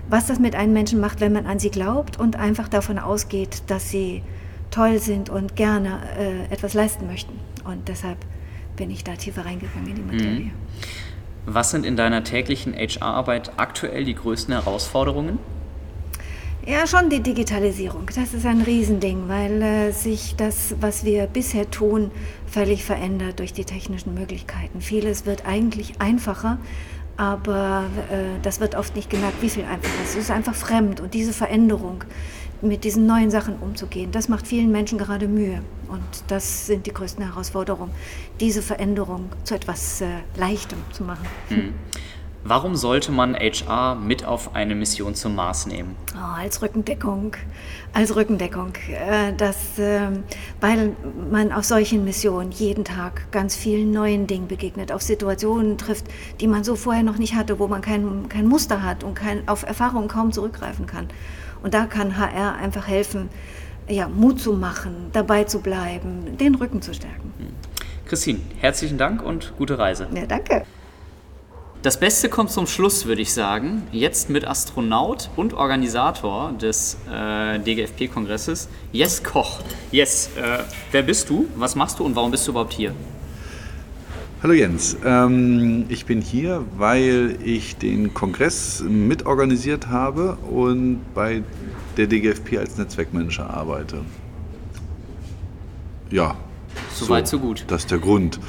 was 0.10 0.28
das 0.28 0.40
mit 0.40 0.56
einem 0.56 0.72
Menschen 0.72 1.02
macht, 1.02 1.20
wenn 1.20 1.34
man 1.34 1.46
an 1.46 1.60
sie 1.60 1.72
glaubt 1.72 2.18
und 2.18 2.38
einfach 2.38 2.70
davon 2.70 2.98
ausgeht, 2.98 3.64
dass 3.68 3.90
sie 3.90 4.24
toll 4.70 5.00
sind 5.00 5.30
und 5.30 5.58
gerne 5.58 6.00
äh, 6.18 6.54
etwas 6.54 6.74
leisten 6.74 7.08
möchten. 7.08 7.34
Und 7.66 7.90
deshalb 7.90 8.18
bin 8.78 8.90
ich 8.92 9.04
da 9.04 9.16
tiefer 9.16 9.46
reingegangen 9.46 9.90
in 9.90 9.96
die 9.96 10.02
Materie. 10.02 10.46
Mhm. 10.46 10.52
Was 11.46 11.72
sind 11.72 11.86
in 11.86 11.98
deiner 11.98 12.24
täglichen 12.24 12.74
HR-Arbeit 12.74 13.52
aktuell 13.58 14.06
die 14.06 14.16
größten 14.16 14.54
Herausforderungen? 14.54 15.40
Ja, 16.68 16.86
schon 16.86 17.10
die 17.10 17.22
Digitalisierung. 17.22 18.06
Das 18.16 18.36
ist 18.36 18.46
ein 18.46 18.62
Riesending, 18.62 19.28
weil 19.28 19.62
äh, 19.64 19.92
sich 19.92 20.36
das, 20.36 20.76
was 20.80 21.04
wir 21.04 21.26
bisher 21.26 21.70
tun, 21.72 22.12
völlig 22.46 22.86
verändert 22.86 23.40
durch 23.40 23.52
die 23.52 23.66
technischen 23.66 24.14
Möglichkeiten. 24.14 24.80
Vieles 24.80 25.26
wird 25.26 25.48
eigentlich 25.48 26.00
einfacher, 26.00 26.60
aber 27.18 27.86
äh, 28.12 28.40
das 28.44 28.60
wird 28.60 28.76
oft 28.76 28.96
nicht 28.96 29.10
gemerkt, 29.10 29.42
wie 29.42 29.50
viel 29.50 29.64
einfacher 29.64 29.92
es 30.04 30.10
ist. 30.12 30.18
Es 30.18 30.24
ist 30.26 30.32
einfach 30.32 30.54
fremd 30.54 31.00
und 31.00 31.16
diese 31.16 31.34
Veränderung 31.34 32.04
mit 32.62 32.84
diesen 32.84 33.08
neuen 33.08 33.32
Sachen 33.32 33.56
umzugehen. 33.56 34.12
Das 34.12 34.30
macht 34.30 34.46
vielen 34.46 34.72
Menschen 34.72 35.00
gerade 35.00 35.28
Mühe. 35.28 35.64
Und 35.88 36.04
das 36.28 36.68
sind 36.68 36.86
die 36.86 36.94
größten 36.94 37.26
Herausforderungen, 37.26 37.92
diese 38.40 38.62
Veränderung 38.62 39.30
zu 39.46 39.56
etwas 39.56 40.02
äh, 40.02 40.06
Leichtem 40.38 40.78
zu 40.92 41.04
machen. 41.04 41.26
Mhm. 41.50 41.74
Warum 42.44 42.76
sollte 42.76 43.12
man 43.12 43.36
HR 43.36 43.94
mit 43.94 44.26
auf 44.26 44.56
eine 44.56 44.74
Mission 44.74 45.14
zum 45.14 45.36
Mars 45.36 45.68
nehmen? 45.68 45.96
Oh, 46.16 46.40
als 46.40 46.62
Rückendeckung. 46.64 47.36
Als 47.94 48.16
Rückendeckung. 48.16 48.74
Äh, 48.90 49.34
das, 49.38 49.78
äh, 49.78 50.08
weil 50.60 50.96
man 51.30 51.52
auf 51.52 51.66
solchen 51.66 52.04
Missionen 52.04 52.52
jeden 52.52 52.84
Tag 52.84 53.32
ganz 53.32 53.56
vielen 53.56 53.92
neuen 53.92 54.26
Dingen 54.26 54.48
begegnet, 54.48 54.92
auf 54.92 55.04
Situationen 55.04 55.78
trifft, 55.78 56.06
die 56.40 56.48
man 56.48 56.64
so 56.64 56.76
vorher 56.76 57.04
noch 57.04 57.20
nicht 57.20 57.36
hatte, 57.36 57.60
wo 57.60 57.68
man 57.68 57.82
kein, 57.82 58.28
kein 58.28 58.48
Muster 58.48 58.82
hat 58.82 59.04
und 59.04 59.14
kein, 59.14 59.48
auf 59.48 59.62
Erfahrungen 59.62 60.08
kaum 60.08 60.32
zurückgreifen 60.32 60.88
kann. 60.88 61.10
Und 61.62 61.76
da 61.76 61.86
kann 61.86 62.18
HR 62.18 62.56
einfach 62.56 62.88
helfen, 62.88 63.30
ja, 63.88 64.08
Mut 64.08 64.40
zu 64.40 64.54
machen, 64.54 65.10
dabei 65.14 65.44
zu 65.44 65.60
bleiben, 65.60 66.38
den 66.38 66.56
Rücken 66.56 66.82
zu 66.82 66.94
stärken. 66.96 67.34
Hm. 67.38 67.48
Christine, 68.08 68.40
herzlichen 68.60 68.98
Dank 68.98 69.22
und 69.22 69.54
gute 69.58 69.78
Reise. 69.78 70.08
Ja, 70.16 70.26
danke. 70.26 70.64
Das 71.84 72.00
Beste 72.00 72.30
kommt 72.30 72.52
zum 72.52 72.68
Schluss, 72.68 73.08
würde 73.08 73.24
ich 73.24 73.34
sagen. 73.34 73.82
Jetzt 73.92 74.30
mit 74.30 74.46
Astronaut 74.46 75.32
und 75.36 75.56
Organisator 75.56 76.54
des 76.62 76.96
äh, 77.12 77.58
DGFP-Kongresses, 77.58 78.70
Jes 78.92 79.24
Koch. 79.24 79.62
Jes, 79.92 80.30
äh, 80.36 80.60
wer 80.92 81.02
bist 81.02 81.28
du, 81.32 81.48
was 81.56 81.76
machst 81.76 81.98
du 81.98 82.06
und 82.06 82.16
warum 82.16 82.30
bist 82.30 82.46
du 82.46 82.52
überhaupt 82.52 82.74
hier? 82.74 82.94
Hallo 84.44 84.54
Jens, 84.54 84.96
ähm, 85.04 85.86
ich 85.90 86.06
bin 86.06 86.22
hier, 86.22 86.64
weil 86.78 87.40
ich 87.44 87.78
den 87.78 88.14
Kongress 88.14 88.84
mitorganisiert 88.88 89.88
habe 89.88 90.36
und 90.52 91.02
bei 91.16 91.42
der 91.98 92.06
DGFP 92.06 92.60
als 92.60 92.78
Netzwerkmanager 92.78 93.50
arbeite. 93.50 94.02
Ja. 96.12 96.36
Soweit, 96.94 97.28
so, 97.28 97.38
so 97.38 97.44
gut. 97.44 97.66
Das 97.70 97.82
ist 97.82 97.92
der 97.92 97.98
Grund 97.98 98.40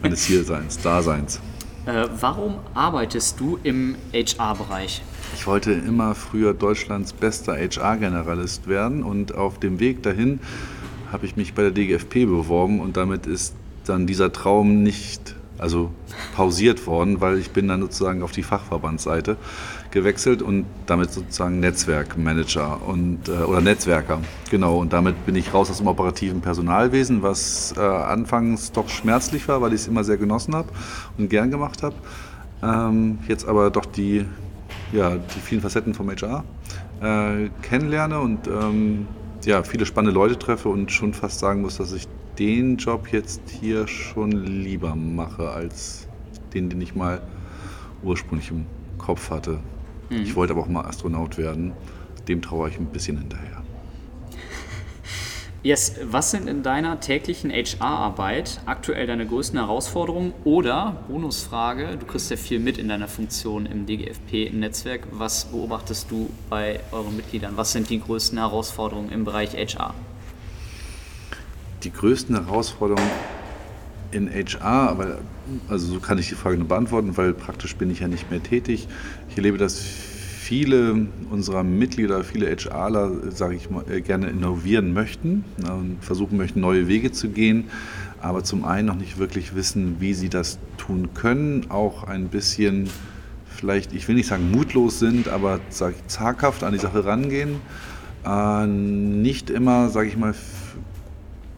meines 0.00 0.24
Hierseins, 0.24 0.78
Daseins. 0.80 1.40
Äh, 1.88 2.06
warum 2.20 2.56
arbeitest 2.74 3.40
du 3.40 3.58
im 3.62 3.96
HR-Bereich? 4.12 5.00
Ich 5.34 5.46
wollte 5.46 5.72
immer 5.72 6.14
früher 6.14 6.52
Deutschlands 6.52 7.14
bester 7.14 7.54
HR-Generalist 7.54 8.68
werden 8.68 9.02
und 9.02 9.34
auf 9.34 9.58
dem 9.58 9.80
Weg 9.80 10.02
dahin 10.02 10.38
habe 11.10 11.24
ich 11.24 11.36
mich 11.36 11.54
bei 11.54 11.62
der 11.62 11.70
DGFP 11.70 12.26
beworben 12.26 12.80
und 12.80 12.98
damit 12.98 13.26
ist 13.26 13.54
dann 13.86 14.06
dieser 14.06 14.32
Traum 14.32 14.82
nicht 14.82 15.34
also 15.56 15.90
pausiert 16.36 16.86
worden, 16.86 17.22
weil 17.22 17.38
ich 17.38 17.52
bin 17.52 17.68
dann 17.68 17.80
sozusagen 17.80 18.22
auf 18.22 18.32
die 18.32 18.42
Fachverbandsseite 18.42 19.38
gewechselt 19.90 20.42
und 20.42 20.66
damit 20.86 21.12
sozusagen 21.12 21.60
Netzwerkmanager 21.60 22.86
und, 22.86 23.28
äh, 23.28 23.32
oder 23.32 23.60
Netzwerker. 23.60 24.20
Genau, 24.50 24.78
und 24.78 24.92
damit 24.92 25.24
bin 25.26 25.36
ich 25.36 25.52
raus 25.54 25.70
aus 25.70 25.78
dem 25.78 25.86
operativen 25.86 26.40
Personalwesen, 26.40 27.22
was 27.22 27.74
äh, 27.76 27.80
anfangs 27.80 28.72
doch 28.72 28.88
schmerzlich 28.88 29.48
war, 29.48 29.62
weil 29.62 29.72
ich 29.72 29.82
es 29.82 29.88
immer 29.88 30.04
sehr 30.04 30.16
genossen 30.16 30.54
habe 30.54 30.68
und 31.16 31.30
gern 31.30 31.50
gemacht 31.50 31.82
habe. 31.82 31.94
Ähm, 32.62 33.18
jetzt 33.28 33.46
aber 33.46 33.70
doch 33.70 33.86
die, 33.86 34.24
ja, 34.92 35.16
die 35.16 35.40
vielen 35.40 35.60
Facetten 35.60 35.94
vom 35.94 36.10
HR 36.10 36.44
äh, 37.00 37.48
kennenlerne 37.62 38.18
und 38.18 38.46
ähm, 38.46 39.06
ja, 39.44 39.62
viele 39.62 39.86
spannende 39.86 40.14
Leute 40.14 40.38
treffe 40.38 40.68
und 40.68 40.90
schon 40.90 41.14
fast 41.14 41.38
sagen 41.38 41.62
muss, 41.62 41.76
dass 41.76 41.92
ich 41.92 42.06
den 42.38 42.76
Job 42.76 43.08
jetzt 43.12 43.40
hier 43.48 43.86
schon 43.88 44.30
lieber 44.32 44.94
mache 44.94 45.50
als 45.50 46.06
den, 46.54 46.70
den 46.70 46.80
ich 46.80 46.94
mal 46.94 47.20
ursprünglich 48.02 48.50
im 48.50 48.66
Kopf 48.98 49.30
hatte. 49.30 49.60
Mhm. 50.10 50.22
Ich 50.22 50.36
wollte 50.36 50.52
aber 50.52 50.62
auch 50.62 50.68
mal 50.68 50.84
Astronaut 50.84 51.38
werden. 51.38 51.72
Dem 52.26 52.42
traue 52.42 52.68
ich 52.68 52.78
ein 52.78 52.86
bisschen 52.86 53.18
hinterher. 53.18 53.62
Yes, 55.64 55.96
was 56.04 56.30
sind 56.30 56.48
in 56.48 56.62
deiner 56.62 57.00
täglichen 57.00 57.50
HR-Arbeit 57.50 58.60
aktuell 58.64 59.08
deine 59.08 59.26
größten 59.26 59.58
Herausforderungen? 59.58 60.32
Oder, 60.44 61.04
Bonusfrage, 61.08 61.96
du 61.98 62.06
kriegst 62.06 62.30
ja 62.30 62.36
viel 62.36 62.60
mit 62.60 62.78
in 62.78 62.88
deiner 62.88 63.08
Funktion 63.08 63.66
im 63.66 63.84
DGFP-Netzwerk. 63.84 65.08
Was 65.10 65.46
beobachtest 65.46 66.10
du 66.10 66.30
bei 66.48 66.78
euren 66.92 67.16
Mitgliedern? 67.16 67.56
Was 67.56 67.72
sind 67.72 67.90
die 67.90 68.00
größten 68.00 68.38
Herausforderungen 68.38 69.10
im 69.10 69.24
Bereich 69.24 69.54
HR? 69.54 69.94
die 71.84 71.92
größten 71.92 72.34
Herausforderungen 72.34 73.10
in 74.10 74.28
HR, 74.28 74.62
aber 74.62 75.18
also 75.68 75.86
so 75.94 76.00
kann 76.00 76.18
ich 76.18 76.28
die 76.28 76.34
Frage 76.34 76.56
nur 76.56 76.68
beantworten, 76.68 77.16
weil 77.16 77.34
praktisch 77.34 77.76
bin 77.76 77.90
ich 77.90 78.00
ja 78.00 78.08
nicht 78.08 78.30
mehr 78.30 78.42
tätig. 78.42 78.88
Ich 79.28 79.36
erlebe, 79.36 79.58
dass 79.58 79.78
viele 79.78 81.06
unserer 81.30 81.62
Mitglieder, 81.62 82.24
viele 82.24 82.46
HRler, 82.46 83.30
sage 83.30 83.54
ich 83.54 83.68
mal, 83.68 83.84
äh, 83.90 84.00
gerne 84.00 84.28
innovieren 84.28 84.94
möchten 84.94 85.44
und 85.58 85.98
versuchen 86.00 86.38
möchten, 86.38 86.60
neue 86.60 86.88
Wege 86.88 87.12
zu 87.12 87.28
gehen, 87.28 87.64
aber 88.22 88.42
zum 88.44 88.64
einen 88.64 88.86
noch 88.86 88.96
nicht 88.96 89.18
wirklich 89.18 89.54
wissen, 89.54 89.96
wie 90.00 90.14
sie 90.14 90.30
das 90.30 90.58
tun 90.78 91.10
können, 91.12 91.66
auch 91.68 92.04
ein 92.04 92.28
bisschen 92.28 92.88
vielleicht, 93.46 93.92
ich 93.92 94.08
will 94.08 94.14
nicht 94.14 94.28
sagen 94.28 94.50
mutlos 94.50 94.98
sind, 94.98 95.28
aber 95.28 95.60
ich, 95.68 96.06
zaghaft 96.06 96.64
an 96.64 96.72
die 96.72 96.78
Sache 96.78 97.04
rangehen, 97.04 97.56
äh, 98.24 98.66
nicht 98.66 99.50
immer, 99.50 99.90
sage 99.90 100.08
ich 100.08 100.16
mal, 100.16 100.34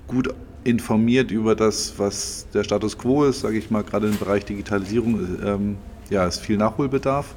gut 0.09 0.35
informiert 0.65 1.31
über 1.31 1.55
das, 1.55 1.95
was 1.99 2.47
der 2.53 2.65
Status 2.65 2.99
quo 2.99 3.25
ist, 3.25 3.41
sage 3.41 3.59
ich 3.59 3.71
mal, 3.71 3.83
gerade 3.83 4.09
im 4.09 4.19
Bereich 4.19 4.45
Digitalisierung, 4.45 5.39
ähm, 5.45 5.77
ja, 6.11 6.27
ist 6.27 6.41
viel 6.41 6.57
Nachholbedarf. 6.57 7.35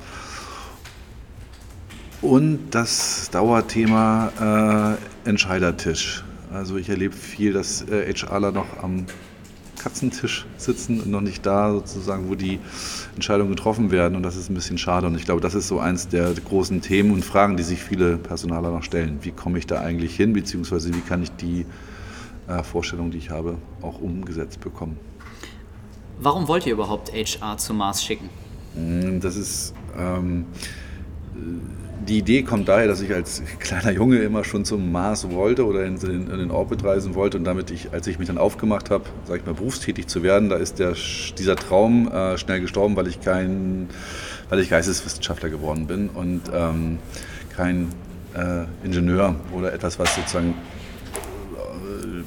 Und 2.22 2.72
das 2.72 3.30
Dauerthema 3.32 4.98
äh, 5.26 5.30
Entscheidertisch. 5.30 6.24
Also 6.54 6.78
ich 6.78 6.90
erlebe 6.90 7.16
viel, 7.16 7.54
dass 7.54 7.82
äh, 7.84 8.14
HRler 8.14 8.52
noch 8.52 8.82
am 8.82 9.06
Katzentisch 9.78 10.46
sitzen 10.58 11.02
und 11.02 11.12
noch 11.12 11.22
nicht 11.22 11.46
da 11.46 11.74
sozusagen, 11.74 12.30
wo 12.30 12.36
die 12.36 12.60
Entscheidungen 13.16 13.50
getroffen 13.50 13.92
werden. 13.92 14.16
Und 14.16 14.24
das 14.24 14.38
ist 14.38 14.50
ein 14.50 14.54
bisschen 14.54 14.78
schade. 14.78 15.08
Und 15.08 15.16
ich 15.16 15.26
glaube, 15.26 15.42
das 15.42 15.56
ist 15.56 15.68
so 15.68 15.80
eins 15.80 16.08
der 16.08 16.34
großen 16.34 16.82
Themen 16.82 17.12
und 17.12 17.26
Fragen, 17.26 17.58
die 17.58 17.64
sich 17.64 17.84
viele 17.84 18.18
Personaler 18.18 18.72
noch 18.72 18.84
stellen. 18.84 19.20
Wie 19.22 19.32
komme 19.32 19.58
ich 19.58 19.68
da 19.68 19.82
eigentlich 19.82 20.16
hin, 20.16 20.32
beziehungsweise 20.32 20.94
wie 20.94 21.02
kann 21.02 21.24
ich 21.24 21.32
die 21.32 21.66
äh, 22.48 22.64
Vorstellungen, 22.64 23.12
die 23.12 23.18
ich 23.18 23.30
habe, 23.30 23.58
auch 23.82 24.00
umgesetzt 24.00 24.60
bekommen. 24.60 24.98
Warum 26.20 26.48
wollt 26.48 26.66
ihr 26.66 26.74
überhaupt 26.74 27.12
HR 27.12 27.58
zum 27.58 27.78
Mars 27.78 28.04
schicken? 28.04 28.30
Mm, 28.76 29.20
das 29.20 29.36
ist 29.36 29.74
ähm, 29.98 30.46
die 32.08 32.18
Idee 32.18 32.44
kommt 32.44 32.68
daher, 32.68 32.88
dass 32.88 33.02
ich 33.02 33.14
als 33.14 33.42
kleiner 33.60 33.92
Junge 33.92 34.18
immer 34.20 34.44
schon 34.44 34.66
zum 34.66 34.92
Mars 34.92 35.30
wollte 35.30 35.66
oder 35.66 35.86
in 35.86 36.00
den, 36.00 36.30
in 36.30 36.38
den 36.38 36.52
Orbit 36.52 36.84
reisen 36.84 37.16
wollte 37.16 37.38
und 37.38 37.44
damit 37.44 37.72
ich, 37.72 37.94
als 37.94 38.08
ich 38.08 38.20
mich 38.20 38.28
dann 38.28 38.38
aufgemacht 38.38 38.90
habe, 38.90 39.06
sage 39.26 39.40
ich 39.40 39.46
mal, 39.46 39.54
berufstätig 39.54 40.08
zu 40.08 40.24
werden, 40.24 40.50
da 40.50 40.58
ist 40.58 40.80
der, 40.80 40.96
dieser 41.38 41.56
Traum 41.56 42.12
äh, 42.12 42.38
schnell 42.38 42.62
gestorben, 42.62 42.96
weil 42.96 43.08
ich 43.08 43.22
kein, 43.22 43.90
weil 44.50 44.60
ich 44.60 44.70
Geisteswissenschaftler 44.70 45.50
geworden 45.50 45.88
bin 45.88 46.10
und 46.10 46.42
ähm, 46.54 47.00
kein 47.56 47.90
äh, 48.36 48.66
Ingenieur 48.86 49.36
oder 49.56 49.74
etwas, 49.74 50.00
was 50.00 50.16
sozusagen 50.16 50.56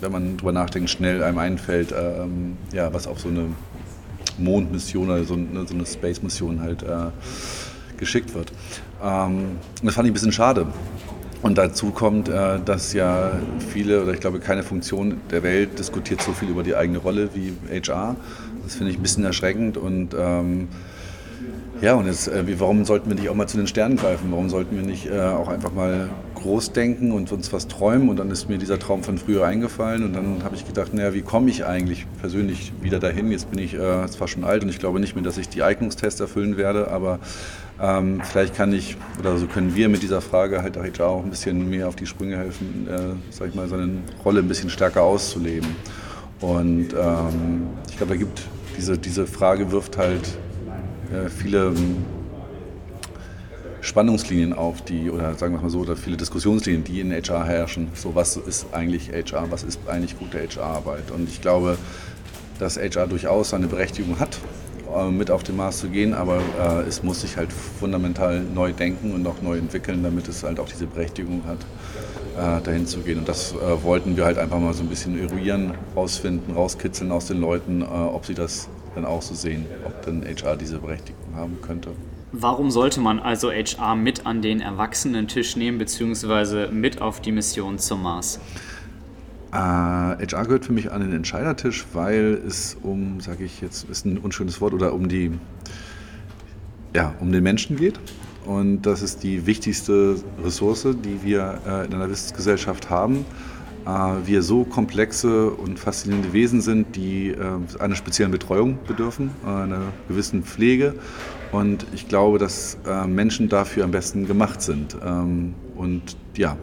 wenn 0.01 0.13
man 0.13 0.37
drüber 0.37 0.53
nachdenkt, 0.53 0.91
schnell 0.91 1.23
einem 1.23 1.39
einfällt, 1.39 1.93
ähm, 1.93 2.57
ja, 2.73 2.93
was 2.93 3.07
auf 3.07 3.21
so 3.21 3.29
eine 3.29 3.47
Mondmission 4.39 5.11
oder 5.11 5.25
so 5.25 5.35
eine, 5.35 5.67
so 5.67 5.75
eine 5.75 5.87
Space-Mission 5.87 6.61
halt 6.61 6.83
äh, 6.83 7.11
geschickt 7.97 8.35
wird. 8.35 8.53
Ähm, 9.03 9.59
das 9.83 9.95
fand 9.95 10.07
ich 10.07 10.11
ein 10.11 10.15
bisschen 10.15 10.33
schade. 10.33 10.67
Und 11.43 11.59
dazu 11.59 11.91
kommt, 11.91 12.29
äh, 12.29 12.59
dass 12.65 12.93
ja 12.93 13.33
viele, 13.71 14.03
oder 14.03 14.13
ich 14.13 14.21
glaube 14.21 14.41
keine 14.41 14.63
Funktion 14.63 15.21
der 15.31 15.43
Welt 15.43 15.79
diskutiert 15.79 16.23
so 16.23 16.33
viel 16.33 16.49
über 16.49 16.63
die 16.63 16.75
eigene 16.75 16.99
Rolle 16.99 17.31
wie 17.35 17.53
HR. 17.71 18.17
Das 18.65 18.75
finde 18.75 18.93
ich 18.93 18.99
ein 18.99 19.03
bisschen 19.03 19.25
erschreckend 19.25 19.77
und 19.77 20.15
ähm, 20.19 20.69
ja, 21.83 21.95
und 21.95 22.07
jetzt, 22.07 22.29
äh, 22.29 22.45
warum 22.59 22.85
sollten 22.85 23.09
wir 23.09 23.17
nicht 23.17 23.29
auch 23.29 23.35
mal 23.35 23.47
zu 23.47 23.57
den 23.57 23.67
Sternen 23.67 23.97
greifen? 23.97 24.31
Warum 24.31 24.49
sollten 24.49 24.77
wir 24.77 24.83
nicht 24.83 25.07
äh, 25.07 25.21
auch 25.21 25.49
einfach 25.49 25.73
mal 25.73 26.09
groß 26.35 26.73
denken 26.73 27.13
und 27.13 27.31
uns 27.33 27.53
was 27.53 27.69
träumen? 27.69 28.09
Und 28.09 28.17
dann 28.19 28.31
ist 28.31 28.49
mir 28.49 28.57
dieser 28.57 28.79
Traum 28.79 29.03
von 29.03 29.19
früher 29.19 29.45
eingefallen 29.45 30.05
und 30.05 30.15
dann 30.15 30.43
habe 30.43 30.57
ich 30.57 30.67
gedacht, 30.67 30.95
naja, 30.95 31.13
wie 31.13 31.23
komme 31.23 31.51
ich 31.51 31.67
eigentlich 31.67 32.07
persönlich 32.21 32.73
wieder 32.81 32.99
dahin? 32.99 33.31
Jetzt 33.31 33.51
bin 33.51 33.59
ich 33.59 33.75
äh, 33.75 34.07
zwar 34.09 34.27
schon 34.27 34.45
alt 34.45 34.63
und 34.63 34.71
ich 34.71 34.79
glaube 34.79 35.01
nicht 35.01 35.15
mehr, 35.15 35.25
dass 35.25 35.37
ich 35.37 35.49
die 35.49 35.63
Eignungstests 35.63 36.21
erfüllen 36.21 36.57
werde, 36.57 36.91
aber 36.91 37.19
ähm, 37.81 38.23
vielleicht 38.25 38.55
kann 38.55 38.73
ich 38.73 38.97
oder 39.19 39.37
so 39.37 39.47
können 39.47 39.75
wir 39.75 39.91
mit 39.91 40.03
dieser 40.03 40.23
Frage 40.23 40.63
halt 40.63 41.01
auch 41.01 41.23
ein 41.23 41.31
bisschen 41.31 41.69
mehr 41.69 41.89
auf 41.89 41.97
die 41.97 42.07
Sprünge 42.07 42.39
helfen, 42.39 42.89
äh, 42.89 42.99
sag 43.31 43.49
ich 43.49 43.55
mal, 43.55 43.69
seine 43.69 43.99
Rolle 44.25 44.41
ein 44.41 44.49
bisschen 44.49 44.71
stärker 44.71 45.03
auszuleben. 45.03 45.69
Und 46.41 46.89
ähm, 46.95 47.67
ich 47.89 47.97
glaube, 47.99 48.13
da 48.13 48.17
gibt 48.17 48.43
diese, 48.77 48.97
diese 48.97 49.27
Frage 49.27 49.73
wirft 49.73 49.99
halt 49.99 50.23
äh, 51.13 51.29
viele 51.29 51.69
ähm, 51.69 52.05
Spannungslinien 53.81 54.53
auf, 54.53 54.83
die, 54.83 55.11
oder 55.11 55.35
sagen 55.35 55.55
wir 55.55 55.63
mal 55.63 55.71
so, 55.71 55.81
oder 55.81 55.97
viele 55.97 56.17
Diskussionslinien, 56.17 56.83
die 56.85 57.01
in 57.01 57.13
HR 57.13 57.45
herrschen. 57.45 57.89
So, 57.95 58.15
was 58.15 58.37
ist 58.37 58.67
eigentlich 58.73 59.11
HR, 59.11 59.51
was 59.51 59.63
ist 59.63 59.79
eigentlich 59.87 60.19
gute 60.19 60.39
HR-Arbeit? 60.39 61.11
Und 61.11 61.29
ich 61.29 61.41
glaube, 61.41 61.79
dass 62.59 62.77
HR 62.77 63.07
durchaus 63.07 63.51
seine 63.51 63.69
Berechtigung 63.69 64.19
hat, 64.19 64.39
äh, 64.97 65.11
mit 65.11 65.31
auf 65.31 65.45
den 65.45 65.57
Mars 65.57 65.79
zu 65.79 65.89
gehen, 65.89 66.15
aber 66.15 66.41
äh, 66.59 66.89
es 66.89 67.03
muss 67.03 67.21
sich 67.21 67.37
halt 67.37 67.53
fundamental 67.53 68.41
neu 68.41 68.73
denken 68.73 69.13
und 69.13 69.27
auch 69.27 69.41
neu 69.43 69.59
entwickeln, 69.59 70.03
damit 70.03 70.27
es 70.27 70.43
halt 70.43 70.59
auch 70.59 70.69
diese 70.69 70.87
Berechtigung 70.87 71.43
hat, 71.47 71.59
dahin 72.65 72.87
zu 72.87 73.01
gehen. 73.01 73.21
Und 73.21 73.29
das 73.31 73.55
wollten 73.83 74.15
wir 74.19 74.27
halt 74.27 74.37
einfach 74.37 74.61
mal 74.61 74.75
so 74.75 74.83
ein 74.83 74.91
bisschen 74.91 75.19
eruieren, 75.19 75.73
rausfinden, 75.97 76.55
rauskitzeln 76.55 77.11
aus 77.11 77.25
den 77.25 77.41
Leuten, 77.41 77.83
ob 77.83 78.27
sie 78.27 78.35
das 78.35 78.69
dann 78.97 79.05
auch 79.05 79.23
so 79.23 79.35
sehen, 79.35 79.67
ob 79.85 80.03
dann 80.05 80.25
HR 80.25 80.57
diese 80.57 80.79
Berechtigung 80.79 81.35
haben 81.35 81.59
könnte. 81.63 81.91
Warum 82.33 82.71
sollte 82.71 83.01
man 83.01 83.21
also 83.21 83.51
HR 83.51 83.95
mit 83.95 84.27
an 84.27 84.43
den 84.43 84.61
Erwachsenen-Tisch 84.61 85.57
nehmen, 85.57 85.79
beziehungsweise 85.79 86.69
mit 86.69 87.01
auf 87.01 87.21
die 87.21 87.33
Mission 87.33 87.79
zum 87.79 88.03
Mars? 88.03 88.41
Äh, 89.53 89.57
HR 89.57 90.45
gehört 90.45 90.65
für 90.65 90.73
mich 90.73 90.91
an 90.91 91.01
den 91.03 91.13
Entscheidertisch, 91.13 91.87
weil 91.93 92.43
es 92.47 92.77
um, 92.83 93.21
sage 93.21 93.45
ich 93.45 93.61
jetzt, 93.61 93.89
ist 93.89 94.05
ein 94.05 94.19
unschönes 94.19 94.61
Wort, 94.61 94.75
oder 94.75 94.93
um 94.93 95.09
die, 95.09 95.31
ja, 96.95 97.15
um 97.21 97.31
den 97.31 97.43
Menschen 97.43 97.77
geht. 97.77 97.99
Und 98.45 98.83
das 98.83 99.03
ist 99.03 99.23
die 99.23 99.47
wichtigste 99.47 100.17
Ressource, 100.43 100.89
die 101.05 101.23
wir 101.23 101.61
äh, 101.67 101.87
in 101.87 101.95
einer 101.95 102.11
Wissensgesellschaft 102.11 102.91
haben. 102.91 103.25
Äh, 103.87 104.27
wir 104.27 104.43
so 104.43 104.65
komplexe 104.65 105.51
und 105.51 105.79
faszinierende 105.79 106.33
Wesen 106.33 106.61
sind, 106.61 106.97
die 106.97 107.29
äh, 107.29 107.37
einer 107.79 107.95
speziellen 107.95 108.33
Betreuung 108.33 108.79
bedürfen, 108.87 109.31
einer 109.45 109.93
gewissen 110.09 110.43
Pflege. 110.43 110.95
Und 111.53 111.87
ich 111.95 112.09
glaube, 112.09 112.39
dass 112.39 112.79
äh, 112.87 113.07
Menschen 113.07 113.49
dafür 113.49 113.85
am 113.85 113.93
besten 113.93 114.27
gemacht 114.27 114.61
sind. 114.61 114.97
Ähm, 115.07 115.55
und 115.77 116.17
ja, 116.37 116.57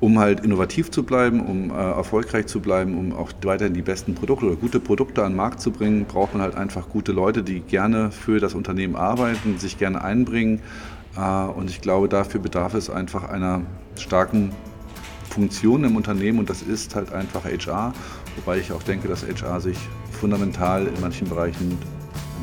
um 0.00 0.18
halt 0.18 0.40
innovativ 0.40 0.90
zu 0.90 1.04
bleiben, 1.04 1.40
um 1.40 1.70
erfolgreich 1.70 2.46
zu 2.46 2.60
bleiben, 2.60 2.98
um 2.98 3.14
auch 3.14 3.32
weiterhin 3.44 3.72
die 3.72 3.80
besten 3.80 4.14
Produkte 4.14 4.44
oder 4.44 4.56
gute 4.56 4.78
Produkte 4.78 5.24
an 5.24 5.32
den 5.32 5.36
Markt 5.36 5.60
zu 5.60 5.70
bringen, 5.70 6.04
braucht 6.04 6.34
man 6.34 6.42
halt 6.42 6.54
einfach 6.54 6.90
gute 6.90 7.12
Leute, 7.12 7.42
die 7.42 7.60
gerne 7.60 8.10
für 8.10 8.38
das 8.38 8.54
Unternehmen 8.54 8.94
arbeiten, 8.94 9.58
sich 9.58 9.78
gerne 9.78 10.04
einbringen. 10.04 10.60
Und 11.56 11.70
ich 11.70 11.80
glaube, 11.80 12.10
dafür 12.10 12.40
bedarf 12.40 12.74
es 12.74 12.90
einfach 12.90 13.26
einer 13.30 13.62
starken 13.96 14.52
Funktion 15.36 15.84
im 15.84 15.96
Unternehmen 15.96 16.38
und 16.38 16.48
das 16.48 16.62
ist 16.62 16.94
halt 16.94 17.12
einfach 17.12 17.44
HR, 17.44 17.92
wobei 18.36 18.58
ich 18.58 18.72
auch 18.72 18.82
denke, 18.82 19.06
dass 19.06 19.22
HR 19.22 19.60
sich 19.60 19.76
fundamental 20.10 20.86
in 20.86 20.98
manchen 21.02 21.28
Bereichen 21.28 21.76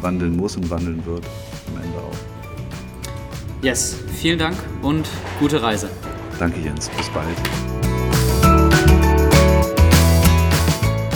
wandeln 0.01 0.37
muss 0.37 0.55
und 0.57 0.69
wandeln 0.69 1.03
wird 1.03 1.25
am 1.69 1.81
Ende 1.81 1.97
auch. 1.97 3.63
Yes, 3.63 3.97
vielen 4.21 4.37
Dank 4.37 4.57
und 4.83 5.07
gute 5.39 5.63
Reise. 5.63 5.89
Danke 6.37 6.59
Jens, 6.59 6.87
bis 6.89 7.09
bald. 7.09 7.72